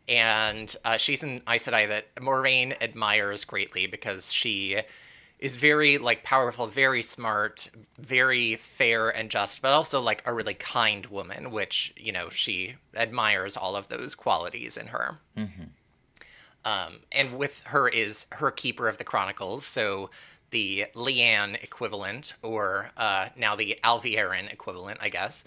and 0.09 0.75
uh, 0.85 0.97
she's 0.97 1.23
an 1.23 1.41
Aes 1.49 1.67
Sedai 1.69 1.87
that 1.89 2.07
Moraine 2.21 2.75
admires 2.81 3.45
greatly 3.45 3.87
because 3.87 4.33
she 4.33 4.81
is 5.39 5.57
very 5.57 5.99
like 5.99 6.23
powerful, 6.23 6.67
very 6.67 7.03
smart, 7.03 7.69
very 7.99 8.57
fair 8.57 9.11
and 9.11 9.31
just, 9.31 9.61
but 9.61 9.73
also 9.73 10.01
like 10.01 10.23
a 10.25 10.33
really 10.33 10.55
kind 10.55 11.07
woman, 11.07 11.51
which 11.51 11.93
you 11.97 12.13
know 12.13 12.29
she 12.31 12.77
admires 12.95 13.57
all 13.57 13.77
of 13.77 13.89
those 13.89 14.15
qualities 14.15 14.77
in 14.77 14.89
her. 14.89 15.19
Um, 16.65 17.01
and 17.13 17.39
with 17.39 17.63
her 17.67 17.89
is 17.89 18.27
her 18.33 18.51
keeper 18.51 18.89
of 18.89 18.99
the 18.99 19.05
chronicles, 19.05 19.65
so 19.65 20.11
the 20.51 20.87
Leane 20.95 21.57
equivalent, 21.63 22.33
or 22.43 22.91
uh, 22.97 23.29
now 23.39 23.55
the 23.55 23.79
Alviarin 23.85 24.53
equivalent, 24.53 24.99
I 25.01 25.09
guess. 25.09 25.45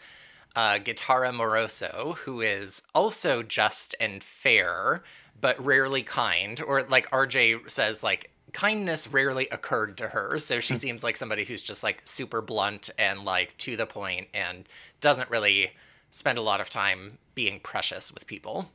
Uh, 0.55 0.79
Gitara 0.79 1.31
Moroso, 1.33 2.15
who 2.19 2.41
is 2.41 2.81
also 2.95 3.43
just 3.43 3.95
and 3.99 4.23
fair, 4.23 5.03
but 5.39 5.63
rarely 5.63 6.03
kind, 6.03 6.61
or 6.61 6.83
like 6.83 7.09
RJ 7.11 7.69
says, 7.69 8.01
like 8.01 8.31
kindness 8.53 9.07
rarely 9.07 9.47
occurred 9.49 9.97
to 9.97 10.09
her. 10.09 10.39
So 10.39 10.59
she 10.59 10.75
seems 10.75 11.03
like 11.03 11.17
somebody 11.17 11.45
who's 11.45 11.63
just 11.63 11.83
like 11.83 12.01
super 12.05 12.41
blunt 12.41 12.89
and 12.97 13.23
like 13.23 13.57
to 13.57 13.75
the 13.75 13.85
point 13.85 14.27
and 14.33 14.67
doesn't 15.01 15.29
really 15.29 15.71
spend 16.11 16.37
a 16.37 16.41
lot 16.41 16.61
of 16.61 16.69
time 16.69 17.17
being 17.35 17.59
precious 17.59 18.11
with 18.11 18.27
people. 18.27 18.69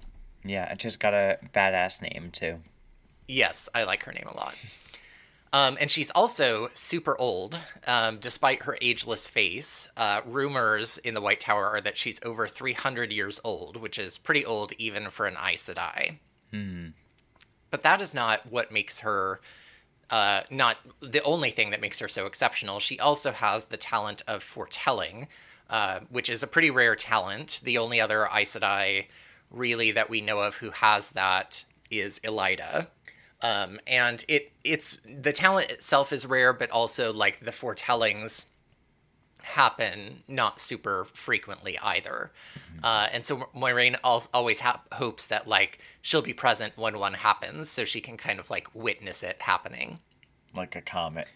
yeah, 0.45 0.67
and 0.71 0.81
she's 0.81 0.97
got 0.97 1.15
a 1.15 1.39
badass 1.55 2.01
name 2.03 2.31
too. 2.33 2.61
Yes, 3.27 3.69
I 3.75 3.85
like 3.85 4.03
her 4.05 4.13
name 4.13 4.29
a 4.31 4.37
lot. 4.37 4.55
Um, 5.53 5.79
and 5.81 5.89
she's 5.89 6.11
also 6.11 6.69
super 6.75 7.17
old, 7.17 7.59
um, 7.87 8.19
despite 8.21 8.65
her 8.65 8.77
ageless 8.83 9.29
face. 9.29 9.89
Uh, 9.97 10.21
rumors 10.27 10.99
in 10.99 11.15
the 11.15 11.21
White 11.21 11.39
Tower 11.39 11.69
are 11.69 11.81
that 11.81 11.97
she's 11.97 12.19
over 12.25 12.49
300 12.49 13.13
years 13.13 13.41
old, 13.45 13.77
which 13.77 13.97
is 13.97 14.19
pretty 14.19 14.45
old 14.45 14.73
even 14.79 15.11
for 15.11 15.27
an 15.27 15.37
Aes 15.37 15.69
Sedai. 15.69 16.19
But 17.71 17.83
that 17.85 18.01
is 18.01 18.15
not 18.15 18.51
what 18.51 18.73
makes 18.73 18.99
her 19.01 19.41
uh, 20.11 20.43
not 20.51 20.79
the 21.01 21.23
only 21.23 21.51
thing 21.51 21.71
that 21.71 21.81
makes 21.81 21.99
her 21.99 22.09
so 22.09 22.27
exceptional. 22.27 22.81
She 22.81 22.99
also 22.99 23.33
has 23.33 23.67
the 23.67 23.77
talent 23.77 24.23
of 24.27 24.43
foretelling, 24.43 25.29
uh, 25.71 26.01
which 26.11 26.29
is 26.29 26.43
a 26.43 26.47
pretty 26.47 26.71
rare 26.71 26.97
talent. 26.97 27.61
The 27.65 27.79
only 27.79 28.01
other 28.01 28.27
Aes 28.27 28.55
Sedai 28.55 29.07
really 29.51 29.93
that 29.93 30.11
we 30.11 30.21
know 30.21 30.41
of 30.41 30.57
who 30.57 30.71
has 30.71 31.11
that 31.11 31.65
is 31.91 32.21
Elaida. 32.21 32.89
Um, 33.41 33.79
and 33.87 34.25
it 34.29 34.53
it's 34.63 34.99
the 35.05 35.33
talent 35.33 35.71
itself 35.71 36.13
is 36.13 36.25
rare, 36.25 36.53
but 36.53 36.71
also 36.71 37.13
like 37.13 37.41
the 37.41 37.53
foretellings 37.53 38.47
happen 39.45 40.23
not 40.29 40.61
super 40.61 41.07
frequently 41.13 41.79
either. 41.81 42.33
Uh, 42.83 43.09
and 43.13 43.25
so 43.25 43.49
Moiraine 43.55 43.97
al- 44.05 44.27
always 44.35 44.61
ha- 44.61 44.83
hopes 44.93 45.27
that 45.27 45.47
like 45.47 45.79
she'll 46.03 46.23
be 46.23 46.33
present 46.35 46.77
when 46.77 46.99
one 46.99 47.15
happens, 47.15 47.69
so 47.71 47.85
she 47.85 48.01
can 48.01 48.17
kind 48.17 48.39
of 48.41 48.51
like 48.51 48.69
witness 48.75 49.23
it 49.23 49.41
happening, 49.41 50.01
Like 50.55 50.75
a 50.77 50.81
comet. 50.83 51.31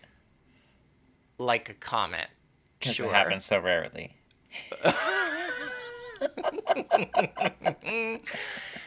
like 1.39 1.69
a 1.71 1.75
comet. 1.75 2.29
Because 2.79 2.97
Sure. 2.97 3.07
it 3.07 3.13
happens 3.15 3.45
so 3.45 3.59
rarely. 3.59 4.17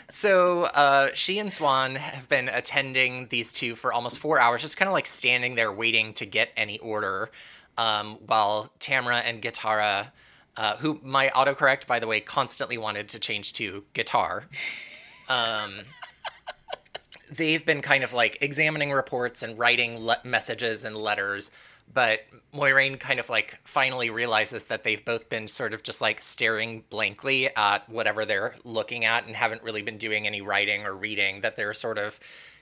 So 0.09 0.63
uh, 0.65 1.09
she 1.13 1.39
and 1.39 1.49
Siuan 1.49 1.95
have 1.95 2.27
been 2.27 2.49
attending 2.49 3.27
these 3.29 3.53
two 3.53 3.75
for 3.75 3.93
almost 3.93 4.19
four 4.19 4.41
hours, 4.41 4.61
just 4.61 4.75
kind 4.75 4.87
of 4.89 4.93
like 4.93 5.05
standing 5.07 5.55
there 5.55 5.71
waiting 5.71 6.13
to 6.15 6.25
get 6.25 6.49
any 6.57 6.79
order, 6.79 7.31
um, 7.77 8.17
while 8.25 8.71
Tamra 8.79 9.21
and 9.25 9.41
Gitara, 9.41 10.11
uh, 10.57 10.77
who 10.77 10.99
my 11.03 11.29
autocorrect, 11.29 11.87
by 11.87 11.99
the 11.99 12.07
way, 12.07 12.19
constantly 12.19 12.77
wanted 12.77 13.09
to 13.09 13.19
change 13.19 13.53
to 13.53 13.83
guitar. 13.93 14.45
Um, 15.29 15.73
they've 17.31 17.65
been 17.65 17.81
kind 17.81 18.03
of 18.03 18.13
like 18.13 18.37
examining 18.41 18.91
reports 18.91 19.43
and 19.43 19.57
writing 19.57 20.05
le- 20.05 20.19
messages 20.23 20.83
and 20.83 20.97
letters, 20.97 21.51
but 21.93 22.21
Moiraine 22.53 22.99
kind 22.99 23.19
of 23.19 23.29
like 23.29 23.59
finally 23.63 24.09
realizes 24.09 24.65
that 24.65 24.83
they've 24.83 25.03
both 25.03 25.29
been 25.29 25.47
sort 25.47 25.73
of 25.73 25.83
just 25.83 26.01
like 26.01 26.21
staring 26.21 26.83
blankly 26.89 27.53
at 27.55 27.89
whatever 27.89 28.25
they're 28.25 28.55
looking 28.63 29.05
at 29.05 29.25
and 29.25 29.35
haven't 29.35 29.63
really 29.63 29.81
been 29.81 29.97
doing 29.97 30.27
any 30.27 30.41
writing 30.41 30.85
or 30.85 30.95
reading, 30.95 31.41
that 31.41 31.55
they're 31.55 31.73
sort 31.73 31.97
of 31.97 32.19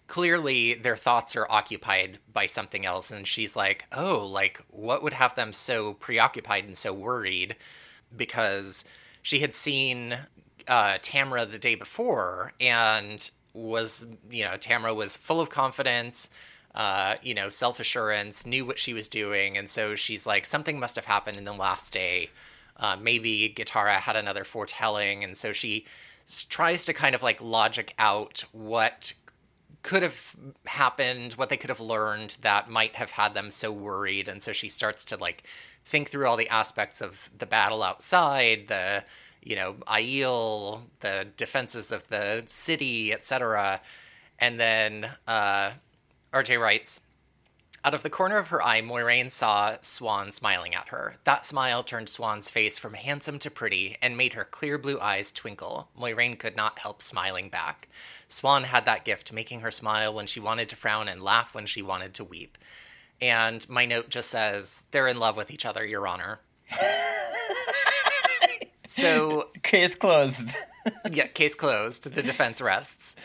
clearly 0.10 0.74
their 0.74 0.98
thoughts 0.98 1.36
are 1.36 1.50
occupied 1.50 2.18
by 2.34 2.48
something 2.48 2.86
else. 2.86 3.12
And 3.12 3.26
she's 3.26 3.56
like, 3.56 3.86
oh, 3.94 4.26
like 4.26 4.60
what 4.72 5.04
would 5.04 5.14
have 5.14 5.36
them 5.36 5.54
so 5.54 5.94
preoccupied 5.94 6.66
and 6.66 6.76
so 6.76 6.92
worried? 6.92 7.56
Because 8.18 8.84
she 9.22 9.40
had 9.40 9.54
seen 9.54 10.18
uh, 10.68 10.98
Tamra 10.98 11.50
the 11.50 11.60
day 11.60 11.76
before 11.76 12.54
and 12.60 13.30
was, 13.54 14.06
you 14.32 14.44
know, 14.44 14.58
Tamra 14.58 14.96
was 14.96 15.16
full 15.16 15.40
of 15.40 15.52
confidence, 15.52 16.30
uh, 16.74 17.16
you 17.22 17.36
know, 17.36 17.50
self 17.50 17.80
assurance, 17.80 18.48
knew 18.48 18.66
what 18.66 18.80
she 18.80 18.96
was 18.96 19.08
doing. 19.08 19.58
And 19.58 19.70
so 19.70 19.94
she's 19.94 20.26
like, 20.26 20.48
something 20.48 20.80
must 20.80 20.96
have 20.96 21.06
happened 21.06 21.38
in 21.38 21.46
the 21.46 21.54
last 21.54 21.94
day. 21.94 22.32
Uh, 22.78 22.98
maybe 23.00 23.54
Gitara 23.56 23.98
had 23.98 24.16
another 24.16 24.44
foretelling. 24.44 25.24
And 25.24 25.38
so 25.38 25.54
she 25.54 25.86
tries 26.50 26.84
to 26.86 26.94
kind 26.94 27.14
of 27.14 27.22
like 27.22 27.40
logic 27.42 27.94
out 28.00 28.44
what 28.52 29.14
could 29.82 30.04
have 30.04 30.36
happened, 30.66 31.34
what 31.34 31.50
they 31.50 31.58
could 31.58 31.70
have 31.70 31.80
learned 31.80 32.38
that 32.42 32.70
might 32.70 32.96
have 32.96 33.12
had 33.12 33.34
them 33.34 33.52
so 33.52 33.72
worried. 33.72 34.28
And 34.28 34.42
so 34.42 34.52
she 34.52 34.70
starts 34.70 35.06
to 35.06 35.18
like 35.18 35.44
think 35.86 36.10
through 36.10 36.28
all 36.28 36.38
the 36.38 36.50
aspects 36.50 37.02
of 37.02 37.30
the 37.38 37.46
battle 37.46 37.84
outside, 37.84 38.68
the 38.68 39.04
you 39.42 39.56
know, 39.56 39.76
Aiel, 39.88 40.82
the 41.00 41.28
defenses 41.38 41.92
of 41.92 42.08
the 42.10 42.44
city, 42.46 43.14
etc. 43.14 43.82
And 44.38 44.60
then 44.60 45.10
uh, 45.28 45.72
RJ 46.34 46.60
writes, 46.60 47.00
out 47.84 47.94
of 47.94 48.04
the 48.04 48.10
corner 48.10 48.38
of 48.38 48.50
her 48.50 48.62
eye, 48.62 48.82
Moiraine 48.82 49.32
saw 49.32 49.78
Siuan 49.82 50.34
smiling 50.34 50.76
at 50.76 50.90
her. 50.90 51.16
That 51.24 51.46
smile 51.46 51.84
turned 51.84 52.08
Siuan's 52.08 52.50
face 52.50 52.78
from 52.78 52.94
handsome 52.94 53.40
to 53.40 53.50
pretty 53.50 53.98
and 54.02 54.18
made 54.18 54.34
her 54.34 54.44
clear 54.44 54.78
blue 54.78 55.00
eyes 55.00 55.32
twinkle. 55.32 55.90
Moiraine 55.98 56.38
could 56.38 56.56
not 56.56 56.80
help 56.80 57.02
smiling 57.02 57.50
back. 57.50 57.88
Siuan 58.28 58.64
had 58.66 58.86
that 58.86 59.06
gift, 59.06 59.32
making 59.32 59.62
her 59.62 59.72
smile 59.72 60.14
when 60.14 60.28
she 60.28 60.40
wanted 60.40 60.68
to 60.70 60.76
frown 60.76 61.08
and 61.08 61.24
laugh 61.24 61.56
when 61.56 61.66
she 61.66 61.82
wanted 61.82 62.14
to 62.16 62.24
weep. 62.24 62.58
And 63.22 63.68
my 63.70 63.86
note 63.86 64.10
just 64.10 64.30
says, 64.30 64.84
they're 64.92 65.08
in 65.08 65.18
love 65.20 65.38
with 65.38 65.52
each 65.52 65.66
other, 65.66 65.86
Your 65.86 66.08
Honor. 66.08 66.40
so 68.88 69.50
Case 69.64 69.96
closed. 69.96 70.56
yeah, 71.12 71.28
case 71.28 71.56
closed. 71.56 72.12
The 72.14 72.24
defense 72.24 72.62
rests. 72.62 73.16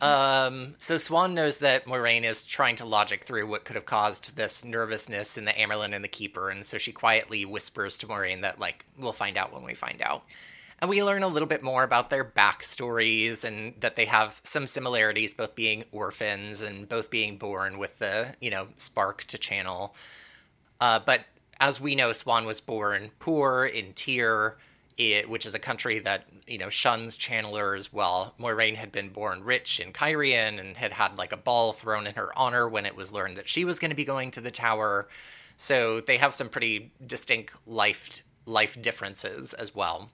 Um, 0.00 0.76
so 0.78 0.96
Siuan 0.96 1.32
knows 1.32 1.58
that 1.58 1.86
Moiraine 1.86 2.24
is 2.24 2.44
trying 2.44 2.76
to 2.76 2.84
logic 2.84 3.24
through 3.24 3.48
what 3.48 3.64
could 3.64 3.74
have 3.74 3.84
caused 3.84 4.36
this 4.36 4.64
nervousness 4.64 5.36
in 5.36 5.44
the 5.44 5.52
Amyrlin 5.52 5.94
and 5.94 6.04
the 6.04 6.08
Keeper, 6.08 6.50
and 6.50 6.64
so 6.64 6.78
she 6.78 6.92
quietly 6.92 7.44
whispers 7.44 7.98
to 7.98 8.06
Moiraine 8.06 8.42
that, 8.42 8.60
like, 8.60 8.86
we'll 8.96 9.12
find 9.12 9.36
out 9.36 9.52
when 9.52 9.64
we 9.64 9.74
find 9.74 10.00
out. 10.00 10.22
And 10.80 10.88
we 10.88 11.02
learn 11.02 11.24
a 11.24 11.28
little 11.28 11.48
bit 11.48 11.64
more 11.64 11.82
about 11.82 12.10
their 12.10 12.24
backstories 12.24 13.42
and 13.42 13.74
that 13.80 13.96
they 13.96 14.04
have 14.04 14.40
some 14.44 14.68
similarities, 14.68 15.34
both 15.34 15.56
being 15.56 15.84
orphans 15.90 16.60
and 16.60 16.88
both 16.88 17.10
being 17.10 17.36
born 17.36 17.78
with 17.78 17.98
the, 17.98 18.36
you 18.40 18.50
know, 18.50 18.68
spark 18.76 19.24
to 19.24 19.38
channel. 19.38 19.96
Uh, 20.80 21.00
but 21.00 21.22
as 21.58 21.80
we 21.80 21.96
know, 21.96 22.10
Siuan 22.10 22.46
was 22.46 22.60
born 22.60 23.10
poor 23.18 23.64
in 23.64 23.92
Tear, 23.94 24.56
it, 24.98 25.30
which 25.30 25.46
is 25.46 25.54
a 25.54 25.60
country 25.60 26.00
that 26.00 26.24
you 26.46 26.58
know 26.58 26.68
shuns 26.68 27.16
channelers, 27.16 27.92
while 27.92 28.34
Moiraine 28.38 28.74
had 28.74 28.92
been 28.92 29.08
born 29.10 29.44
rich 29.44 29.80
in 29.80 29.92
Cairhien 29.92 30.58
and 30.58 30.76
had 30.76 30.92
had 30.92 31.16
like 31.16 31.32
a 31.32 31.36
ball 31.36 31.72
thrown 31.72 32.06
in 32.06 32.14
her 32.16 32.36
honor 32.36 32.68
when 32.68 32.84
it 32.84 32.96
was 32.96 33.12
learned 33.12 33.36
that 33.36 33.48
she 33.48 33.64
was 33.64 33.78
going 33.78 33.90
to 33.90 33.96
be 33.96 34.04
going 34.04 34.30
to 34.32 34.40
the 34.40 34.50
tower. 34.50 35.08
So 35.56 36.00
they 36.00 36.18
have 36.18 36.34
some 36.34 36.48
pretty 36.48 36.92
distinct 37.04 37.54
life 37.66 38.22
life 38.44 38.80
differences 38.80 39.54
as 39.54 39.74
well. 39.74 40.10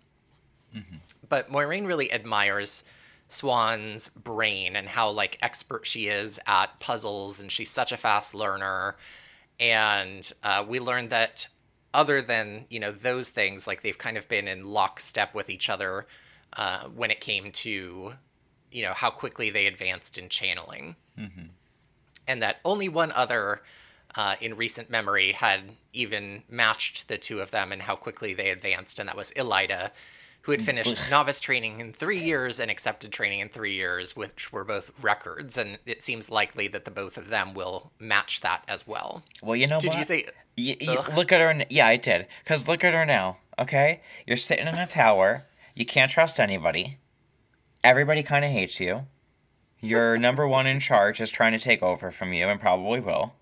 But 1.28 1.51
Moiraine 1.51 1.87
really 1.87 2.12
admires 2.12 2.85
Siuan's 3.28 4.11
brain 4.11 4.76
and 4.76 4.89
how 4.89 5.11
like 5.11 5.39
expert 5.41 5.87
she 5.87 6.09
is 6.09 6.39
at 6.47 6.78
puzzles, 6.78 7.41
and 7.41 7.51
she's 7.51 7.70
such 7.70 7.91
a 7.93 7.97
fast 7.97 8.35
learner. 8.35 8.97
And 9.59 10.30
uh, 10.43 10.64
we 10.66 10.80
learned 10.80 11.11
that 11.11 11.49
other 11.95 12.20
than 12.20 12.66
you 12.68 12.80
know 12.80 12.92
those 12.92 13.30
things, 13.30 13.66
like 13.66 13.82
they've 13.82 13.97
kind 13.97 14.18
of 14.18 14.28
been 14.28 14.49
in 14.49 14.66
lockstep 14.66 15.34
with 15.34 15.49
each 15.49 15.70
other 15.70 16.07
uh, 16.55 16.84
when 16.88 17.11
it 17.11 17.20
came 17.20 17.53
to 17.53 18.14
you 18.70 18.82
know 18.82 18.92
how 18.92 19.09
quickly 19.11 19.49
they 19.51 19.66
advanced 19.66 20.18
in 20.18 20.28
channeling, 20.28 20.97
and 22.28 22.42
that 22.42 22.57
only 22.64 22.88
one 22.88 23.12
other. 23.12 23.62
Uh, 24.16 24.36
in 24.40 24.57
recent 24.57 24.88
memory, 24.88 25.32
had 25.32 25.72
even 25.92 26.45
matched 26.49 27.09
the 27.09 27.18
two 27.18 27.40
of 27.40 27.51
them 27.51 27.72
and 27.72 27.82
how 27.82 27.97
quickly 27.97 28.32
they 28.32 28.51
advanced, 28.51 29.01
and 29.01 29.09
that 29.09 29.16
was 29.16 29.32
Elaida, 29.32 29.90
who 30.45 30.53
had 30.53 30.62
finished 30.62 31.11
novice 31.11 31.40
training 31.40 31.80
in 31.80 31.92
three 31.92 32.18
years 32.18 32.61
and 32.61 32.70
accepted 32.70 33.11
training 33.12 33.40
in 33.40 33.49
three 33.49 33.72
years, 33.74 34.14
which 34.14 34.53
were 34.53 34.64
both 34.64 34.90
records. 35.01 35.57
And 35.59 35.78
it 35.86 36.03
seems 36.03 36.30
likely 36.30 36.68
that 36.68 36.84
the 36.84 36.90
both 36.90 37.16
of 37.16 37.28
them 37.28 37.55
will 37.55 37.92
match 37.99 38.40
that 38.42 38.62
as 38.68 38.86
well. 38.86 39.22
Well, 39.42 39.57
you 39.57 39.66
know 39.66 39.80
Did 39.80 39.90
what? 39.90 39.99
you 39.99 40.05
say? 40.05 40.26
Look 41.16 41.32
at 41.32 41.40
her. 41.40 41.49
n- 41.51 41.64
Yeah, 41.70 41.86
I 41.86 41.97
did. 41.97 42.26
Because 42.45 42.68
look 42.68 42.84
at 42.84 42.95
her 42.95 43.05
now. 43.07 43.38
Okay, 43.59 44.01
you're 44.26 44.36
sitting 44.36 44.66
in 44.66 44.74
a 44.74 44.86
tower. 44.86 45.45
You 45.74 45.84
can't 45.86 46.11
trust 46.11 46.38
anybody. 46.38 46.99
Everybody 47.82 48.22
kind 48.22 48.45
of 48.45 48.51
hates 48.51 48.78
you. 48.80 49.07
Your 49.80 50.16
number 50.18 50.47
one 50.49 50.66
in 50.66 50.78
charge 50.80 51.20
is 51.20 51.30
trying 51.30 51.53
to 51.53 51.59
take 51.59 51.82
over 51.82 52.11
from 52.11 52.32
you, 52.32 52.47
and 52.49 52.61
probably 52.61 53.01
will. 53.01 53.34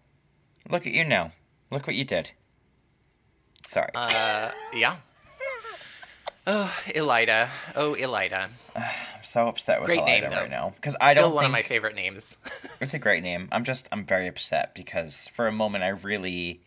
Look 0.70 0.86
at 0.86 0.92
you 0.92 1.04
now. 1.04 1.32
Look 1.70 1.86
what 1.86 1.96
you 1.96 2.04
did. 2.04 2.30
Sorry. 3.66 3.90
Uh, 3.94 4.50
yeah. 4.74 4.96
Oh, 6.46 6.74
Elaida. 6.86 7.48
Oh, 7.76 7.94
Elaida. 7.94 8.48
I'm 8.76 9.22
so 9.22 9.46
upset 9.48 9.80
with 9.80 9.86
great 9.86 10.00
Elaida 10.00 10.22
name, 10.22 10.32
right 10.32 10.50
now 10.50 10.72
because 10.76 10.96
I 11.00 11.12
Still 11.12 11.24
don't 11.24 11.30
Still 11.30 11.34
one 11.36 11.42
think 11.44 11.48
of 11.48 11.52
my 11.52 11.62
favorite 11.62 11.94
names. 11.94 12.36
it's 12.80 12.94
a 12.94 12.98
great 12.98 13.22
name. 13.22 13.48
I'm 13.52 13.64
just 13.64 13.88
I'm 13.92 14.04
very 14.04 14.26
upset 14.26 14.74
because 14.74 15.28
for 15.36 15.46
a 15.46 15.52
moment 15.52 15.84
I 15.84 15.88
really 15.88 16.60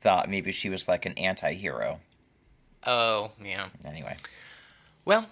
thought 0.00 0.30
maybe 0.30 0.52
she 0.52 0.70
was 0.70 0.88
like 0.88 1.04
an 1.06 1.12
anti-hero. 1.18 2.00
oh, 2.86 3.32
yeah. 3.44 3.68
Anyway. 3.84 4.16
Well, 5.04 5.26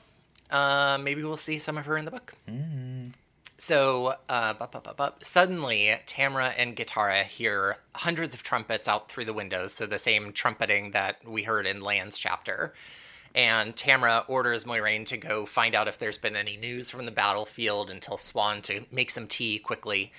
uh, 0.51 0.99
maybe 1.01 1.23
we'll 1.23 1.37
see 1.37 1.59
some 1.59 1.79
of 1.79 1.87
her 1.87 1.97
in 1.97 2.05
the 2.05 2.11
book. 2.11 2.35
So, 3.59 4.17
uh, 4.29 4.53
bu- 4.55 4.67
bu- 4.67 4.81
bu- 4.81 4.95
bu- 4.95 5.25
suddenly, 5.25 5.97
Tamra 6.07 6.53
and 6.59 6.77
Gitara 6.77 7.23
hear 7.25 7.79
hundreds 7.95 8.35
of 8.35 8.43
trumpets 8.43 8.87
out 8.89 9.09
through 9.09 9.25
the 9.25 9.33
windows, 9.33 9.73
so 9.73 9.87
the 9.87 9.99
same 9.99 10.33
trumpeting 10.33 10.91
that 10.91 11.27
we 11.27 11.43
heard 11.45 11.67
in 11.67 11.81
Lan's 11.81 12.19
chapter. 12.19 12.75
And 13.37 13.77
Tamara 13.77 14.25
orders 14.29 14.65
Moiraine 14.65 15.05
to 15.07 15.19
go 15.19 15.45
find 15.45 15.75
out 15.75 15.89
if 15.89 15.99
there's 15.99 16.17
been 16.17 16.37
any 16.37 16.57
news 16.57 16.89
from 16.89 17.05
the 17.05 17.13
battlefield 17.13 17.91
and 17.91 18.01
tell 18.01 18.17
Siuan 18.17 18.63
to 18.63 18.87
make 18.91 19.11
some 19.11 19.27
tea 19.27 19.59
quickly. 19.59 20.11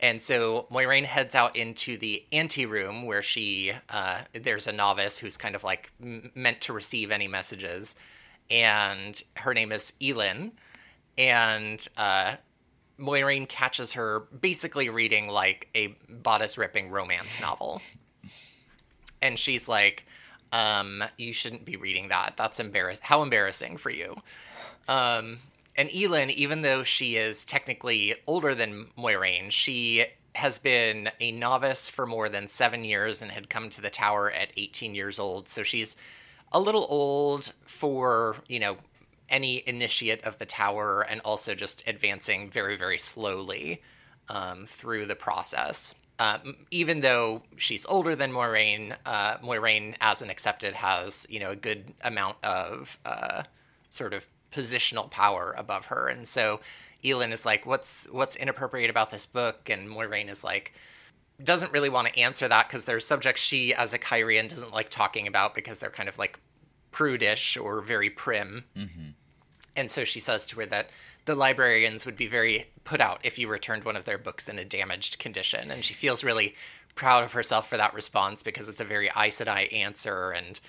And 0.00 0.20
so 0.20 0.66
Moiraine 0.72 1.04
heads 1.04 1.34
out 1.34 1.56
into 1.56 1.98
the 1.98 2.24
anteroom 2.32 3.04
where 3.04 3.20
she, 3.20 3.72
uh, 3.90 4.22
there's 4.32 4.66
a 4.66 4.72
novice 4.72 5.18
who's 5.18 5.36
kind 5.36 5.54
of 5.54 5.62
like 5.62 5.92
m- 6.02 6.32
meant 6.34 6.62
to 6.62 6.72
receive 6.72 7.10
any 7.10 7.28
messages. 7.28 7.96
And 8.50 9.22
her 9.36 9.52
name 9.52 9.70
is 9.70 9.92
Elin. 10.02 10.52
And 11.18 11.86
uh, 11.98 12.36
Moiraine 12.98 13.46
catches 13.46 13.92
her 13.92 14.20
basically 14.40 14.88
reading 14.88 15.28
like 15.28 15.68
a 15.74 15.88
bodice 16.08 16.56
ripping 16.56 16.90
romance 16.90 17.40
novel. 17.42 17.82
And 19.20 19.38
she's 19.38 19.68
like, 19.68 20.06
um, 20.52 21.02
you 21.16 21.32
shouldn't 21.32 21.64
be 21.64 21.76
reading 21.76 22.08
that. 22.08 22.34
That's 22.36 22.60
embarrass 22.60 23.00
how 23.00 23.22
embarrassing 23.22 23.76
for 23.76 23.90
you. 23.90 24.16
Um, 24.88 25.38
and 25.76 25.90
Elin, 25.94 26.30
even 26.30 26.62
though 26.62 26.82
she 26.82 27.16
is 27.16 27.44
technically 27.44 28.14
older 28.26 28.54
than 28.54 28.86
Moiraine, 28.96 29.50
she 29.50 30.06
has 30.34 30.58
been 30.58 31.10
a 31.20 31.32
novice 31.32 31.88
for 31.88 32.06
more 32.06 32.28
than 32.28 32.48
seven 32.48 32.84
years 32.84 33.22
and 33.22 33.30
had 33.30 33.48
come 33.48 33.70
to 33.70 33.80
the 33.80 33.90
tower 33.90 34.30
at 34.30 34.52
18 34.56 34.94
years 34.94 35.18
old. 35.18 35.48
So 35.48 35.62
she's 35.62 35.96
a 36.52 36.60
little 36.60 36.86
old 36.88 37.52
for, 37.66 38.36
you 38.48 38.58
know, 38.58 38.76
any 39.28 39.62
initiate 39.66 40.24
of 40.24 40.38
the 40.38 40.46
tower 40.46 41.02
and 41.02 41.20
also 41.24 41.54
just 41.54 41.86
advancing 41.88 42.50
very, 42.50 42.76
very 42.76 42.98
slowly 42.98 43.82
um, 44.28 44.66
through 44.66 45.06
the 45.06 45.14
process. 45.14 45.94
Um, 46.18 46.56
even 46.70 47.00
though 47.00 47.42
she's 47.56 47.84
older 47.86 48.14
than 48.14 48.30
Moiraine, 48.30 48.96
uh, 49.04 49.38
Moiraine, 49.38 49.96
as 50.00 50.22
an 50.22 50.30
accepted, 50.30 50.74
has 50.74 51.26
you 51.28 51.40
know 51.40 51.50
a 51.50 51.56
good 51.56 51.92
amount 52.02 52.36
of 52.44 52.98
uh, 53.04 53.42
sort 53.90 54.14
of 54.14 54.26
positional 54.52 55.10
power 55.10 55.54
above 55.58 55.86
her, 55.86 56.08
and 56.08 56.28
so 56.28 56.60
Elin 57.04 57.32
is 57.32 57.44
like, 57.44 57.66
"What's 57.66 58.06
what's 58.10 58.36
inappropriate 58.36 58.90
about 58.90 59.10
this 59.10 59.26
book?" 59.26 59.68
And 59.68 59.88
Moiraine 59.88 60.30
is 60.30 60.44
like, 60.44 60.72
doesn't 61.42 61.72
really 61.72 61.88
want 61.88 62.08
to 62.08 62.18
answer 62.18 62.46
that 62.46 62.68
because 62.68 62.84
there's 62.84 63.06
subjects 63.06 63.42
she, 63.42 63.74
as 63.74 63.92
a 63.92 63.98
Cairhien, 63.98 64.48
doesn't 64.48 64.72
like 64.72 64.88
talking 64.88 65.26
about 65.26 65.54
because 65.54 65.78
they're 65.78 65.90
kind 65.90 66.08
of 66.08 66.18
like 66.18 66.38
prudish 66.92 67.56
or 67.56 67.80
very 67.80 68.10
prim. 68.10 68.64
Mm-hmm. 68.76 69.08
And 69.76 69.90
so 69.90 70.04
she 70.04 70.20
says 70.20 70.46
to 70.46 70.60
her 70.60 70.66
that 70.66 70.90
the 71.24 71.34
librarians 71.34 72.06
would 72.06 72.16
be 72.16 72.26
very 72.26 72.66
put 72.84 73.00
out 73.00 73.20
if 73.24 73.38
you 73.38 73.48
returned 73.48 73.84
one 73.84 73.96
of 73.96 74.04
their 74.04 74.18
books 74.18 74.48
in 74.48 74.58
a 74.58 74.64
damaged 74.64 75.18
condition. 75.18 75.70
And 75.70 75.84
she 75.84 75.94
feels 75.94 76.22
really 76.22 76.54
proud 76.94 77.24
of 77.24 77.32
herself 77.32 77.68
for 77.68 77.76
that 77.76 77.94
response 77.94 78.42
because 78.42 78.68
it's 78.68 78.80
a 78.80 78.84
very 78.84 79.08
Aes 79.08 79.40
Sedai 79.40 79.72
answer 79.72 80.30
and, 80.30 80.60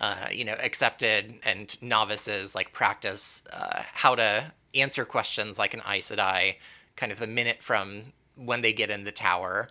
uh, 0.00 0.28
you 0.32 0.44
know, 0.44 0.56
accepted 0.60 1.34
and 1.42 1.80
novices 1.82 2.54
like 2.54 2.72
practice 2.72 3.42
uh, 3.52 3.82
how 3.92 4.14
to 4.14 4.52
answer 4.74 5.04
questions 5.04 5.58
like 5.58 5.74
an 5.74 5.82
Aes 5.86 6.10
Sedai 6.10 6.56
kind 6.96 7.12
of 7.12 7.18
the 7.18 7.26
minute 7.26 7.62
from 7.62 8.12
when 8.36 8.62
they 8.62 8.72
get 8.72 8.90
in 8.90 9.04
the 9.04 9.12
tower. 9.12 9.68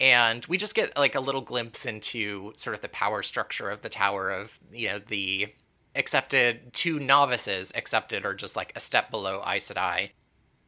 And 0.00 0.44
we 0.46 0.58
just 0.58 0.74
get 0.74 0.96
like 0.96 1.14
a 1.14 1.20
little 1.20 1.40
glimpse 1.40 1.86
into 1.86 2.52
sort 2.56 2.74
of 2.74 2.82
the 2.82 2.88
power 2.88 3.22
structure 3.22 3.70
of 3.70 3.82
the 3.82 3.88
tower 3.88 4.30
of, 4.30 4.60
you 4.72 4.88
know, 4.88 4.98
the 4.98 5.48
accepted 5.96 6.72
two 6.72 6.98
novices 6.98 7.72
accepted 7.74 8.24
are 8.24 8.34
just 8.34 8.56
like 8.56 8.72
a 8.76 8.80
step 8.80 9.10
below 9.10 9.42
Aes 9.46 9.70
Sedai, 9.70 10.10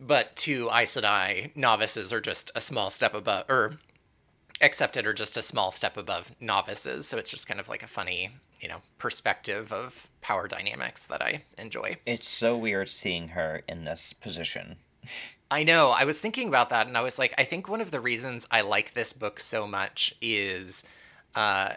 but 0.01 0.35
two 0.37 0.69
Aes 0.71 0.97
Sedai 0.97 1.55
novices 1.57 2.13
are 2.13 2.21
just 2.21 2.51
a 2.55 2.61
small 2.61 2.91
step 2.91 3.15
above, 3.15 3.45
or 3.49 3.79
accepted 4.61 5.07
are 5.07 5.15
just 5.15 5.37
a 5.37 5.43
small 5.43 5.71
step 5.71 5.97
above 5.97 6.33
novices. 6.41 7.07
So 7.07 7.19
it's 7.19 7.31
just 7.31 7.47
kind 7.47 7.61
of 7.61 7.69
like 7.69 7.83
a 7.83 7.89
funny, 7.89 8.31
you 8.61 8.69
know, 8.69 8.79
perspective 8.99 9.73
of 9.73 10.09
power 10.21 10.49
dynamics 10.49 11.07
that 11.07 11.23
I 11.23 11.43
enjoy. 11.59 11.97
It's 12.07 12.29
so 12.29 12.57
weird 12.57 12.89
seeing 12.89 13.29
her 13.29 13.63
in 13.69 13.85
this 13.85 14.13
position. 14.13 14.77
I 15.51 15.63
know. 15.63 15.91
I 15.91 16.05
was 16.05 16.21
thinking 16.21 16.49
about 16.49 16.71
that, 16.71 16.87
and 16.87 16.99
I 16.99 17.01
was 17.01 17.19
like, 17.19 17.33
I 17.39 17.45
think 17.45 17.69
one 17.69 17.81
of 17.81 17.91
the 17.91 18.01
reasons 18.01 18.47
I 18.51 18.61
like 18.61 18.93
this 18.93 19.15
book 19.15 19.41
so 19.41 19.67
much 19.67 20.15
is 20.21 20.85
uh, 21.35 21.75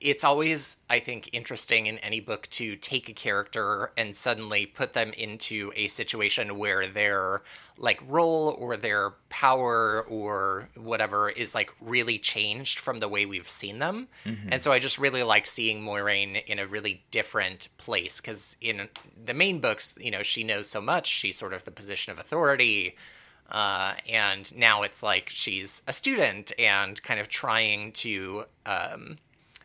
it's 0.00 0.22
always 0.22 0.76
i 0.88 0.98
think 0.98 1.28
interesting 1.32 1.86
in 1.86 1.98
any 1.98 2.20
book 2.20 2.48
to 2.50 2.76
take 2.76 3.08
a 3.08 3.12
character 3.12 3.92
and 3.96 4.14
suddenly 4.14 4.64
put 4.64 4.92
them 4.92 5.12
into 5.12 5.72
a 5.74 5.88
situation 5.88 6.56
where 6.58 6.86
their 6.86 7.42
like 7.76 8.00
role 8.06 8.56
or 8.58 8.76
their 8.76 9.10
power 9.28 10.02
or 10.08 10.68
whatever 10.76 11.28
is 11.28 11.54
like 11.54 11.72
really 11.80 12.18
changed 12.18 12.78
from 12.78 13.00
the 13.00 13.08
way 13.08 13.26
we've 13.26 13.48
seen 13.48 13.78
them 13.78 14.08
mm-hmm. 14.24 14.48
and 14.52 14.62
so 14.62 14.72
i 14.72 14.78
just 14.78 14.98
really 14.98 15.22
like 15.22 15.46
seeing 15.46 15.80
moiraine 15.80 16.44
in 16.46 16.58
a 16.58 16.66
really 16.66 17.02
different 17.10 17.68
place 17.76 18.20
because 18.20 18.56
in 18.60 18.88
the 19.24 19.34
main 19.34 19.60
books 19.60 19.98
you 20.00 20.10
know 20.10 20.22
she 20.22 20.44
knows 20.44 20.68
so 20.68 20.80
much 20.80 21.06
she's 21.06 21.36
sort 21.36 21.52
of 21.52 21.64
the 21.64 21.70
position 21.70 22.12
of 22.12 22.18
authority 22.18 22.96
uh, 23.50 23.94
and 24.06 24.54
now 24.58 24.82
it's 24.82 25.02
like 25.02 25.30
she's 25.30 25.80
a 25.88 25.92
student 25.92 26.52
and 26.58 27.02
kind 27.02 27.18
of 27.18 27.30
trying 27.30 27.90
to 27.92 28.44
um, 28.66 29.16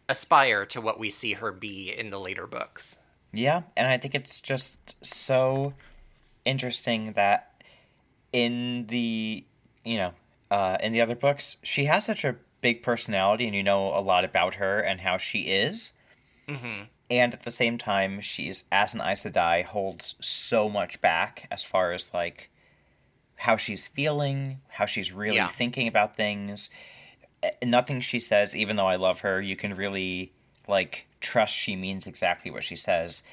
aspire 0.10 0.66
to 0.68 0.82
what 0.82 1.00
we 1.00 1.10
see 1.10 1.34
her 1.34 1.52
be 1.52 1.94
in 1.96 2.10
the 2.10 2.20
later 2.20 2.48
books. 2.48 2.98
Yeah, 3.32 3.64
and 3.76 3.88
I 3.88 3.98
think 3.98 4.14
it's 4.14 4.40
just 4.40 4.96
so 5.04 5.74
interesting 6.46 7.14
that 7.14 7.64
in 8.32 8.86
the 8.88 9.44
you 9.84 9.98
know 9.98 10.14
uh, 10.52 10.78
in 10.82 10.92
the 10.92 11.02
other 11.02 11.16
books 11.16 11.56
she 11.64 11.86
has 11.86 12.06
such 12.06 12.26
a 12.26 12.36
big 12.62 12.84
personality 12.84 13.46
and 13.46 13.56
you 13.56 13.64
know 13.64 13.88
a 13.88 14.02
lot 14.02 14.24
about 14.24 14.56
her 14.56 14.80
and 14.80 15.02
how 15.02 15.18
she 15.18 15.42
is. 15.42 15.92
Mm-hmm. 16.48 16.84
And 17.10 17.34
at 17.34 17.44
the 17.44 17.52
same 17.52 17.78
time, 17.78 18.22
she's 18.22 18.64
as 18.72 18.94
an 18.94 19.02
Aes 19.02 19.24
Sedai 19.24 19.64
holds 19.64 20.16
so 20.20 20.70
much 20.70 21.00
back 21.02 21.48
as 21.52 21.64
far 21.64 21.92
as 21.92 22.14
like 22.14 22.50
how 23.36 23.58
she's 23.58 23.86
feeling, 23.86 24.60
how 24.70 24.86
she's 24.86 25.12
really 25.12 25.36
yeah. 25.36 25.50
thinking 25.50 25.88
about 25.88 26.16
things 26.16 26.70
nothing 27.64 28.02
she 28.02 28.20
says, 28.20 28.56
even 28.56 28.76
though 28.76 28.88
I 28.88 28.96
love 28.96 29.22
her, 29.22 29.42
you 29.42 29.56
can 29.56 29.74
really 29.76 30.34
like 30.68 31.08
trust 31.20 31.56
she 31.56 31.76
means 31.76 32.06
exactly 32.06 32.52
what 32.52 32.64
she 32.64 32.76
says. 32.76 33.24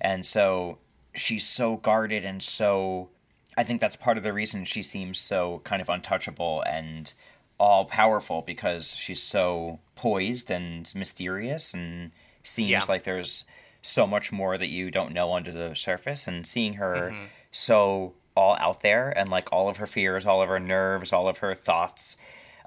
And 0.00 0.24
so 0.24 0.78
she's 1.14 1.46
so 1.46 1.76
guarded 1.76 2.24
and 2.24 2.42
so 2.42 3.08
I 3.56 3.64
think 3.64 3.80
that's 3.80 3.96
part 3.96 4.16
of 4.16 4.22
the 4.22 4.32
reason 4.32 4.64
she 4.64 4.82
seems 4.82 5.18
so 5.18 5.60
kind 5.64 5.82
of 5.82 5.88
untouchable 5.88 6.62
and 6.62 7.12
all 7.58 7.84
powerful 7.84 8.42
because 8.42 8.94
she's 8.94 9.22
so 9.22 9.80
poised 9.96 10.50
and 10.50 10.90
mysterious 10.94 11.74
and 11.74 12.12
seems 12.42 12.70
yeah. 12.70 12.84
like 12.88 13.02
there's 13.02 13.44
so 13.82 14.06
much 14.06 14.32
more 14.32 14.56
that 14.56 14.68
you 14.68 14.90
don't 14.90 15.12
know 15.12 15.34
under 15.34 15.52
the 15.52 15.74
surface 15.74 16.26
and 16.26 16.46
seeing 16.46 16.74
her 16.74 17.10
mm-hmm. 17.12 17.24
so 17.50 18.14
all 18.36 18.56
out 18.60 18.80
there 18.80 19.10
and 19.10 19.28
like 19.28 19.52
all 19.52 19.68
of 19.68 19.78
her 19.78 19.86
fears, 19.86 20.24
all 20.24 20.40
of 20.40 20.48
her 20.48 20.60
nerves, 20.60 21.12
all 21.12 21.28
of 21.28 21.38
her 21.38 21.54
thoughts 21.54 22.16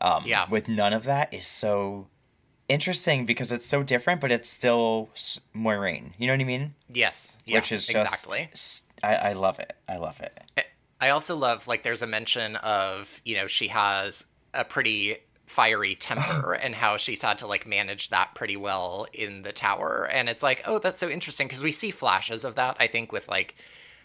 um, 0.03 0.23
yeah. 0.25 0.47
With 0.49 0.67
none 0.67 0.93
of 0.93 1.05
that 1.05 1.33
is 1.33 1.47
so 1.47 2.07
interesting 2.69 3.25
because 3.25 3.51
it's 3.51 3.65
so 3.65 3.81
different, 3.83 4.21
but 4.21 4.31
it's 4.31 4.49
still 4.49 5.09
Moiraine. 5.55 6.11
You 6.17 6.27
know 6.27 6.33
what 6.33 6.41
I 6.41 6.45
mean? 6.45 6.75
Yes. 6.89 7.37
Yeah, 7.45 7.57
Which 7.57 7.71
is 7.71 7.87
just, 7.87 8.25
exactly. 8.25 8.49
I, 9.01 9.15
I 9.29 9.33
love 9.33 9.59
it. 9.59 9.75
I 9.87 9.97
love 9.97 10.19
it. 10.19 10.67
I 10.99 11.09
also 11.09 11.35
love 11.35 11.67
like 11.67 11.83
there's 11.83 12.01
a 12.01 12.07
mention 12.07 12.55
of 12.57 13.19
you 13.25 13.35
know 13.35 13.47
she 13.47 13.67
has 13.67 14.25
a 14.53 14.63
pretty 14.63 15.17
fiery 15.47 15.95
temper 15.95 16.53
and 16.61 16.73
how 16.73 16.95
she's 16.95 17.21
had 17.21 17.39
to 17.39 17.47
like 17.47 17.67
manage 17.67 18.09
that 18.09 18.33
pretty 18.35 18.55
well 18.55 19.07
in 19.11 19.41
the 19.41 19.51
tower 19.51 20.07
and 20.09 20.29
it's 20.29 20.41
like 20.41 20.63
oh 20.65 20.79
that's 20.79 21.01
so 21.01 21.09
interesting 21.09 21.45
because 21.45 21.61
we 21.61 21.73
see 21.73 21.91
flashes 21.91 22.45
of 22.45 22.55
that 22.55 22.77
i 22.79 22.87
think 22.87 23.11
with 23.11 23.27
like 23.27 23.55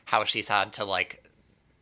how 0.07 0.25
she's 0.25 0.49
had 0.49 0.73
to 0.73 0.85
like 0.85 1.23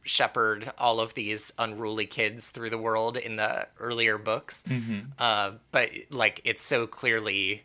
shepherd 0.06 0.72
all 0.78 1.00
of 1.00 1.14
these 1.14 1.52
unruly 1.58 2.06
kids 2.06 2.48
through 2.48 2.70
the 2.70 2.78
world 2.78 3.16
in 3.16 3.36
the 3.36 3.68
earlier 3.78 4.18
books. 4.18 4.62
Mm-hmm. 4.68 5.10
Uh, 5.18 5.52
but 5.70 5.90
like 6.10 6.40
it's 6.44 6.62
so 6.62 6.86
clearly, 6.86 7.64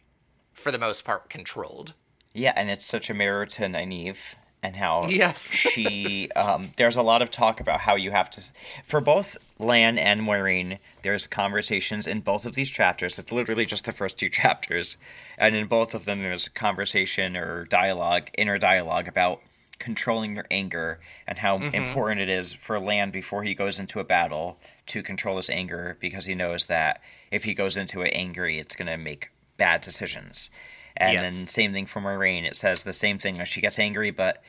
for 0.54 0.72
the 0.72 0.80
most 0.80 1.06
part, 1.06 1.30
controlled. 1.30 1.94
Yeah, 2.34 2.54
and 2.56 2.70
it's 2.70 2.86
such 2.86 3.10
a 3.10 3.14
mirror 3.14 3.46
to 3.46 3.64
Nynaeve 3.64 4.36
and 4.64 4.76
how 4.76 5.06
yes 5.10 5.52
she. 5.52 6.30
Um, 6.32 6.72
there's 6.78 6.96
a 6.96 7.02
lot 7.02 7.22
of 7.22 7.32
talk 7.32 7.60
about 7.60 7.82
how 7.82 7.96
you 7.96 8.12
have 8.12 8.30
to, 8.32 8.44
for 8.86 9.02
both 9.02 9.38
Lan 9.60 9.98
and 9.98 10.22
Moiraine. 10.22 10.80
There's 11.04 11.28
conversations 11.28 12.08
in 12.08 12.22
both 12.22 12.46
of 12.46 12.56
these 12.56 12.70
chapters. 12.70 13.18
It's 13.18 13.32
literally 13.32 13.66
just 13.66 13.86
the 13.86 13.92
first 13.92 14.18
two 14.18 14.30
chapters, 14.30 14.98
and 15.38 15.56
in 15.56 15.68
both 15.68 15.94
of 15.94 16.06
them, 16.06 16.22
there's 16.22 16.50
conversation 16.50 17.36
or 17.36 17.66
dialogue, 17.66 18.30
inner 18.38 18.58
dialogue 18.58 19.08
about 19.08 19.42
controlling 19.82 20.36
your 20.36 20.46
anger 20.52 21.00
and 21.28 21.38
how 21.38 21.58
mm-hmm. 21.58 21.76
important 21.76 22.22
it 22.22 22.30
is 22.30 22.54
for 22.54 22.80
Lan 22.80 23.10
before 23.10 23.44
he 23.44 23.56
goes 23.56 23.80
into 23.80 24.00
a 24.00 24.04
battle 24.04 24.60
to 24.86 25.02
control 25.04 25.38
his 25.38 25.50
anger 25.50 25.98
because 26.00 26.26
he 26.26 26.36
knows 26.36 26.66
that 26.66 27.02
if 27.32 27.44
he 27.44 27.54
goes 27.54 27.76
into 27.76 28.02
it 28.02 28.12
angry, 28.16 28.60
it's 28.60 28.76
going 28.76 28.88
to 28.88 28.98
make 28.98 29.32
bad 29.58 29.82
decisions. 29.82 30.52
And 30.96 31.14
yes. 31.14 31.34
then 31.34 31.48
same 31.48 31.74
thing 31.74 31.88
for 31.88 32.00
Moiraine. 32.00 32.46
It 32.46 32.56
says 32.56 32.84
the 32.84 32.94
same 32.94 33.18
thing. 33.18 33.44
She 33.46 33.60
gets 33.60 33.80
angry, 33.80 34.12
but 34.12 34.44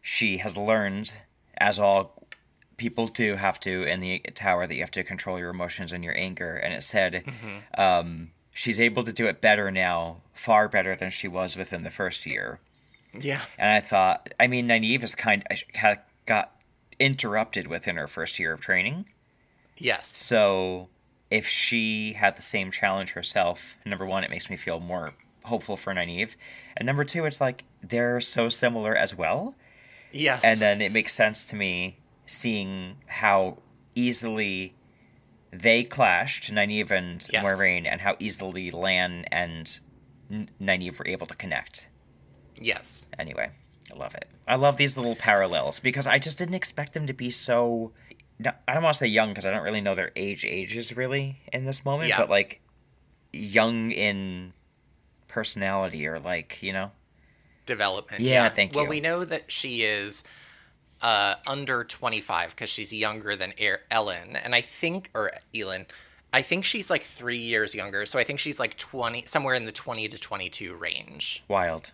she 0.00 0.38
has 0.38 0.56
learned, 0.56 1.12
as 1.58 1.78
all 1.78 2.26
people 2.78 3.08
do 3.08 3.36
have 3.36 3.60
to 3.60 3.82
in 3.84 4.00
the 4.00 4.20
tower, 4.34 4.66
that 4.66 4.74
you 4.74 4.80
have 4.80 4.90
to 4.92 5.04
control 5.04 5.38
your 5.38 5.50
emotions 5.50 5.92
and 5.92 6.02
your 6.02 6.16
anger. 6.16 6.56
And 6.56 6.72
it 6.72 6.82
said 6.82 7.24
mm-hmm. 7.26 7.80
um, 7.80 8.30
she's 8.52 8.80
able 8.80 9.04
to 9.04 9.12
do 9.12 9.26
it 9.26 9.42
better 9.42 9.70
now, 9.70 10.22
far 10.32 10.68
better 10.68 10.96
than 10.96 11.10
she 11.10 11.28
was 11.28 11.56
within 11.56 11.82
the 11.82 11.90
first 11.90 12.24
year. 12.24 12.58
Yeah. 13.20 13.42
And 13.58 13.70
I 13.70 13.80
thought, 13.80 14.32
I 14.40 14.46
mean, 14.46 14.68
Nynaeve 14.68 15.02
is 15.02 15.14
kind 15.14 15.44
of 15.50 15.98
got 16.26 16.56
interrupted 16.98 17.66
within 17.66 17.96
her 17.96 18.08
first 18.08 18.38
year 18.38 18.52
of 18.52 18.60
training. 18.60 19.06
Yes. 19.78 20.08
So 20.16 20.88
if 21.30 21.46
she 21.46 22.12
had 22.12 22.36
the 22.36 22.42
same 22.42 22.70
challenge 22.70 23.12
herself, 23.12 23.76
number 23.84 24.06
one, 24.06 24.24
it 24.24 24.30
makes 24.30 24.48
me 24.48 24.56
feel 24.56 24.80
more 24.80 25.14
hopeful 25.44 25.76
for 25.76 25.92
Nynaeve. 25.92 26.36
And 26.76 26.86
number 26.86 27.04
two, 27.04 27.24
it's 27.24 27.40
like 27.40 27.64
they're 27.82 28.20
so 28.20 28.48
similar 28.48 28.94
as 28.94 29.14
well. 29.14 29.54
Yes. 30.12 30.42
And 30.44 30.60
then 30.60 30.80
it 30.80 30.92
makes 30.92 31.14
sense 31.14 31.44
to 31.46 31.56
me 31.56 31.98
seeing 32.26 32.96
how 33.06 33.58
easily 33.94 34.74
they 35.52 35.84
clashed, 35.84 36.52
Nynaeve 36.52 36.90
and 36.90 37.26
yes. 37.30 37.44
Moiraine, 37.44 37.86
and 37.86 38.00
how 38.00 38.16
easily 38.18 38.70
Lan 38.70 39.24
and 39.32 39.80
Nynaeve 40.30 40.98
were 40.98 41.06
able 41.06 41.26
to 41.26 41.34
connect. 41.34 41.86
Yes. 42.62 43.06
Anyway, 43.18 43.50
I 43.92 43.96
love 43.98 44.14
it. 44.14 44.26
I 44.48 44.56
love 44.56 44.76
these 44.76 44.96
little 44.96 45.16
parallels 45.16 45.80
because 45.80 46.06
I 46.06 46.18
just 46.18 46.38
didn't 46.38 46.54
expect 46.54 46.92
them 46.94 47.06
to 47.06 47.12
be 47.12 47.30
so 47.30 47.92
I 48.66 48.74
don't 48.74 48.82
want 48.82 48.94
to 48.94 48.98
say 48.98 49.06
young 49.06 49.28
because 49.30 49.46
I 49.46 49.50
don't 49.52 49.62
really 49.62 49.80
know 49.80 49.94
their 49.94 50.10
age 50.16 50.44
ages 50.44 50.96
really 50.96 51.38
in 51.52 51.64
this 51.64 51.84
moment, 51.84 52.08
Yeah. 52.08 52.18
but 52.18 52.28
like 52.30 52.60
young 53.32 53.90
in 53.92 54.52
personality 55.28 56.06
or 56.06 56.18
like 56.18 56.62
you 56.62 56.72
know. 56.72 56.90
development. 57.66 58.22
Yeah, 58.22 58.48
thank 58.48 58.72
Well, 58.74 58.84
you. 58.84 58.88
Well, 58.88 58.96
we 58.96 59.00
know 59.00 59.24
that 59.24 59.50
she 59.52 59.82
is 59.84 60.24
uh, 61.02 61.36
under 61.46 61.84
25 61.84 62.50
because 62.50 62.68
she's 62.70 62.92
younger 62.92 63.36
than 63.36 63.52
Er- 63.60 63.82
Ellen, 63.90 64.36
and 64.36 64.54
I 64.54 64.60
think, 64.60 65.10
or 65.14 65.32
Elin, 65.54 65.86
I 66.32 66.42
think 66.42 66.64
she's 66.64 66.90
like 66.90 67.02
three 67.02 67.38
years 67.38 67.74
younger. 67.74 68.06
So 68.06 68.18
I 68.18 68.24
think 68.24 68.38
she's 68.40 68.58
like 68.58 68.76
20, 68.76 69.24
somewhere 69.26 69.54
in 69.54 69.64
the 69.66 69.72
20 69.72 70.08
to 70.08 70.18
22 70.18 70.74
range. 70.74 71.42
Wild. 71.48 71.92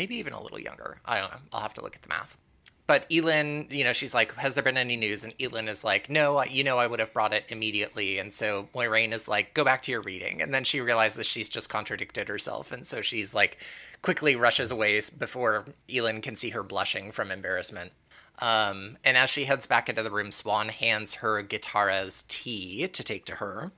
Maybe 0.00 0.16
even 0.16 0.32
a 0.32 0.42
little 0.42 0.58
younger. 0.58 0.96
I 1.04 1.18
don't 1.18 1.30
know. 1.30 1.40
I'll 1.52 1.60
have 1.60 1.74
to 1.74 1.82
look 1.82 1.94
at 1.94 2.00
the 2.00 2.08
math. 2.08 2.38
But 2.86 3.04
Elin, 3.12 3.66
you 3.68 3.84
know, 3.84 3.92
she's 3.92 4.14
like, 4.14 4.34
"Has 4.36 4.54
there 4.54 4.62
been 4.62 4.78
any 4.78 4.96
news?" 4.96 5.24
And 5.24 5.34
Elin 5.38 5.68
is 5.68 5.84
like, 5.84 6.08
"No, 6.08 6.42
you 6.42 6.64
know, 6.64 6.78
I 6.78 6.86
would 6.86 7.00
have 7.00 7.12
brought 7.12 7.34
it 7.34 7.44
immediately." 7.50 8.18
And 8.18 8.32
so 8.32 8.70
Moiraine 8.74 9.12
is 9.12 9.28
like, 9.28 9.52
"Go 9.52 9.62
back 9.62 9.82
to 9.82 9.92
your 9.92 10.00
reading." 10.00 10.40
And 10.40 10.54
then 10.54 10.64
she 10.64 10.80
realizes 10.80 11.26
she's 11.26 11.50
just 11.50 11.68
contradicted 11.68 12.28
herself, 12.28 12.72
and 12.72 12.86
so 12.86 13.02
she's 13.02 13.34
like, 13.34 13.58
quickly 14.00 14.36
rushes 14.36 14.70
away 14.70 14.98
before 15.18 15.66
Elin 15.94 16.22
can 16.22 16.34
see 16.34 16.48
her 16.48 16.62
blushing 16.62 17.12
from 17.12 17.30
embarrassment. 17.30 17.92
Um, 18.38 18.96
and 19.04 19.18
as 19.18 19.28
she 19.28 19.44
heads 19.44 19.66
back 19.66 19.90
into 19.90 20.02
the 20.02 20.10
room, 20.10 20.30
Siuan 20.30 20.70
hands 20.70 21.16
her 21.16 21.42
Gitara's 21.42 22.24
tea 22.26 22.88
to 22.88 23.04
take 23.04 23.26
to 23.26 23.34
her, 23.34 23.70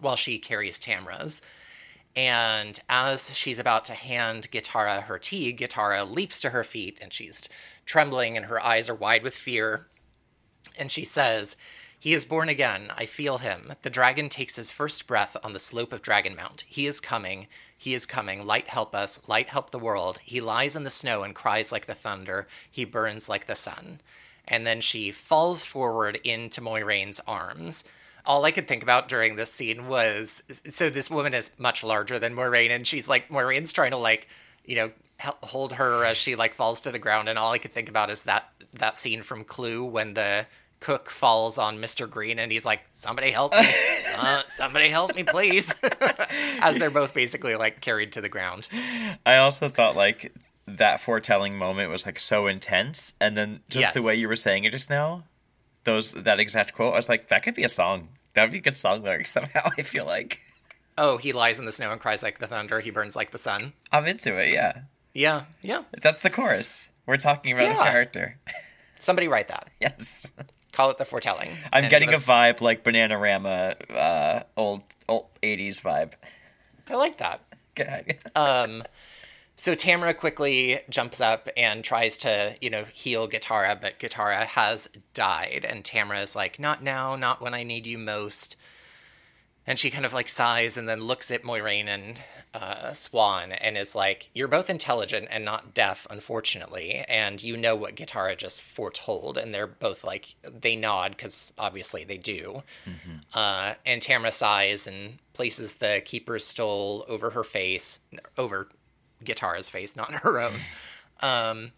while 0.00 0.16
she 0.16 0.38
carries 0.38 0.78
Tamra's. 0.78 1.40
And 2.14 2.78
as 2.88 3.34
she's 3.34 3.58
about 3.58 3.84
to 3.86 3.94
hand 3.94 4.50
Gitara 4.50 5.04
her 5.04 5.18
tea, 5.18 5.54
Gitara 5.54 6.08
leaps 6.08 6.40
to 6.40 6.50
her 6.50 6.64
feet 6.64 6.98
and 7.00 7.12
she's 7.12 7.48
trembling 7.86 8.36
and 8.36 8.46
her 8.46 8.60
eyes 8.60 8.88
are 8.88 8.94
wide 8.94 9.22
with 9.22 9.34
fear. 9.34 9.86
And 10.78 10.90
she 10.90 11.04
says, 11.04 11.56
He 11.98 12.12
is 12.12 12.26
born 12.26 12.48
again. 12.48 12.90
I 12.96 13.06
feel 13.06 13.38
him. 13.38 13.72
The 13.82 13.90
dragon 13.90 14.28
takes 14.28 14.56
his 14.56 14.70
first 14.70 15.06
breath 15.06 15.36
on 15.42 15.54
the 15.54 15.58
slope 15.58 15.92
of 15.92 16.02
Dragon 16.02 16.36
Mount. 16.36 16.64
He 16.66 16.86
is 16.86 17.00
coming. 17.00 17.46
He 17.76 17.94
is 17.94 18.04
coming. 18.04 18.46
Light 18.46 18.68
help 18.68 18.94
us. 18.94 19.18
Light 19.26 19.48
help 19.48 19.70
the 19.70 19.78
world. 19.78 20.18
He 20.22 20.40
lies 20.40 20.76
in 20.76 20.84
the 20.84 20.90
snow 20.90 21.22
and 21.22 21.34
cries 21.34 21.72
like 21.72 21.86
the 21.86 21.94
thunder. 21.94 22.46
He 22.70 22.84
burns 22.84 23.28
like 23.28 23.46
the 23.46 23.54
sun. 23.54 24.00
And 24.46 24.66
then 24.66 24.80
she 24.80 25.10
falls 25.12 25.64
forward 25.64 26.20
into 26.24 26.60
Moiraine's 26.60 27.20
arms. 27.26 27.84
All 28.24 28.44
I 28.44 28.50
could 28.52 28.68
think 28.68 28.82
about 28.82 29.08
during 29.08 29.36
this 29.36 29.52
scene 29.52 29.88
was 29.88 30.42
so 30.68 30.90
this 30.90 31.10
woman 31.10 31.34
is 31.34 31.50
much 31.58 31.82
larger 31.82 32.18
than 32.18 32.34
Moiraine, 32.34 32.70
and 32.70 32.86
she's 32.86 33.08
like, 33.08 33.28
Moiraine's 33.28 33.72
trying 33.72 33.90
to, 33.90 33.96
like, 33.96 34.28
you 34.64 34.76
know, 34.76 34.90
hold 35.42 35.72
her 35.74 36.04
as 36.04 36.16
she 36.16 36.34
like 36.34 36.52
falls 36.52 36.80
to 36.80 36.90
the 36.90 36.98
ground 36.98 37.28
and 37.28 37.38
all 37.38 37.52
i 37.52 37.58
could 37.58 37.72
think 37.72 37.88
about 37.88 38.10
is 38.10 38.24
that 38.24 38.50
that 38.72 38.98
scene 38.98 39.22
from 39.22 39.44
clue 39.44 39.84
when 39.84 40.14
the 40.14 40.44
cook 40.80 41.08
falls 41.10 41.58
on 41.58 41.78
mr 41.78 42.10
green 42.10 42.40
and 42.40 42.50
he's 42.50 42.64
like 42.64 42.80
somebody 42.92 43.30
help 43.30 43.52
me. 43.52 43.64
So- 44.02 44.40
somebody 44.48 44.88
help 44.88 45.14
me 45.14 45.22
please. 45.22 45.72
As 46.60 46.76
they're 46.76 46.90
both 46.90 47.14
basically 47.14 47.54
like 47.54 47.80
carried 47.80 48.12
to 48.14 48.20
the 48.20 48.28
ground. 48.28 48.66
I 49.24 49.36
also 49.36 49.68
thought 49.68 49.94
like 49.94 50.32
that 50.66 50.98
foretelling 51.00 51.56
moment 51.56 51.90
was 51.90 52.04
like 52.04 52.18
so 52.18 52.46
intense, 52.48 53.12
and 53.20 53.36
then 53.36 53.60
just 53.68 53.94
the 53.94 54.02
way 54.02 54.14
you 54.16 54.28
were 54.28 54.36
saying 54.36 54.64
it 54.64 54.70
just 54.70 54.90
now, 54.90 55.22
those 55.84 56.12
that 56.12 56.40
exact 56.40 56.74
quote, 56.74 56.92
I 56.92 56.96
was 56.96 57.08
like, 57.08 57.28
that 57.28 57.42
could 57.42 57.54
be 57.54 57.64
a 57.64 57.68
song. 57.68 58.08
That 58.34 58.42
would 58.44 58.52
be 58.52 58.58
a 58.58 58.62
good 58.62 58.76
song 58.76 59.02
lyric 59.02 59.26
somehow. 59.36 59.70
I 59.78 59.82
feel 59.82 60.04
like 60.06 60.40
oh 60.98 61.16
he 61.16 61.32
lies 61.32 61.58
in 61.58 61.64
the 61.64 61.72
snow 61.72 61.90
and 61.90 62.00
cries 62.00 62.22
like 62.22 62.38
the 62.38 62.46
thunder 62.46 62.78
he 62.80 62.90
burns 62.90 63.16
like 63.16 63.30
the 63.30 63.38
sun 63.38 63.72
I'm 63.90 64.06
into 64.06 64.36
it. 64.36 64.52
Yeah, 64.52 64.80
yeah 65.14 65.44
yeah 65.62 65.82
that's 66.02 66.18
the 66.18 66.30
chorus. 66.30 66.88
We're 67.06 67.16
talking 67.16 67.52
about 67.52 67.64
Yeah. 67.70 67.78
the 67.84 67.90
character. 67.90 68.38
somebody 68.98 69.26
write 69.28 69.48
that 69.48 69.68
yes, 69.80 70.30
call 70.72 70.90
it 70.90 70.98
the 70.98 71.04
foretelling 71.04 71.50
I'm 71.72 71.84
And 71.84 71.90
getting 71.90 72.10
a 72.10 72.18
vibe 72.18 72.60
like 72.60 72.84
Bananarama, 72.84 73.90
uh, 73.90 74.42
old 74.56 74.82
old 75.08 75.26
'80s 75.42 75.80
vibe. 75.80 76.12
i 76.88 76.94
like 76.94 77.18
that 77.18 77.40
Go 77.74 77.84
ahead. 77.84 78.18
Um, 78.36 78.82
so 79.62 79.76
Tamara 79.76 80.12
quickly 80.12 80.80
jumps 80.90 81.20
up 81.20 81.48
and 81.56 81.84
tries 81.84 82.18
to, 82.18 82.56
you 82.60 82.68
know, 82.68 82.84
heal 82.92 83.28
Gitara, 83.28 83.80
but 83.80 84.00
Gitara 84.00 84.44
has 84.44 84.88
died, 85.14 85.64
and 85.64 85.84
Tamara 85.84 86.20
is 86.20 86.34
like, 86.34 86.58
"Not 86.58 86.82
now, 86.82 87.14
not 87.14 87.40
when 87.40 87.54
I 87.54 87.62
need 87.62 87.86
you 87.86 87.96
most." 87.96 88.56
And 89.64 89.78
she 89.78 89.88
kind 89.88 90.04
of 90.04 90.12
like 90.12 90.28
sighs 90.28 90.76
and 90.76 90.88
then 90.88 91.02
looks 91.02 91.30
at 91.30 91.44
Moiraine 91.44 91.86
and 91.86 92.20
uh, 92.52 92.90
Siuan 92.90 93.56
and 93.60 93.78
is 93.78 93.94
like, 93.94 94.30
"You're 94.34 94.48
both 94.48 94.68
intelligent 94.68 95.28
and 95.30 95.44
not 95.44 95.74
deaf, 95.74 96.08
unfortunately, 96.10 97.04
and 97.08 97.40
you 97.40 97.56
know 97.56 97.76
what 97.76 97.94
Gitara 97.94 98.36
just 98.36 98.62
foretold." 98.62 99.38
And 99.38 99.54
they're 99.54 99.68
both 99.68 100.02
like, 100.02 100.34
they 100.42 100.74
nod 100.74 101.12
because 101.12 101.52
obviously 101.56 102.02
they 102.02 102.18
do. 102.18 102.64
Uh, 103.32 103.74
and 103.86 104.02
Tamara 104.02 104.32
sighs 104.32 104.88
and 104.88 105.18
places 105.34 105.74
the 105.74 106.02
keeper's 106.04 106.44
stole 106.44 107.04
over 107.08 107.30
her 107.30 107.44
face, 107.44 108.00
over 108.36 108.66
Gitara's 109.24 109.68
face, 109.68 109.96
not 109.96 110.12
her 110.12 110.40
own. 110.40 110.52
Um, 111.20 111.72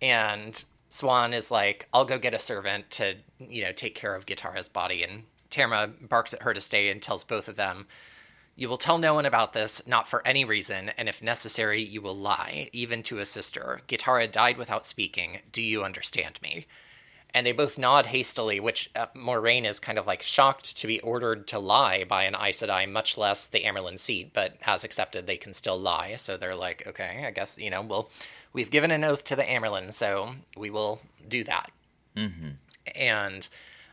and 0.00 0.64
Siuan 0.90 1.32
is 1.32 1.50
like, 1.50 1.88
I'll 1.92 2.04
go 2.04 2.18
get 2.18 2.34
a 2.34 2.38
servant 2.38 2.90
to, 2.92 3.16
you 3.38 3.62
know, 3.64 3.72
take 3.72 3.94
care 3.94 4.14
of 4.14 4.26
Gitara's 4.26 4.68
body. 4.68 5.02
And 5.02 5.22
Tamara 5.50 5.86
barks 5.86 6.34
at 6.34 6.42
her 6.42 6.52
to 6.52 6.60
stay 6.60 6.90
and 6.90 7.00
tells 7.00 7.24
both 7.24 7.48
of 7.48 7.56
them, 7.56 7.86
You 8.56 8.68
will 8.68 8.76
tell 8.76 8.98
no 8.98 9.14
one 9.14 9.26
about 9.26 9.52
this, 9.52 9.80
not 9.86 10.08
for 10.08 10.26
any 10.26 10.44
reason, 10.44 10.90
and 10.98 11.08
if 11.08 11.22
necessary, 11.22 11.82
you 11.82 12.02
will 12.02 12.16
lie, 12.16 12.68
even 12.72 13.02
to 13.04 13.20
a 13.20 13.24
sister. 13.24 13.80
Gitara 13.88 14.30
died 14.30 14.58
without 14.58 14.84
speaking. 14.84 15.38
Do 15.50 15.62
you 15.62 15.84
understand 15.84 16.38
me? 16.42 16.66
And 17.34 17.46
they 17.46 17.52
both 17.52 17.78
nod 17.78 18.06
hastily, 18.06 18.60
which 18.60 18.90
uh, 18.94 19.06
Moiraine 19.14 19.64
is 19.64 19.80
kind 19.80 19.98
of 19.98 20.06
like 20.06 20.20
shocked 20.20 20.76
to 20.76 20.86
be 20.86 21.00
ordered 21.00 21.46
to 21.48 21.58
lie 21.58 22.04
by 22.04 22.24
an 22.24 22.34
Aes 22.34 22.60
Sedai, 22.60 22.90
much 22.90 23.16
less 23.16 23.46
the 23.46 23.64
Amyrlin 23.64 23.98
seat, 23.98 24.32
but 24.34 24.56
has 24.60 24.84
accepted 24.84 25.26
they 25.26 25.38
can 25.38 25.54
still 25.54 25.78
lie. 25.78 26.16
So 26.16 26.36
they're 26.36 26.54
like, 26.54 26.86
okay, 26.86 27.24
I 27.26 27.30
guess, 27.30 27.56
you 27.56 27.70
know, 27.70 27.80
well, 27.80 28.10
we've 28.52 28.70
given 28.70 28.90
an 28.90 29.02
oath 29.02 29.24
to 29.24 29.36
the 29.36 29.44
Amyrlin, 29.44 29.94
so 29.94 30.32
we 30.58 30.68
will 30.68 31.00
do 31.26 31.42
that. 31.44 31.70
And 32.94 33.48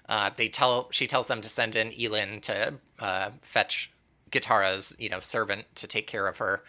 uh, 0.09 0.31
they 0.35 0.49
tell, 0.49 0.89
she 0.91 1.07
tells 1.07 1.27
them 1.27 1.39
to 1.39 1.47
send 1.47 1.77
in 1.77 1.93
Elin 1.97 2.41
to 2.41 2.73
uh, 2.99 3.29
fetch 3.41 3.89
Gitara's, 4.31 4.93
you 4.99 5.07
know, 5.07 5.21
servant 5.21 5.65
to 5.75 5.87
take 5.87 6.07
care 6.07 6.27
of 6.27 6.37
her 6.39 6.63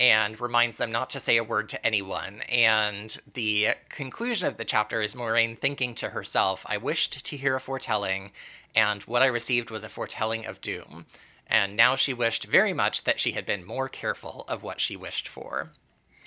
and 0.00 0.40
reminds 0.40 0.76
them 0.76 0.92
not 0.92 1.10
to 1.10 1.20
say 1.20 1.36
a 1.36 1.44
word 1.44 1.68
to 1.70 1.86
anyone. 1.86 2.42
And 2.48 3.16
the 3.34 3.70
conclusion 3.88 4.46
of 4.46 4.56
the 4.56 4.64
chapter 4.64 5.02
is 5.02 5.14
Moiraine 5.14 5.58
thinking 5.58 5.94
to 5.96 6.10
herself, 6.10 6.64
I 6.68 6.76
wished 6.76 7.24
to 7.24 7.36
hear 7.36 7.56
a 7.56 7.60
foretelling, 7.60 8.30
and 8.74 9.02
what 9.02 9.22
I 9.22 9.26
received 9.26 9.70
was 9.70 9.82
a 9.84 9.88
foretelling 9.88 10.46
of 10.46 10.60
doom. 10.60 11.06
And 11.46 11.76
now 11.76 11.96
she 11.96 12.12
wished 12.12 12.44
very 12.44 12.72
much 12.72 13.04
that 13.04 13.18
she 13.18 13.32
had 13.32 13.46
been 13.46 13.64
more 13.64 13.88
careful 13.88 14.44
of 14.48 14.62
what 14.62 14.80
she 14.80 14.96
wished 14.96 15.26
for. 15.26 15.70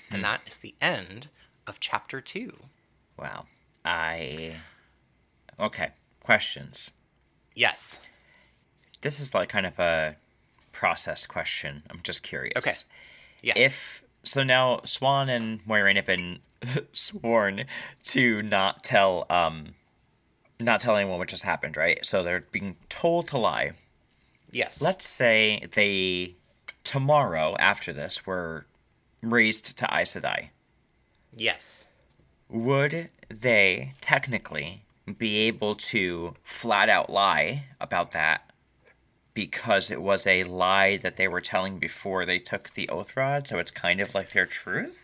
And 0.10 0.18
hmm. 0.18 0.24
that 0.24 0.42
is 0.48 0.58
the 0.58 0.76
end 0.82 1.30
of 1.68 1.80
chapter 1.80 2.20
two. 2.20 2.58
Wow. 3.18 3.46
I. 3.86 4.56
Okay. 5.60 5.90
Questions. 6.24 6.92
Yes. 7.56 8.00
This 9.02 9.20
is 9.20 9.34
like 9.34 9.50
kind 9.50 9.66
of 9.66 9.78
a 9.80 10.16
process 10.72 11.26
question. 11.26 11.84
I'm 11.90 12.00
just 12.04 12.24
curious. 12.24 12.58
Okay. 12.58 12.74
Yes. 13.42 13.56
If 13.58 14.04
so, 14.24 14.44
now 14.44 14.78
Siuan 14.86 15.30
and 15.30 15.64
Moiraine 15.66 15.96
have 15.96 16.06
been 16.06 16.40
sworn 16.94 17.66
to 18.04 18.42
not 18.44 18.84
tell, 18.84 19.26
um, 19.30 19.74
not 20.60 20.80
tell 20.80 20.96
anyone 20.96 21.18
what 21.18 21.28
just 21.28 21.44
happened, 21.44 21.76
right? 21.78 22.06
So 22.06 22.24
they're 22.24 22.46
being 22.52 22.76
told 22.90 23.28
to 23.30 23.38
lie. 23.38 23.72
yes. 24.52 24.82
Let's 24.82 25.08
say 25.08 25.66
they 25.74 26.36
tomorrow 26.84 27.56
after 27.60 27.94
this 27.94 28.26
were 28.26 28.66
raised 29.22 29.78
to 29.78 29.86
Aes 29.86 30.14
Sedai. 30.14 30.50
yes. 31.36 31.88
Would 32.50 33.10
they 33.30 33.94
technically 34.02 34.84
be 35.18 35.38
able 35.48 35.76
to 35.76 36.34
flat 36.44 36.90
out 36.90 37.10
lie 37.10 37.64
about 37.80 38.12
that 38.12 38.51
because 39.34 39.92
it 39.92 40.02
was 40.02 40.28
a 40.28 40.44
lie 40.44 40.98
that 40.98 41.16
they 41.16 41.28
were 41.28 41.42
telling 41.42 41.80
before 41.80 42.26
they 42.26 42.40
took 42.40 42.72
the 42.72 42.90
oath 42.90 43.16
rod, 43.16 43.48
so 43.48 43.60
it's 43.60 43.72
kind 43.72 44.02
of 44.02 44.14
like 44.14 44.32
their 44.32 44.46
truth? 44.46 45.00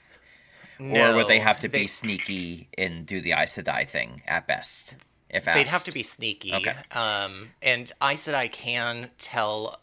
No, 0.79 1.11
or 1.11 1.15
would 1.15 1.27
they 1.27 1.39
have 1.39 1.59
to 1.59 1.69
be 1.69 1.87
sneaky 1.87 2.67
and 2.77 3.05
do 3.05 3.19
the 3.19 3.31
Aes 3.31 3.55
Sedai 3.55 3.87
thing 3.87 4.21
at 4.27 4.47
best? 4.47 4.95
If 5.29 5.45
They'd 5.45 5.67
have 5.67 5.83
to 5.85 5.91
be 5.91 6.03
sneaky. 6.03 6.53
Okay. 6.53 6.75
Um, 6.91 7.49
and 7.61 7.91
I 7.99 8.15
said 8.15 8.33
I 8.35 8.47
can 8.47 9.09
tell 9.17 9.81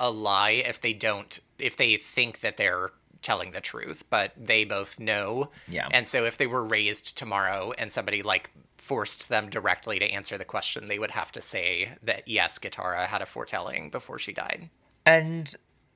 a 0.00 0.10
lie 0.10 0.50
if 0.50 0.80
they 0.80 0.92
don't, 0.92 1.38
if 1.58 1.76
they 1.76 1.96
think 1.96 2.40
that 2.40 2.56
they're 2.56 2.90
telling 3.22 3.52
the 3.52 3.60
truth, 3.60 4.04
but 4.10 4.32
they 4.36 4.64
both 4.64 5.00
know. 5.00 5.50
Yeah. 5.68 5.88
And 5.90 6.06
so 6.06 6.24
if 6.24 6.36
they 6.36 6.46
were 6.46 6.62
raised 6.62 7.16
tomorrow 7.16 7.72
and 7.78 7.90
somebody 7.90 8.22
like 8.22 8.50
forced 8.78 9.28
them 9.28 9.50
directly 9.50 9.98
to 9.98 10.06
answer 10.10 10.38
the 10.38 10.44
question, 10.44 10.88
they 10.88 10.98
would 10.98 11.10
have 11.12 11.32
to 11.32 11.40
say 11.40 11.90
that 12.02 12.26
yes, 12.26 12.58
Gitara 12.58 13.06
had 13.06 13.22
a 13.22 13.26
foretelling 13.26 13.90
before 13.90 14.18
she 14.18 14.32
died. 14.32 14.70
And 15.04 15.54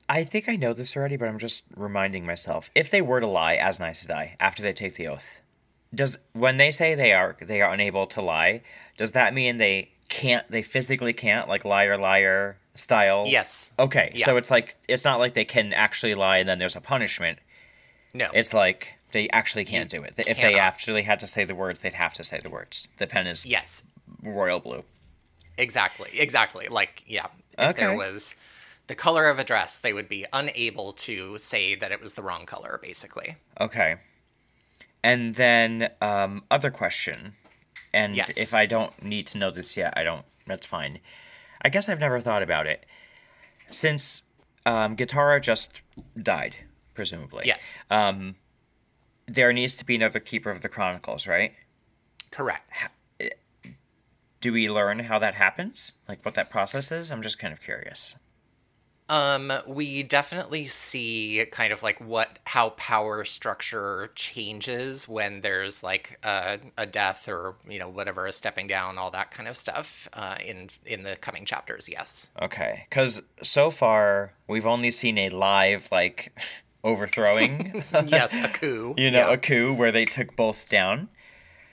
I 0.08 0.24
think 0.24 0.48
I 0.48 0.56
know 0.56 0.72
this 0.72 0.96
already, 0.96 1.16
but 1.16 1.28
I'm 1.28 1.38
just 1.38 1.62
reminding 1.76 2.26
myself. 2.26 2.70
If 2.74 2.90
they 2.90 3.00
were 3.02 3.20
to 3.20 3.26
lie 3.26 3.54
as 3.54 3.78
an 3.78 3.86
Aes 3.86 4.04
Sedai 4.06 4.32
after 4.40 4.62
they 4.62 4.72
take 4.72 4.96
the 4.96 5.08
oath, 5.08 5.26
does 5.94 6.18
when 6.32 6.56
they 6.56 6.70
say 6.70 6.94
they 6.94 7.12
are 7.12 7.36
they 7.40 7.60
are 7.62 7.72
unable 7.72 8.06
to 8.08 8.22
lie, 8.22 8.62
does 8.96 9.12
that 9.12 9.34
mean 9.34 9.58
they 9.58 9.90
can't 10.08 10.50
they 10.50 10.62
physically 10.62 11.12
can't 11.12 11.48
like 11.48 11.64
liar 11.64 11.96
liar 11.98 12.56
style? 12.74 13.24
Yes. 13.26 13.70
Okay, 13.78 14.12
Yeah. 14.14 14.24
so 14.24 14.36
it's 14.36 14.50
like 14.50 14.76
it's 14.88 15.04
not 15.04 15.18
like 15.18 15.34
they 15.34 15.44
can 15.44 15.72
actually 15.72 16.14
lie 16.14 16.38
and 16.38 16.48
then 16.48 16.58
there's 16.58 16.76
a 16.76 16.80
punishment. 16.80 17.38
No. 18.14 18.28
It's 18.34 18.52
like 18.52 18.94
they 19.12 19.28
actually 19.30 19.64
can't 19.64 19.90
do 19.90 20.02
it. 20.02 20.14
If 20.16 20.38
they 20.38 20.58
actually 20.58 21.02
had 21.02 21.18
to 21.20 21.26
say 21.26 21.44
the 21.44 21.54
words, 21.54 21.80
they'd 21.80 21.94
have 21.94 22.12
to 22.14 22.24
say 22.24 22.38
the 22.42 22.50
words. 22.50 22.88
The 22.98 23.06
pen 23.06 23.26
is 23.26 23.44
yes. 23.46 23.82
royal 24.22 24.60
blue. 24.60 24.84
Exactly. 25.58 26.10
Exactly. 26.14 26.68
Like, 26.68 27.04
yeah. 27.06 27.26
If 27.58 27.76
there 27.76 27.96
was 27.96 28.34
the 28.86 28.94
color 28.94 29.26
of 29.26 29.38
a 29.38 29.44
dress, 29.44 29.78
they 29.78 29.92
would 29.92 30.08
be 30.08 30.26
unable 30.32 30.92
to 30.94 31.38
say 31.38 31.74
that 31.74 31.92
it 31.92 32.00
was 32.00 32.14
the 32.14 32.22
wrong 32.22 32.46
color, 32.46 32.80
basically. 32.82 33.36
Okay. 33.60 33.96
And 35.04 35.34
then 35.34 35.90
um, 36.00 36.44
other 36.50 36.70
question, 36.70 37.34
and 37.92 38.14
Yes. 38.14 38.36
if 38.36 38.54
I 38.54 38.66
don't 38.66 39.02
need 39.02 39.26
to 39.28 39.38
know 39.38 39.50
this 39.50 39.76
yet, 39.76 39.94
I 39.96 40.04
don't. 40.04 40.24
That's 40.46 40.66
fine. 40.66 41.00
I 41.62 41.68
guess 41.68 41.88
I've 41.88 42.00
never 42.00 42.20
thought 42.20 42.42
about 42.42 42.66
it 42.66 42.86
since 43.70 44.22
um, 44.66 44.96
Gitara 44.96 45.40
just 45.40 45.80
died, 46.20 46.56
presumably. 46.94 47.44
Yes. 47.46 47.78
Um, 47.90 48.36
there 49.32 49.52
needs 49.52 49.74
to 49.74 49.84
be 49.84 49.96
another 49.96 50.20
keeper 50.20 50.50
of 50.50 50.60
the 50.60 50.68
chronicles, 50.68 51.26
right? 51.26 51.52
Correct. 52.30 52.88
Do 54.40 54.52
we 54.52 54.68
learn 54.68 54.98
how 54.98 55.18
that 55.20 55.34
happens? 55.34 55.92
Like 56.08 56.24
what 56.24 56.34
that 56.34 56.50
process 56.50 56.90
is? 56.90 57.10
I'm 57.10 57.22
just 57.22 57.38
kind 57.38 57.52
of 57.52 57.60
curious. 57.60 58.14
Um, 59.08 59.52
we 59.66 60.02
definitely 60.02 60.66
see 60.66 61.44
kind 61.50 61.72
of 61.72 61.82
like 61.82 62.00
what 62.00 62.38
how 62.44 62.70
power 62.70 63.24
structure 63.24 64.10
changes 64.14 65.06
when 65.06 65.42
there's 65.42 65.82
like 65.82 66.18
a, 66.22 66.58
a 66.78 66.86
death 66.86 67.28
or 67.28 67.56
you 67.68 67.78
know 67.78 67.88
whatever 67.88 68.26
a 68.26 68.32
stepping 68.32 68.68
down, 68.68 68.96
all 68.96 69.10
that 69.10 69.30
kind 69.30 69.48
of 69.48 69.56
stuff. 69.56 70.08
Uh, 70.14 70.36
in 70.42 70.70
in 70.86 71.02
the 71.02 71.16
coming 71.16 71.44
chapters, 71.44 71.88
yes. 71.88 72.30
Okay, 72.40 72.86
because 72.88 73.20
so 73.42 73.70
far 73.70 74.32
we've 74.48 74.66
only 74.66 74.90
seen 74.90 75.18
a 75.18 75.28
live 75.28 75.88
like 75.92 76.32
overthrowing. 76.84 77.84
yes, 78.06 78.34
a 78.34 78.48
coup. 78.48 78.94
you 78.98 79.10
know, 79.10 79.28
yeah. 79.28 79.32
a 79.32 79.38
coup 79.38 79.72
where 79.72 79.92
they 79.92 80.04
took 80.04 80.34
both 80.36 80.68
down. 80.68 81.08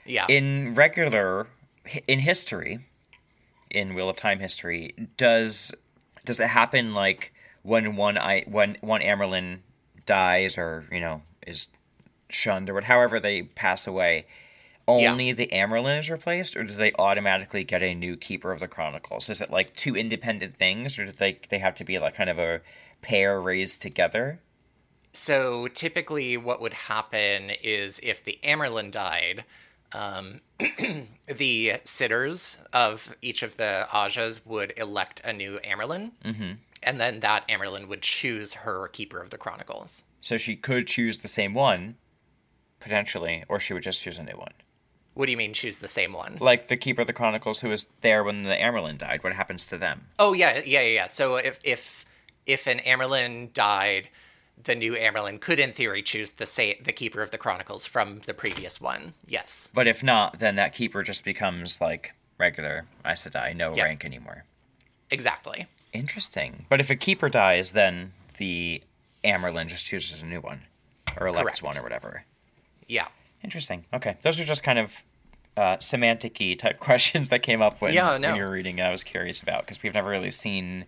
yeah. 0.04 0.26
In 0.28 0.74
regular, 0.74 1.46
in 2.06 2.18
history, 2.18 2.80
in 3.70 3.94
Wheel 3.94 4.08
of 4.08 4.16
Time 4.16 4.40
history, 4.40 4.94
does 5.16 5.72
does 6.24 6.40
it 6.40 6.48
happen 6.48 6.94
like 6.94 7.32
when 7.62 7.96
one 7.96 8.18
I 8.18 8.44
when 8.46 8.76
one 8.80 9.00
Amyrlin 9.00 9.60
dies 10.06 10.58
or 10.58 10.84
you 10.90 11.00
know 11.00 11.22
is 11.46 11.66
shunned 12.28 12.68
or 12.70 12.74
what, 12.74 12.84
however 12.84 13.20
they 13.20 13.42
pass 13.42 13.86
away? 13.86 14.26
Only 14.88 15.30
the 15.30 15.46
Amyrlin 15.52 16.00
is 16.00 16.10
replaced, 16.10 16.56
or 16.56 16.64
do 16.64 16.72
they 16.72 16.90
automatically 16.98 17.62
get 17.62 17.80
a 17.80 17.94
new 17.94 18.16
Keeper 18.16 18.50
of 18.50 18.58
the 18.58 18.66
Chronicles? 18.66 19.28
Is 19.28 19.40
it 19.40 19.48
like 19.48 19.76
two 19.76 19.94
independent 19.94 20.56
things, 20.56 20.98
or 20.98 21.06
do 21.06 21.12
they 21.12 21.38
they 21.48 21.58
have 21.58 21.76
to 21.76 21.84
be 21.84 22.00
like 22.00 22.14
kind 22.14 22.28
of 22.28 22.40
a 22.40 22.60
pair 23.00 23.40
raised 23.40 23.80
together? 23.80 24.40
So 25.12 25.68
typically, 25.68 26.36
what 26.36 26.60
would 26.60 26.72
happen 26.74 27.50
is 27.62 28.00
if 28.02 28.24
the 28.24 28.38
Amyrlin 28.44 28.90
died, 28.90 29.44
um, 29.92 30.40
the 31.26 31.74
sitters 31.84 32.58
of 32.72 33.14
each 33.20 33.42
of 33.42 33.56
the 33.56 33.86
Ajas 33.92 34.44
would 34.46 34.72
elect 34.76 35.20
a 35.24 35.32
new 35.32 35.58
Amyrlin, 35.64 36.12
mm-hmm. 36.24 36.52
and 36.82 37.00
then 37.00 37.20
that 37.20 37.46
Amyrlin 37.48 37.88
would 37.88 38.02
choose 38.02 38.54
her 38.54 38.88
keeper 38.88 39.20
of 39.20 39.30
the 39.30 39.38
Chronicles. 39.38 40.04
So 40.20 40.36
she 40.36 40.54
could 40.54 40.86
choose 40.86 41.18
the 41.18 41.28
same 41.28 41.54
one, 41.54 41.96
potentially, 42.78 43.44
or 43.48 43.58
she 43.58 43.72
would 43.72 43.82
just 43.82 44.02
choose 44.02 44.18
a 44.18 44.22
new 44.22 44.36
one. 44.36 44.52
What 45.14 45.26
do 45.26 45.32
you 45.32 45.38
mean 45.38 45.52
choose 45.52 45.80
the 45.80 45.88
same 45.88 46.12
one? 46.12 46.38
Like 46.40 46.68
the 46.68 46.76
Keeper 46.76 47.00
of 47.00 47.06
the 47.06 47.12
Chronicles 47.12 47.58
who 47.58 47.68
was 47.68 47.86
there 48.00 48.22
when 48.22 48.42
the 48.42 48.54
Amyrlin 48.54 48.96
died. 48.96 49.24
What 49.24 49.32
happens 49.32 49.66
to 49.66 49.76
them? 49.76 50.06
Oh 50.18 50.32
yeah, 50.32 50.62
yeah, 50.64 50.80
yeah. 50.80 50.88
yeah. 50.88 51.06
So 51.06 51.36
if 51.36 51.58
if 51.64 52.04
if 52.46 52.66
an 52.66 52.78
Amyrlin 52.78 53.52
died, 53.52 54.08
the 54.64 54.74
new 54.74 54.92
Amyrlin 54.94 55.40
could, 55.40 55.58
in 55.60 55.72
theory, 55.72 56.02
choose 56.02 56.32
the 56.32 56.46
sa- 56.46 56.72
the 56.82 56.92
keeper 56.92 57.22
of 57.22 57.30
the 57.30 57.38
Chronicles 57.38 57.86
from 57.86 58.20
the 58.26 58.34
previous 58.34 58.80
one. 58.80 59.14
Yes. 59.26 59.68
But 59.74 59.86
if 59.86 60.02
not, 60.02 60.38
then 60.38 60.56
that 60.56 60.72
keeper 60.74 61.02
just 61.02 61.24
becomes 61.24 61.80
like 61.80 62.14
regular 62.38 62.86
Aes 63.04 63.22
Sedai, 63.22 63.54
no 63.56 63.74
Yeah. 63.74 63.84
rank 63.84 64.04
anymore. 64.04 64.44
Exactly. 65.10 65.66
Interesting. 65.92 66.66
But 66.68 66.80
if 66.80 66.90
a 66.90 66.96
keeper 66.96 67.28
dies, 67.28 67.72
then 67.72 68.12
the 68.38 68.82
Amyrlin 69.24 69.66
just 69.66 69.84
chooses 69.86 70.22
a 70.22 70.26
new 70.26 70.40
one, 70.40 70.62
or 71.18 71.26
elects 71.26 71.60
Correct. 71.60 71.62
one, 71.62 71.78
or 71.78 71.82
whatever. 71.82 72.24
Yeah. 72.88 73.08
Interesting. 73.42 73.84
Okay, 73.92 74.16
those 74.22 74.38
are 74.38 74.44
just 74.44 74.62
kind 74.62 74.78
of 74.78 74.92
uh, 75.56 75.78
semantic-y 75.78 76.54
type 76.54 76.78
questions 76.80 77.28
that 77.30 77.42
came 77.42 77.60
up 77.60 77.80
when, 77.80 77.92
Yeah, 77.92 78.16
no. 78.18 78.28
when 78.28 78.36
you 78.36 78.42
were 78.44 78.50
reading. 78.50 78.80
I 78.80 78.90
was 78.92 79.02
curious 79.02 79.40
about 79.42 79.62
because 79.66 79.82
we've 79.82 79.94
never 79.94 80.08
really 80.08 80.30
seen 80.30 80.86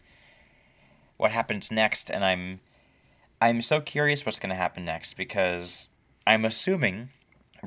what 1.17 1.31
happens 1.33 1.71
next, 1.71 2.11
and 2.11 2.25
I'm 2.25 2.61
I'm 3.43 3.61
so 3.63 3.81
curious 3.81 4.25
what's 4.25 4.39
going 4.39 4.51
to 4.51 4.57
happen 4.57 4.85
next 4.85 5.17
because 5.17 5.89
I'm 6.27 6.45
assuming 6.45 7.09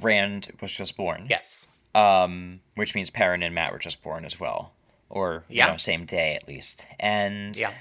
Rand 0.02 0.50
was 0.62 0.72
just 0.72 0.96
born. 0.96 1.28
Yes. 1.30 1.68
Um, 1.94 2.62
which 2.76 2.96
means 2.96 3.10
Perrin 3.10 3.44
and 3.44 3.54
Mat 3.54 3.72
were 3.72 3.80
just 3.80 4.02
born 4.02 4.26
as 4.26 4.40
well, 4.40 4.74
or 5.10 5.44
you 5.50 5.58
Yeah. 5.58 5.68
know, 5.72 5.78
same 5.78 6.06
day 6.06 6.36
at 6.36 6.48
least, 6.48 6.86
and 7.00 7.58
Yeah. 7.58 7.74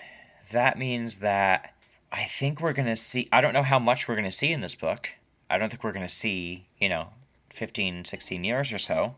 that 0.52 0.78
means 0.78 1.16
that 1.16 1.74
I 2.12 2.24
think 2.24 2.60
we're 2.60 2.72
going 2.72 2.86
to 2.86 2.94
see. 2.96 3.28
I 3.32 3.40
don't 3.40 3.52
know 3.52 3.64
how 3.64 3.78
much 3.80 4.06
we're 4.06 4.14
going 4.14 4.30
to 4.30 4.36
see 4.36 4.52
in 4.52 4.60
this 4.60 4.74
book. 4.76 5.10
I 5.50 5.58
don't 5.58 5.68
think 5.68 5.82
we're 5.82 5.92
going 5.92 6.06
to 6.06 6.12
see, 6.12 6.68
you 6.78 6.88
know, 6.88 7.08
15, 7.52 8.04
16 8.04 8.44
years 8.44 8.72
or 8.72 8.78
so. 8.78 9.16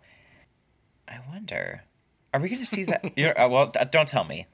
I 1.08 1.18
wonder. 1.28 1.82
Are 2.32 2.40
we 2.40 2.48
going 2.48 2.60
to 2.60 2.66
see 2.66 2.84
that? 2.84 3.12
You're, 3.18 3.38
uh, 3.38 3.48
well, 3.48 3.72
don't 3.90 4.08
tell 4.08 4.24
me. 4.24 4.46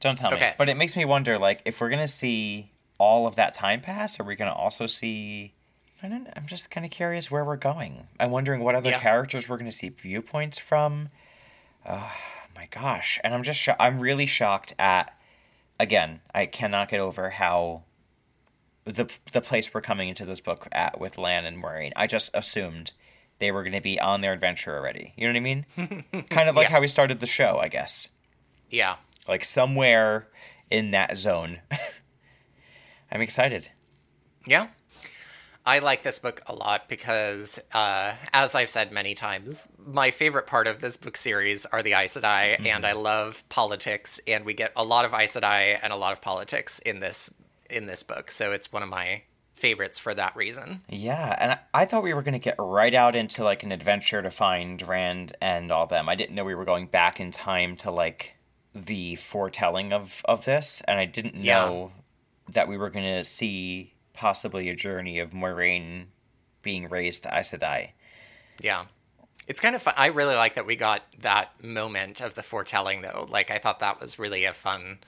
Don't 0.00 0.16
tell 0.16 0.30
me. 0.30 0.40
But 0.58 0.68
it 0.70 0.76
makes 0.76 0.96
me 0.96 1.04
wonder, 1.04 1.38
like, 1.38 1.62
if 1.66 1.80
we're 1.80 1.88
going 1.90 2.00
to 2.00 2.08
see 2.08 2.70
all 3.00 3.26
of 3.26 3.36
that 3.36 3.54
time 3.54 3.80
pass, 3.80 4.20
are 4.20 4.24
we 4.24 4.36
going 4.36 4.50
to 4.50 4.54
also 4.56 4.86
see. 4.86 5.54
I 6.02 6.08
don't 6.08 6.28
I'm 6.36 6.46
just 6.46 6.70
kind 6.70 6.84
of 6.86 6.92
curious 6.92 7.30
where 7.30 7.44
we're 7.44 7.56
going. 7.56 8.06
I'm 8.18 8.30
wondering 8.30 8.62
what 8.62 8.74
other 8.74 8.90
Yeah. 8.90 9.00
characters 9.00 9.48
we're 9.48 9.56
going 9.58 9.70
to 9.70 9.76
see 9.76 9.88
viewpoints 9.88 10.58
from. 10.58 11.08
Oh, 11.88 12.12
my 12.54 12.66
gosh. 12.70 13.18
And 13.24 13.34
I'm 13.34 13.42
just, 13.42 13.60
sho- 13.60 13.76
I'm 13.80 14.00
really 14.00 14.26
shocked 14.26 14.74
at, 14.78 15.14
again, 15.78 16.20
I 16.34 16.44
cannot 16.46 16.88
get 16.90 17.00
over 17.00 17.30
how 17.30 17.82
the 18.84 19.10
the 19.32 19.40
place 19.42 19.72
we're 19.74 19.82
coming 19.82 20.08
into 20.08 20.24
this 20.24 20.40
book 20.40 20.66
at 20.72 20.98
with 21.00 21.18
Lan 21.18 21.44
and 21.44 21.62
Moiraine. 21.62 21.92
I 21.96 22.06
just 22.06 22.30
assumed 22.34 22.92
they 23.38 23.52
were 23.52 23.62
going 23.62 23.74
to 23.74 23.80
be 23.82 24.00
on 24.00 24.20
their 24.22 24.32
adventure 24.32 24.76
already. 24.76 25.12
You 25.16 25.26
know 25.26 25.32
what 25.32 25.36
I 25.36 25.40
mean? 25.40 25.66
kind 26.30 26.48
of 26.48 26.56
like 26.56 26.68
Yeah. 26.68 26.72
how 26.72 26.80
we 26.80 26.88
started 26.88 27.20
the 27.20 27.26
show, 27.26 27.58
I 27.62 27.68
guess. 27.68 28.08
Yeah. 28.70 28.96
Like 29.28 29.44
somewhere 29.44 30.28
in 30.70 30.90
that 30.92 31.16
zone. 31.18 31.60
I'm 33.10 33.20
excited. 33.20 33.70
Yeah. 34.46 34.68
I 35.66 35.80
like 35.80 36.02
this 36.02 36.18
book 36.18 36.42
a 36.46 36.54
lot 36.54 36.88
because, 36.88 37.60
uh, 37.72 38.14
as 38.32 38.54
I've 38.54 38.70
said 38.70 38.92
many 38.92 39.14
times, 39.14 39.68
my 39.78 40.10
favorite 40.10 40.46
part 40.46 40.66
of 40.66 40.80
this 40.80 40.96
book 40.96 41.16
series 41.16 41.66
are 41.66 41.82
the 41.82 41.92
Aes 41.92 42.16
Sedai, 42.16 42.64
and 42.66 42.86
I 42.86 42.92
love 42.92 43.44
politics, 43.50 44.20
and 44.26 44.46
we 44.46 44.54
get 44.54 44.72
a 44.74 44.82
lot 44.82 45.04
of 45.04 45.12
Aes 45.12 45.36
Sedai 45.36 45.78
and 45.82 45.92
a 45.92 45.96
lot 45.96 46.12
of 46.12 46.22
politics 46.22 46.78
in 46.80 47.00
this 47.00 47.32
in 47.68 47.86
this 47.86 48.02
book. 48.02 48.30
So 48.30 48.52
it's 48.52 48.72
one 48.72 48.82
of 48.82 48.88
my 48.88 49.22
favorites 49.52 49.98
for 49.98 50.14
that 50.14 50.34
reason. 50.34 50.82
Yeah, 50.88 51.36
and 51.38 51.58
I, 51.74 51.84
thought 51.84 52.02
we 52.02 52.14
were 52.14 52.22
going 52.22 52.32
to 52.32 52.38
get 52.38 52.56
right 52.58 52.94
out 52.94 53.14
into 53.14 53.44
like 53.44 53.62
an 53.62 53.70
adventure 53.70 54.22
to 54.22 54.30
find 54.30 54.80
Rand 54.82 55.36
and 55.42 55.70
all 55.70 55.86
them. 55.86 56.08
I 56.08 56.14
didn't 56.14 56.34
know 56.34 56.44
we 56.44 56.54
were 56.54 56.64
going 56.64 56.86
back 56.86 57.20
in 57.20 57.30
time 57.30 57.76
to 57.76 57.90
like 57.90 58.34
the 58.74 59.16
foretelling 59.16 59.92
of 59.92 60.22
of 60.24 60.46
this, 60.46 60.82
and 60.88 60.98
I 60.98 61.04
didn't 61.04 61.34
know 61.34 61.92
that 62.52 62.68
we 62.68 62.76
were 62.76 62.90
going 62.90 63.06
to 63.06 63.24
see 63.24 63.94
possibly 64.12 64.68
a 64.68 64.76
journey 64.76 65.18
of 65.18 65.30
Moiraine 65.30 66.06
being 66.62 66.88
raised 66.88 67.22
to 67.22 67.36
Aes 67.36 67.50
Sedai. 67.50 67.90
Yeah. 68.60 68.84
It's 69.46 69.60
kind 69.60 69.74
of 69.74 69.82
fun. 69.82 69.94
I 69.96 70.06
really 70.06 70.36
like 70.36 70.54
that 70.54 70.66
we 70.66 70.76
got 70.76 71.02
that 71.20 71.64
moment 71.64 72.20
of 72.20 72.34
the 72.34 72.42
foretelling, 72.42 73.02
though. 73.02 73.26
Like, 73.28 73.50
I 73.50 73.58
thought 73.58 73.80
that 73.80 74.00
was 74.00 74.18
really 74.18 74.44
a 74.44 74.52
fun 74.52 74.98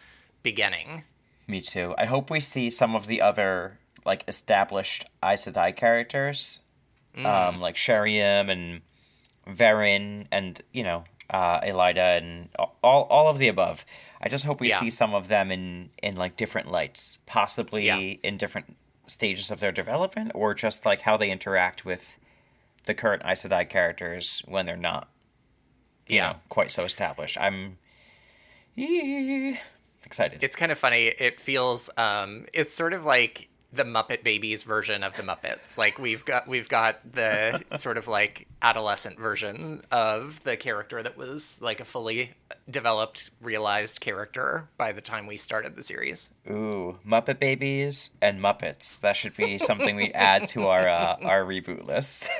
beginning. 0.42 1.04
Me 1.46 1.60
too. 1.60 1.94
I 1.98 2.06
hope 2.06 2.30
we 2.30 2.40
see 2.40 2.70
some 2.70 2.94
of 2.94 3.06
the 3.06 3.20
other 3.20 3.78
like 4.04 4.24
established 4.26 5.04
Aes 5.22 5.44
Sedai 5.44 5.76
characters, 5.76 6.60
um, 7.16 7.60
like 7.60 7.76
Sheriam 7.76 8.50
and 8.50 8.80
Verin, 9.46 10.26
and 10.32 10.60
you 10.72 10.82
know 10.82 11.04
uh, 11.30 11.60
Elaida 11.60 12.18
and 12.18 12.48
all 12.82 13.02
all 13.04 13.28
of 13.28 13.38
the 13.38 13.48
above. 13.48 13.84
I 14.22 14.28
just 14.28 14.44
hope 14.44 14.60
we 14.60 14.68
Yeah. 14.68 14.78
see 14.80 14.90
some 14.90 15.14
of 15.14 15.28
them 15.28 15.50
in 15.50 15.90
in 16.02 16.14
like 16.14 16.36
different 16.36 16.70
lights, 16.70 17.18
possibly 17.26 17.86
Yeah. 17.86 17.96
in 17.98 18.36
different 18.36 18.76
stages 19.06 19.50
of 19.50 19.58
their 19.60 19.72
development, 19.72 20.30
or 20.34 20.54
just 20.54 20.86
like 20.86 21.02
how 21.02 21.16
they 21.16 21.30
interact 21.30 21.84
with 21.84 22.16
the 22.84 22.94
current 22.94 23.22
Aes 23.24 23.42
Sedai 23.42 23.68
characters 23.68 24.42
when 24.46 24.64
they're 24.66 24.76
not, 24.76 25.08
Yeah. 26.06 26.32
know, 26.32 26.40
quite 26.48 26.70
so 26.70 26.84
established. 26.84 27.36
I'm 27.38 27.78
excited. 30.04 30.42
It's 30.42 30.56
kind 30.56 30.72
of 30.72 30.78
funny. 30.78 31.06
It 31.06 31.40
feels, 31.40 31.90
um, 31.96 32.46
it's 32.52 32.72
sort 32.74 32.92
of 32.92 33.04
like 33.04 33.48
the 33.72 33.84
Muppet 33.84 34.22
Babies 34.22 34.62
version 34.62 35.02
of 35.02 35.16
the 35.16 35.22
Muppets. 35.22 35.78
Like 35.78 35.98
we've 35.98 36.24
got 36.24 36.46
we've 36.46 36.68
got 36.68 37.00
the 37.12 37.62
sort 37.76 37.96
of 37.96 38.06
like 38.08 38.46
adolescent 38.60 39.18
version 39.18 39.82
of 39.90 40.42
the 40.44 40.56
character 40.56 41.02
that 41.02 41.16
was 41.16 41.58
like 41.60 41.80
a 41.80 41.84
fully 41.84 42.32
developed, 42.70 43.30
realized 43.40 44.00
character 44.00 44.68
by 44.76 44.92
the 44.92 45.00
time 45.00 45.26
we 45.26 45.36
started 45.36 45.74
the 45.76 45.82
series. 45.82 46.30
Ooh, 46.50 46.98
Muppet 47.06 47.38
Babies 47.38 48.10
and 48.20 48.40
Muppets. 48.40 49.00
That 49.00 49.16
should 49.16 49.36
be 49.36 49.58
something 49.58 49.96
we 49.96 50.12
add 50.12 50.48
to 50.48 50.66
our 50.68 50.86
uh, 50.88 51.16
our 51.22 51.44
reboot 51.44 51.86
list. 51.86 52.28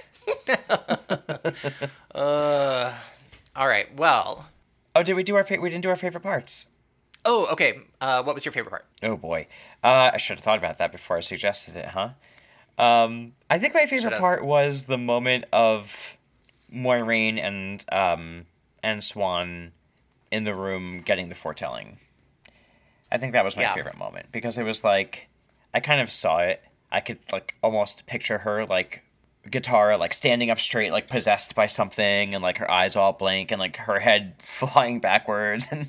Uh, 2.15 2.93
all 3.57 3.67
right. 3.67 3.95
Well. 3.97 4.47
Oh, 4.95 5.03
did 5.03 5.15
we 5.15 5.23
do 5.23 5.35
our 5.37 5.45
fa- 5.45 5.59
we 5.61 5.71
didn't 5.71 5.83
do 5.83 5.89
our 5.89 5.97
favorite 5.97 6.21
parts? 6.21 6.67
Oh, 7.25 7.47
okay. 7.53 7.81
Uh, 8.01 8.23
what 8.23 8.35
was 8.35 8.45
your 8.45 8.53
favorite 8.53 8.71
part? 8.71 8.87
Oh 9.03 9.17
boy, 9.17 9.47
uh, 9.85 10.11
I 10.13 10.17
should 10.17 10.37
have 10.37 10.45
thought 10.45 10.59
about 10.59 10.79
that 10.79 10.91
before 10.93 11.17
I 11.17 11.21
suggested 11.21 11.77
it, 11.77 11.87
huh? 11.87 12.11
Um, 12.79 13.33
I 13.51 13.59
think 13.59 13.75
my 13.75 13.87
favorite 13.87 14.03
Should've. 14.03 14.19
part 14.19 14.45
was 14.45 14.85
the 14.85 14.99
moment 14.99 15.45
of 15.53 16.17
Moiraine 16.75 17.39
and 17.39 17.85
um, 17.93 18.47
and 18.83 19.03
Siuan 19.03 19.71
in 20.31 20.45
the 20.45 20.55
room 20.55 21.03
getting 21.05 21.29
the 21.29 21.35
foretelling. 21.35 21.99
I 23.11 23.19
think 23.19 23.35
that 23.35 23.45
was 23.45 23.57
my 23.57 23.63
Yeah. 23.63 23.75
favorite 23.75 23.99
moment 23.99 24.27
because 24.33 24.57
it 24.59 24.63
was 24.63 24.83
like 24.83 25.29
I 25.75 25.81
kind 25.81 26.01
of 26.01 26.11
saw 26.11 26.39
it. 26.39 26.63
I 26.91 27.01
could 27.01 27.19
like 27.31 27.55
almost 27.63 28.05
picture 28.07 28.39
her 28.39 28.65
like 28.67 29.03
Gitara 29.51 29.99
like 29.99 30.13
standing 30.15 30.51
up 30.51 30.61
straight 30.61 30.93
like 30.93 31.09
possessed 31.09 31.55
by 31.57 31.67
something 31.67 32.35
and 32.35 32.43
like 32.43 32.59
her 32.59 32.71
eyes 32.71 32.95
all 32.95 33.13
blank 33.13 33.51
and 33.51 33.59
like 33.59 33.77
her 33.77 33.99
head 33.99 34.35
flying 34.39 35.01
backwards 35.01 35.67
and 35.71 35.89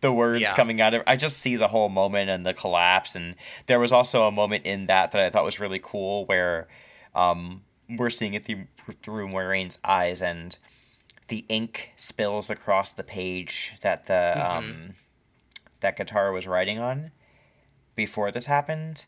the 0.00 0.12
words 0.12 0.40
Yeah. 0.40 0.54
coming 0.56 0.80
out 0.80 0.94
of 0.94 1.02
I 1.06 1.14
just 1.16 1.38
see 1.38 1.54
the 1.56 1.68
whole 1.68 1.88
moment 1.88 2.28
and 2.28 2.44
the 2.44 2.54
collapse 2.54 3.14
and 3.14 3.36
there 3.66 3.78
was 3.78 3.92
also 3.92 4.24
a 4.24 4.32
moment 4.32 4.66
in 4.66 4.86
that 4.86 5.12
that 5.12 5.20
I 5.20 5.30
thought 5.30 5.44
was 5.44 5.60
really 5.60 5.78
cool 5.82 6.26
where 6.26 6.66
um 7.14 7.62
we're 7.96 8.10
seeing 8.10 8.34
it 8.34 8.44
through, 8.44 8.66
through 9.02 9.28
Moiraine's 9.28 9.78
eyes 9.84 10.20
and 10.20 10.58
the 11.28 11.44
ink 11.48 11.92
spills 11.96 12.50
across 12.50 12.92
the 12.92 13.04
page 13.04 13.74
that 13.82 14.06
the 14.06 14.34
um 14.56 14.94
that 15.80 15.96
Gitara 15.96 16.32
was 16.34 16.46
writing 16.48 16.80
on 16.80 17.12
before 17.94 18.32
this 18.32 18.46
happened 18.46 19.04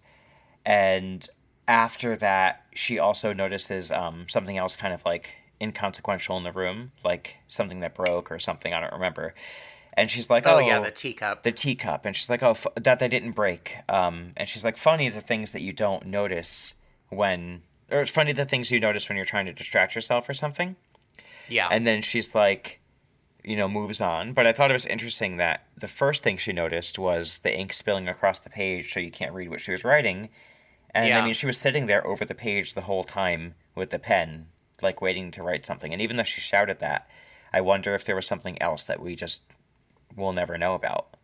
and 0.64 1.26
after 1.70 2.16
that 2.16 2.64
she 2.74 2.98
also 2.98 3.32
notices 3.32 3.90
um, 3.90 4.26
something 4.28 4.58
else 4.58 4.74
kind 4.76 4.92
of 4.92 5.02
like 5.04 5.30
inconsequential 5.62 6.36
in 6.36 6.42
the 6.44 6.52
room 6.52 6.90
like 7.04 7.36
something 7.48 7.80
that 7.80 7.94
broke 7.94 8.30
or 8.32 8.38
something 8.38 8.74
i 8.74 8.80
don't 8.80 8.92
remember. 8.92 9.34
And 9.94 10.08
she's 10.10 10.30
like 10.30 10.46
Oh, 10.46 10.54
oh, 10.56 10.58
yeah, 10.60 10.78
the 10.78 10.90
teacup. 10.92 11.42
the 11.42 11.50
teacup. 11.52 12.06
And 12.06 12.14
she's 12.16 12.30
like 12.30 12.42
oh 12.44 12.50
f- 12.52 12.66
that 12.76 13.00
they 13.00 13.08
didn't 13.08 13.32
break. 13.32 13.76
Um, 13.88 14.32
and 14.36 14.48
she's 14.48 14.64
like 14.64 14.76
funny 14.76 15.08
the 15.08 15.20
things 15.20 15.50
that 15.52 15.62
you 15.62 15.72
don't 15.72 16.06
notice 16.06 16.74
when 17.08 17.62
or 17.90 18.00
it's 18.02 18.10
funny 18.10 18.32
the 18.32 18.44
things 18.44 18.70
you 18.70 18.78
notice 18.80 19.08
when 19.08 19.16
you're 19.16 19.24
trying 19.34 19.46
to 19.46 19.52
distract 19.52 19.94
yourself 19.96 20.28
or 20.28 20.32
something. 20.34 20.76
Yeah. 21.48 21.68
and 21.70 21.84
then 21.86 22.02
she's 22.02 22.34
like 22.34 22.80
you 23.44 23.56
know 23.56 23.68
moves 23.68 24.00
on. 24.00 24.32
But 24.32 24.46
i 24.46 24.52
thought 24.52 24.70
it 24.70 24.74
was 24.80 24.86
interesting 24.86 25.36
that 25.38 25.66
the 25.76 25.88
first 25.88 26.22
thing 26.22 26.36
she 26.38 26.52
noticed 26.52 26.98
was 26.98 27.40
the 27.40 27.52
ink 27.60 27.72
spilling 27.72 28.08
across 28.08 28.38
the 28.38 28.50
page 28.50 28.92
so 28.92 29.00
you 29.00 29.10
can't 29.10 29.34
read 29.34 29.50
what 29.50 29.60
she 29.60 29.72
was 29.72 29.82
writing 29.84 30.28
and 30.94 31.08
Yeah. 31.08 31.20
i 31.20 31.24
mean 31.24 31.34
she 31.34 31.46
was 31.46 31.58
sitting 31.58 31.86
there 31.86 32.06
over 32.06 32.24
the 32.24 32.34
page 32.34 32.74
the 32.74 32.82
whole 32.82 33.04
time 33.04 33.54
with 33.74 33.90
the 33.90 33.98
pen 33.98 34.46
like 34.82 35.00
waiting 35.00 35.30
to 35.32 35.42
write 35.42 35.64
something 35.66 35.92
and 35.92 36.00
even 36.00 36.16
though 36.16 36.22
she 36.24 36.40
shouted 36.40 36.78
that 36.80 37.08
i 37.52 37.60
wonder 37.60 37.94
if 37.94 38.04
there 38.04 38.16
was 38.16 38.26
something 38.26 38.60
else 38.62 38.84
that 38.84 39.00
we 39.00 39.14
just 39.14 39.42
will 40.16 40.32
never 40.32 40.56
know 40.58 40.74
about 40.74 41.16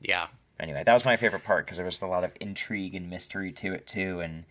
yeah. 0.00 0.26
anyway 0.60 0.82
that 0.84 0.92
was 0.92 1.04
my 1.04 1.16
favorite 1.16 1.44
part 1.44 1.64
because 1.64 1.78
there 1.78 1.86
was 1.86 2.00
a 2.02 2.06
lot 2.06 2.24
of 2.24 2.32
intrigue 2.40 2.94
and 2.94 3.08
mystery 3.10 3.52
to 3.52 3.72
it 3.72 3.86
too 3.86 4.20
and 4.20 4.44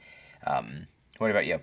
um, 0.47 0.87
what 1.17 1.31
about 1.31 1.45
you 1.45 1.59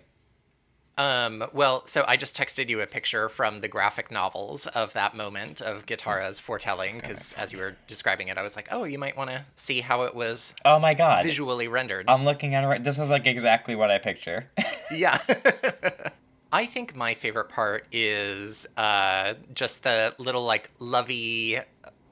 Um, 0.99 1.45
well, 1.53 1.87
so 1.87 2.05
I 2.07 2.17
just 2.17 2.37
texted 2.37 2.69
you 2.69 2.81
a 2.83 2.87
picture 2.87 3.29
from 3.29 3.61
the 3.61 3.69
graphic 3.69 4.11
novels 4.11 4.67
of 4.67 4.93
that 4.93 5.17
moment 5.17 5.63
of 5.63 5.87
Gitara's 5.87 6.39
foretelling 6.39 6.97
because 6.97 7.33
as 7.35 7.53
you 7.53 7.59
were 7.59 7.77
describing 7.87 8.29
it, 8.29 8.37
I 8.37 8.43
was 8.43 8.57
like, 8.57 8.69
oh, 8.71 8.85
you 8.85 8.99
might 8.99 9.17
want 9.17 9.31
to 9.31 9.45
see 9.57 9.81
how 9.81 10.03
it 10.03 10.15
was 10.15 10.55
oh 10.65 10.79
my 10.79 10.95
god 10.95 11.25
visually 11.25 11.69
rendered. 11.69 12.05
i'm 12.09 12.25
looking 12.25 12.55
at 12.55 12.65
it 12.65 12.67
right 12.67 12.85
this 12.85 12.99
is 12.99 13.09
like 13.09 13.27
exactly 13.27 13.75
what 13.75 13.91
i 13.91 13.99
picture 13.99 14.47
yeah. 14.93 15.19
I 16.55 16.67
think 16.67 16.95
my 16.95 17.15
favorite 17.15 17.49
part 17.49 17.87
is 17.93 18.67
uh, 18.77 19.35
just 19.55 19.85
the 19.85 20.15
little 20.19 20.45
like 20.45 20.71
lovey 20.79 21.59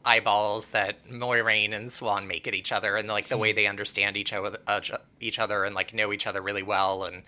eyeballs 0.03 0.71
that 0.71 1.07
Moiraine 1.11 1.75
and 1.75 1.89
Siuan 1.89 2.27
make 2.27 2.49
at 2.49 2.55
each 2.55 2.73
other, 2.73 2.97
and 2.97 3.07
like 3.07 3.29
the 3.29 3.37
way 3.37 3.53
they 3.53 3.67
understand 3.67 4.17
each 4.17 4.33
other, 4.33 4.59
each 5.21 5.39
other, 5.39 5.65
and 5.65 5.75
like 5.75 5.93
know 5.93 6.11
each 6.11 6.27
other 6.27 6.41
really 6.41 6.63
well, 6.63 7.05
and 7.05 7.23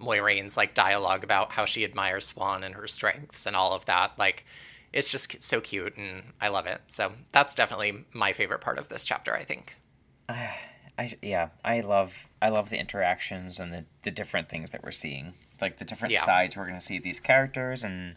Moiraine's 0.00 0.56
like 0.56 0.74
dialogue 0.74 1.24
about 1.24 1.52
how 1.52 1.64
she 1.64 1.84
admires 1.84 2.32
Siuan 2.32 2.64
and 2.64 2.74
her 2.74 2.86
strengths 2.86 3.46
and 3.46 3.56
all 3.56 3.72
of 3.72 3.84
that. 3.86 4.12
Like, 4.18 4.44
it's 4.92 5.10
just 5.10 5.42
so 5.42 5.60
cute, 5.60 5.96
and 5.96 6.22
I 6.40 6.48
love 6.48 6.66
it. 6.66 6.80
So 6.88 7.12
that's 7.32 7.54
definitely 7.54 8.04
my 8.12 8.32
favorite 8.32 8.60
part 8.60 8.78
of 8.78 8.88
this 8.88 9.04
chapter. 9.04 9.34
I 9.34 9.44
think. 9.44 9.76
I 10.28 11.16
yeah, 11.22 11.50
I 11.64 11.80
love 11.80 12.26
I 12.42 12.48
love 12.48 12.70
the 12.70 12.78
interactions 12.78 13.60
and 13.60 13.72
the, 13.72 13.84
the 14.02 14.10
different 14.10 14.48
things 14.48 14.70
that 14.70 14.82
we're 14.82 14.90
seeing, 14.90 15.34
like 15.60 15.78
the 15.78 15.84
different 15.84 16.12
Yeah. 16.12 16.24
sides 16.24 16.56
we're 16.56 16.66
going 16.66 16.78
to 16.78 16.84
see 16.84 16.98
these 16.98 17.20
characters, 17.20 17.84
and 17.84 18.16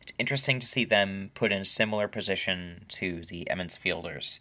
it's 0.00 0.12
interesting 0.18 0.58
to 0.58 0.66
see 0.66 0.84
them 0.84 1.30
put 1.34 1.52
in 1.52 1.60
a 1.60 1.64
similar 1.64 2.08
position 2.08 2.86
to 2.88 3.22
the 3.24 3.48
Emond's 3.48 3.76
Fielders. 3.76 4.40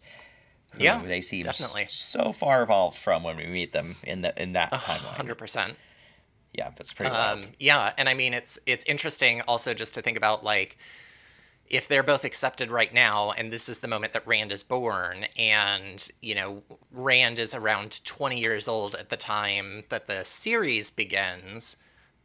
Who 0.72 0.84
Yeah, 0.86 1.04
they 1.04 1.22
seem 1.22 1.44
definitely. 1.44 1.86
so 1.90 2.32
far 2.32 2.64
evolved 2.64 2.98
from 2.98 3.24
when 3.24 3.38
we 3.38 3.46
meet 3.46 3.74
them 3.74 3.98
in 4.04 4.22
the 4.22 4.42
in 4.42 4.54
that 4.54 4.72
timeline. 4.72 5.16
Hundred 5.16 5.36
percent. 5.36 5.78
Yeah, 6.54 6.72
that's 6.76 6.94
pretty 6.94 7.12
Um, 7.12 7.44
yeah, 7.60 7.94
and 7.98 8.10
I 8.10 8.14
mean 8.14 8.34
it's 8.34 8.60
it's 8.66 8.84
interesting 8.86 9.42
also 9.42 9.74
just 9.74 9.94
to 9.94 10.02
think 10.02 10.18
about 10.18 10.44
like 10.44 10.78
if 11.70 11.88
they're 11.88 12.04
both 12.04 12.26
accepted 12.26 12.70
right 12.70 12.94
now, 12.94 13.32
and 13.32 13.52
this 13.52 13.70
is 13.70 13.80
the 13.80 13.88
moment 13.88 14.12
that 14.12 14.28
Rand 14.28 14.52
is 14.52 14.62
born, 14.62 15.26
and 15.38 16.06
you 16.22 16.36
know 16.36 16.64
Rand 16.92 17.40
is 17.40 17.56
around 17.56 18.04
twenty 18.04 18.40
years 18.42 18.68
old 18.68 18.96
at 18.96 19.10
the 19.10 19.18
time 19.18 19.84
that 19.90 20.08
the 20.08 20.24
series 20.24 20.92
begins. 20.92 21.78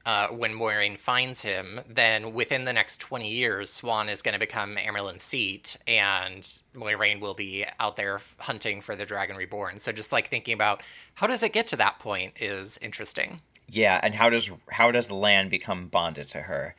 Uh, 0.05 0.29
when 0.29 0.53
Moiraine 0.53 0.97
finds 0.97 1.43
him, 1.43 1.81
then 1.89 2.33
within 2.33 2.65
the 2.65 2.73
next 2.73 2.99
20 3.01 3.29
years, 3.29 3.81
Siuan 3.81 4.09
is 4.09 4.23
going 4.23 4.35
to 4.35 4.39
become 4.39 4.77
Amyrlin's 4.77 5.25
seat, 5.25 5.77
and 5.85 6.49
Moiraine 6.77 7.19
will 7.19 7.35
be 7.35 7.67
out 7.81 7.97
there 7.97 8.15
f- 8.15 8.37
hunting 8.39 8.81
for 8.81 8.95
the 8.95 9.05
Dragon 9.05 9.35
Reborn. 9.35 9.81
So 9.81 9.91
just 9.91 10.13
like 10.13 10.29
thinking 10.29 10.55
about 10.55 10.85
how 11.15 11.27
does 11.27 11.43
it 11.43 11.53
get 11.53 11.67
to 11.69 11.77
that 11.79 11.99
point 11.99 12.35
is 12.41 12.79
interesting. 12.81 13.41
Yeah, 13.69 13.99
and 14.03 14.15
how 14.15 14.31
does 14.31 14.51
how 14.71 14.91
does 14.93 15.11
Lan 15.11 15.49
become 15.49 15.89
bonded 15.89 16.29
to 16.29 16.43
her? 16.43 16.75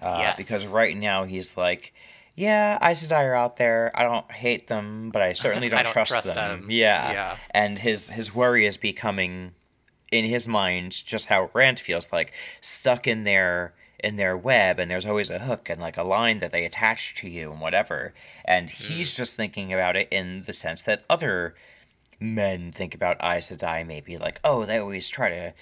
Uh, 0.00 0.16
Yes. 0.20 0.36
Because 0.36 0.66
right 0.66 0.96
now 0.96 1.24
he's 1.24 1.56
like, 1.56 1.92
yeah, 2.36 2.78
Aes 2.80 3.04
Sedai 3.06 3.24
are 3.24 3.34
out 3.34 3.56
there. 3.56 3.90
I 3.94 4.04
don't 4.04 4.30
hate 4.30 4.68
them, 4.68 5.10
but 5.10 5.20
I 5.22 5.32
certainly 5.32 5.68
don't, 5.70 5.80
I 5.80 5.82
don't 5.82 5.92
trust, 5.92 6.12
trust 6.12 6.34
them. 6.34 6.60
them. 6.62 6.70
Yeah. 6.70 7.12
Yeah. 7.12 7.36
And 7.50 7.78
his 7.78 8.08
his 8.08 8.32
worry 8.34 8.64
is 8.66 8.76
becoming, 8.76 9.52
in 10.12 10.24
his 10.24 10.46
mind, 10.46 11.04
just 11.04 11.26
how 11.26 11.50
Rand 11.52 11.80
feels 11.80 12.06
like 12.12 12.32
stuck 12.60 13.08
in 13.08 13.24
their 13.24 13.74
in 14.04 14.14
their 14.14 14.36
web, 14.36 14.78
and 14.78 14.88
there's 14.88 15.04
always 15.06 15.28
a 15.30 15.40
hook 15.40 15.68
and 15.68 15.80
like 15.80 15.96
a 15.96 16.04
line 16.04 16.38
that 16.38 16.52
they 16.52 16.64
attach 16.64 17.16
to 17.16 17.28
you 17.28 17.50
and 17.50 17.60
whatever. 17.60 18.14
And 18.44 18.68
Mm. 18.68 18.70
he's 18.70 19.12
just 19.12 19.34
thinking 19.34 19.72
about 19.72 19.96
it 19.96 20.06
in 20.12 20.42
the 20.42 20.52
sense 20.52 20.82
that 20.82 21.02
other 21.10 21.56
men 22.20 22.70
think 22.72 22.94
about 22.94 23.16
Aes 23.20 23.48
Sedai, 23.50 23.84
maybe 23.84 24.16
like, 24.16 24.38
oh, 24.44 24.64
they 24.64 24.78
always 24.78 25.08
try 25.08 25.28
to 25.30 25.52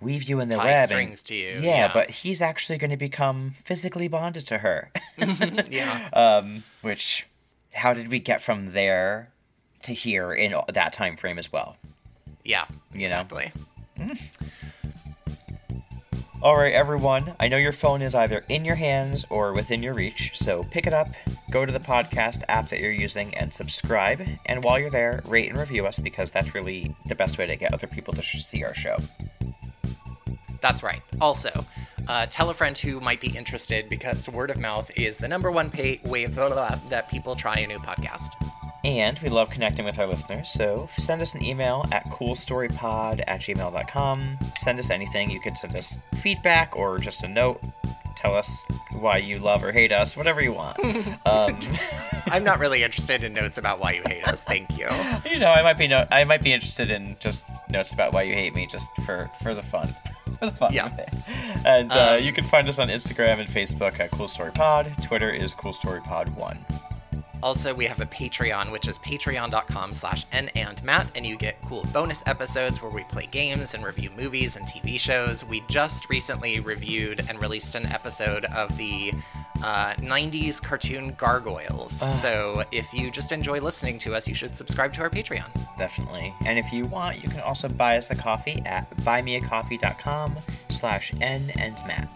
weave 0.00 0.22
you 0.24 0.40
in 0.40 0.48
the 0.48 0.56
Tie 0.56 0.64
web. 0.64 0.90
and- 0.92 1.16
to 1.16 1.34
you, 1.34 1.48
Yeah, 1.54 1.60
yeah. 1.60 1.90
but 1.92 2.10
he's 2.10 2.40
actually 2.40 2.78
going 2.78 2.90
to 2.90 2.96
become 2.96 3.54
physically 3.64 4.08
bonded 4.08 4.46
to 4.46 4.58
her. 4.58 4.90
yeah. 5.70 6.08
um, 6.12 6.62
which, 6.82 7.26
how 7.72 7.92
did 7.94 8.08
we 8.08 8.18
get 8.20 8.40
from 8.40 8.72
there 8.72 9.30
to 9.82 9.92
here 9.92 10.32
in 10.32 10.54
that 10.72 10.92
time 10.92 11.16
frame 11.16 11.38
as 11.38 11.52
well? 11.52 11.76
Yeah, 12.44 12.66
You 12.92 13.08
know? 13.08 13.20
exactly. 13.20 13.52
All 16.40 16.56
right, 16.56 16.72
everyone. 16.72 17.34
I 17.40 17.48
know 17.48 17.56
your 17.56 17.72
phone 17.72 18.00
is 18.00 18.14
either 18.14 18.44
in 18.48 18.64
your 18.64 18.76
hands 18.76 19.24
or 19.28 19.52
within 19.52 19.82
your 19.82 19.92
reach, 19.92 20.38
so 20.38 20.62
pick 20.62 20.86
it 20.86 20.92
up, 20.92 21.08
go 21.50 21.66
to 21.66 21.72
the 21.72 21.80
podcast 21.80 22.44
app 22.48 22.68
that 22.68 22.78
you're 22.78 22.92
using, 22.92 23.34
and 23.36 23.52
subscribe. 23.52 24.22
And 24.46 24.62
while 24.62 24.78
you're 24.78 24.88
there, 24.88 25.20
rate 25.26 25.48
and 25.50 25.58
review 25.58 25.84
us 25.84 25.98
because 25.98 26.30
that's 26.30 26.54
really 26.54 26.94
the 27.06 27.16
best 27.16 27.38
way 27.38 27.48
to 27.48 27.56
get 27.56 27.74
other 27.74 27.88
people 27.88 28.14
to 28.14 28.22
see 28.22 28.62
our 28.62 28.72
show. 28.74 28.98
That's 30.60 30.82
right. 30.82 31.02
Also, 31.20 31.64
uh, 32.08 32.26
tell 32.26 32.50
a 32.50 32.54
friend 32.54 32.76
who 32.76 33.00
might 33.00 33.20
be 33.20 33.36
interested 33.36 33.88
because 33.88 34.28
word 34.28 34.50
of 34.50 34.58
mouth 34.58 34.90
is 34.96 35.18
the 35.18 35.28
number 35.28 35.50
one 35.50 35.70
pay- 35.70 36.00
way 36.04 36.26
blah, 36.26 36.48
blah, 36.48 36.68
blah, 36.68 36.78
that 36.88 37.08
people 37.10 37.36
try 37.36 37.56
a 37.58 37.66
new 37.66 37.78
podcast. 37.78 38.28
And 38.84 39.18
we 39.18 39.28
love 39.28 39.50
connecting 39.50 39.84
with 39.84 39.98
our 39.98 40.06
listeners, 40.06 40.50
so 40.50 40.88
send 40.98 41.20
us 41.20 41.34
an 41.34 41.44
email 41.44 41.84
at 41.92 42.04
coolstorypod 42.06 43.22
at 43.26 43.40
gmail.com. 43.40 44.38
Send 44.60 44.78
us 44.78 44.88
anything. 44.90 45.30
You 45.30 45.40
could 45.40 45.58
send 45.58 45.74
us 45.76 45.96
feedback 46.22 46.76
or 46.76 46.98
just 46.98 47.22
a 47.24 47.28
note. 47.28 47.60
Tell 48.16 48.34
us 48.34 48.62
why 48.92 49.18
you 49.18 49.38
love 49.40 49.62
or 49.62 49.72
hate 49.72 49.92
us, 49.92 50.16
whatever 50.16 50.40
you 50.40 50.52
want. 50.52 50.78
Um, 51.26 51.58
I'm 52.26 52.44
not 52.44 52.58
really 52.58 52.82
interested 52.82 53.22
in 53.24 53.32
notes 53.34 53.58
about 53.58 53.80
why 53.80 53.92
you 53.92 54.02
hate 54.06 54.26
us. 54.26 54.42
Thank 54.42 54.78
you. 54.78 54.88
You 55.30 55.38
know, 55.38 55.50
I 55.50 55.62
might 55.62 55.76
be 55.76 55.86
no, 55.86 56.06
I 56.10 56.24
might 56.24 56.42
be 56.42 56.52
interested 56.52 56.90
in 56.90 57.16
just 57.20 57.44
notes 57.68 57.92
about 57.92 58.12
why 58.12 58.22
you 58.22 58.32
hate 58.34 58.54
me, 58.54 58.66
just 58.66 58.88
for 59.04 59.30
for 59.42 59.54
the 59.54 59.62
fun, 59.62 59.94
for 60.38 60.46
the 60.46 60.52
fun. 60.52 60.72
Yeah. 60.72 60.90
And 61.64 61.92
uh, 61.92 62.16
Um, 62.18 62.24
you 62.24 62.32
can 62.32 62.44
find 62.44 62.68
us 62.68 62.78
on 62.78 62.88
Instagram 62.88 63.38
and 63.40 63.48
Facebook 63.48 63.98
at 64.00 64.10
Cool 64.10 64.28
Story 64.28 64.52
Pod. 64.52 64.90
Twitter 65.02 65.30
is 65.30 65.54
Cool 65.54 65.72
Story 65.72 66.00
Pod 66.00 66.28
One. 66.36 66.58
Also, 67.40 67.72
we 67.72 67.84
have 67.86 68.00
a 68.00 68.06
Patreon, 68.06 68.72
which 68.72 68.88
is 68.88 68.98
patreon.com 68.98 69.92
slash 69.92 70.26
n 70.32 70.50
and 70.56 70.82
Matt, 70.82 71.06
and 71.14 71.24
you 71.24 71.36
get 71.36 71.60
cool 71.62 71.86
bonus 71.92 72.20
episodes 72.26 72.82
where 72.82 72.90
we 72.90 73.04
play 73.04 73.28
games 73.30 73.74
and 73.74 73.84
review 73.84 74.10
movies 74.16 74.56
and 74.56 74.66
TV 74.66 74.98
shows. 74.98 75.44
We 75.44 75.62
just 75.68 76.08
recently 76.10 76.58
reviewed 76.58 77.24
and 77.28 77.40
released 77.40 77.76
an 77.76 77.86
episode 77.86 78.44
of 78.46 78.76
the 78.76 79.12
uh, 79.62 79.94
90s 79.94 80.62
cartoon 80.62 81.14
Gargoyles. 81.18 81.92
So 82.20 82.64
if 82.72 82.92
you 82.92 83.10
just 83.10 83.32
enjoy 83.32 83.60
listening 83.60 83.98
to 84.00 84.14
us, 84.14 84.28
you 84.28 84.34
should 84.34 84.56
subscribe 84.56 84.92
to 84.94 85.02
our 85.02 85.10
Patreon. 85.10 85.46
Definitely. 85.76 86.34
And 86.44 86.58
if 86.58 86.72
you 86.72 86.86
want, 86.86 87.22
you 87.22 87.28
can 87.28 87.40
also 87.40 87.68
buy 87.68 87.96
us 87.96 88.10
a 88.10 88.14
coffee 88.14 88.62
at 88.66 88.88
buymeacoffee.com 88.98 90.36
slash 90.68 91.12
N 91.20 91.52
and 91.58 91.74
Matt. 91.86 92.08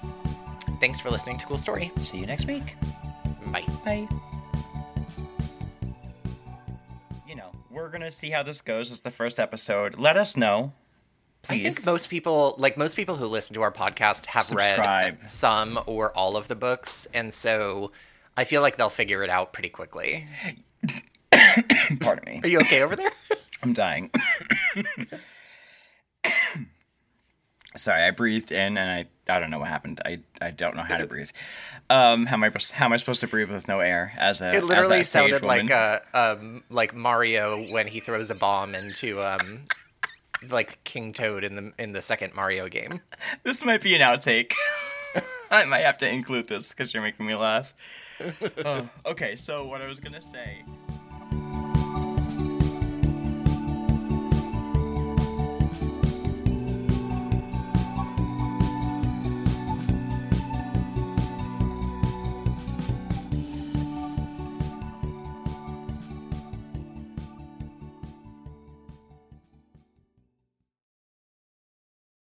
Thanks 0.81 1.01
for 1.01 1.11
listening 1.11 1.39
to 1.39 1.47
Cool 1.47 1.59
Story. 1.59 1.93
See 2.01 2.19
you 2.19 2.27
next 2.27 2.47
week. 2.47 2.75
Bye. 3.47 3.65
Bye. 3.85 4.09
You 7.29 7.37
know, 7.37 7.51
we're 7.71 7.89
gonna 7.89 8.11
see 8.11 8.31
how 8.31 8.43
this 8.43 8.61
goes. 8.61 8.91
It's 8.91 9.01
the 9.01 9.11
first 9.11 9.39
episode. 9.39 9.99
Let 9.99 10.17
us 10.17 10.37
know. 10.37 10.73
I 11.49 11.59
think 11.59 11.85
most 11.85 12.09
people, 12.09 12.55
like 12.59 12.77
most 12.77 12.95
people 12.95 13.17
who 13.17 13.27
listen 13.27 13.55
to 13.55 13.63
our 13.63 13.73
podcast, 13.73 14.27
have 14.27 14.45
Subscribe. 14.45 14.79
read 14.79 15.31
some 15.31 15.81
or 15.87 16.17
all 16.17 16.37
of 16.37 16.47
the 16.49 16.55
books, 16.55 17.07
and 17.13 17.35
so 17.35 17.91
I 18.37 18.45
feel 18.45 18.63
like 18.63 18.77
they'll 18.77 18.89
figure 18.89 19.25
it 19.25 19.31
out 19.31 19.53
pretty 19.53 19.69
quickly. 19.69 20.27
Pardon 22.01 22.25
me. 22.27 22.41
Are 22.45 22.49
you 22.49 22.61
okay 22.61 22.83
over 22.83 22.95
there? 22.95 23.11
I'm 23.63 23.73
dying. 23.73 24.11
Sorry, 27.77 28.03
I 28.03 28.11
breathed 28.11 28.53
in 28.53 28.77
and 28.77 28.91
I 28.91 29.07
I 29.33 29.41
don't 29.41 29.51
know 29.51 29.59
what 29.59 29.69
happened. 29.69 30.01
I, 30.05 30.19
I 30.41 30.51
don't 30.51 30.77
know 30.77 30.83
how 30.83 30.99
to 30.99 31.07
breathe. 31.07 31.31
Um, 31.89 32.27
how 32.27 32.35
am 32.35 32.45
I 32.45 32.51
how 32.73 32.85
am 32.87 32.93
I 32.93 32.97
supposed 32.97 33.21
to 33.23 33.27
breathe 33.29 33.51
with 33.51 33.67
no 33.67 33.81
air 33.81 34.13
as 34.19 34.41
a 34.41 34.53
It 34.55 34.65
literally 34.65 34.99
as 35.01 35.11
that 35.11 35.25
stage 35.25 35.41
sounded 35.41 35.47
like 35.47 35.71
uh, 35.71 36.01
um, 36.13 36.65
like 36.71 36.95
Mario 36.95 37.63
when 37.73 37.87
he 37.87 38.01
throws 38.01 38.31
a 38.31 38.35
bomb 38.35 38.75
into 38.75 39.23
um, 39.23 39.65
like 40.51 40.83
King 40.85 41.13
Toad 41.13 41.45
in 41.45 41.57
the 41.57 41.73
in 41.79 41.93
the 41.93 42.03
second 42.03 42.35
Mario 42.35 42.69
game. 42.69 43.01
This 43.45 43.65
might 43.65 43.83
be 43.83 43.95
an 43.95 44.01
outtake. 44.01 44.53
I 45.51 45.65
might 45.65 45.85
have 45.85 45.99
to 45.99 46.09
include 46.09 46.49
this 46.49 46.71
because 46.71 46.95
you're 46.95 47.03
making 47.03 47.27
me 47.27 47.35
laugh. 47.35 47.75
Oh, 48.65 48.89
okay, 49.07 49.37
so 49.37 49.65
what 49.67 49.83
I 49.83 49.87
was 49.87 50.01
gonna 50.01 50.21
say 50.21 50.65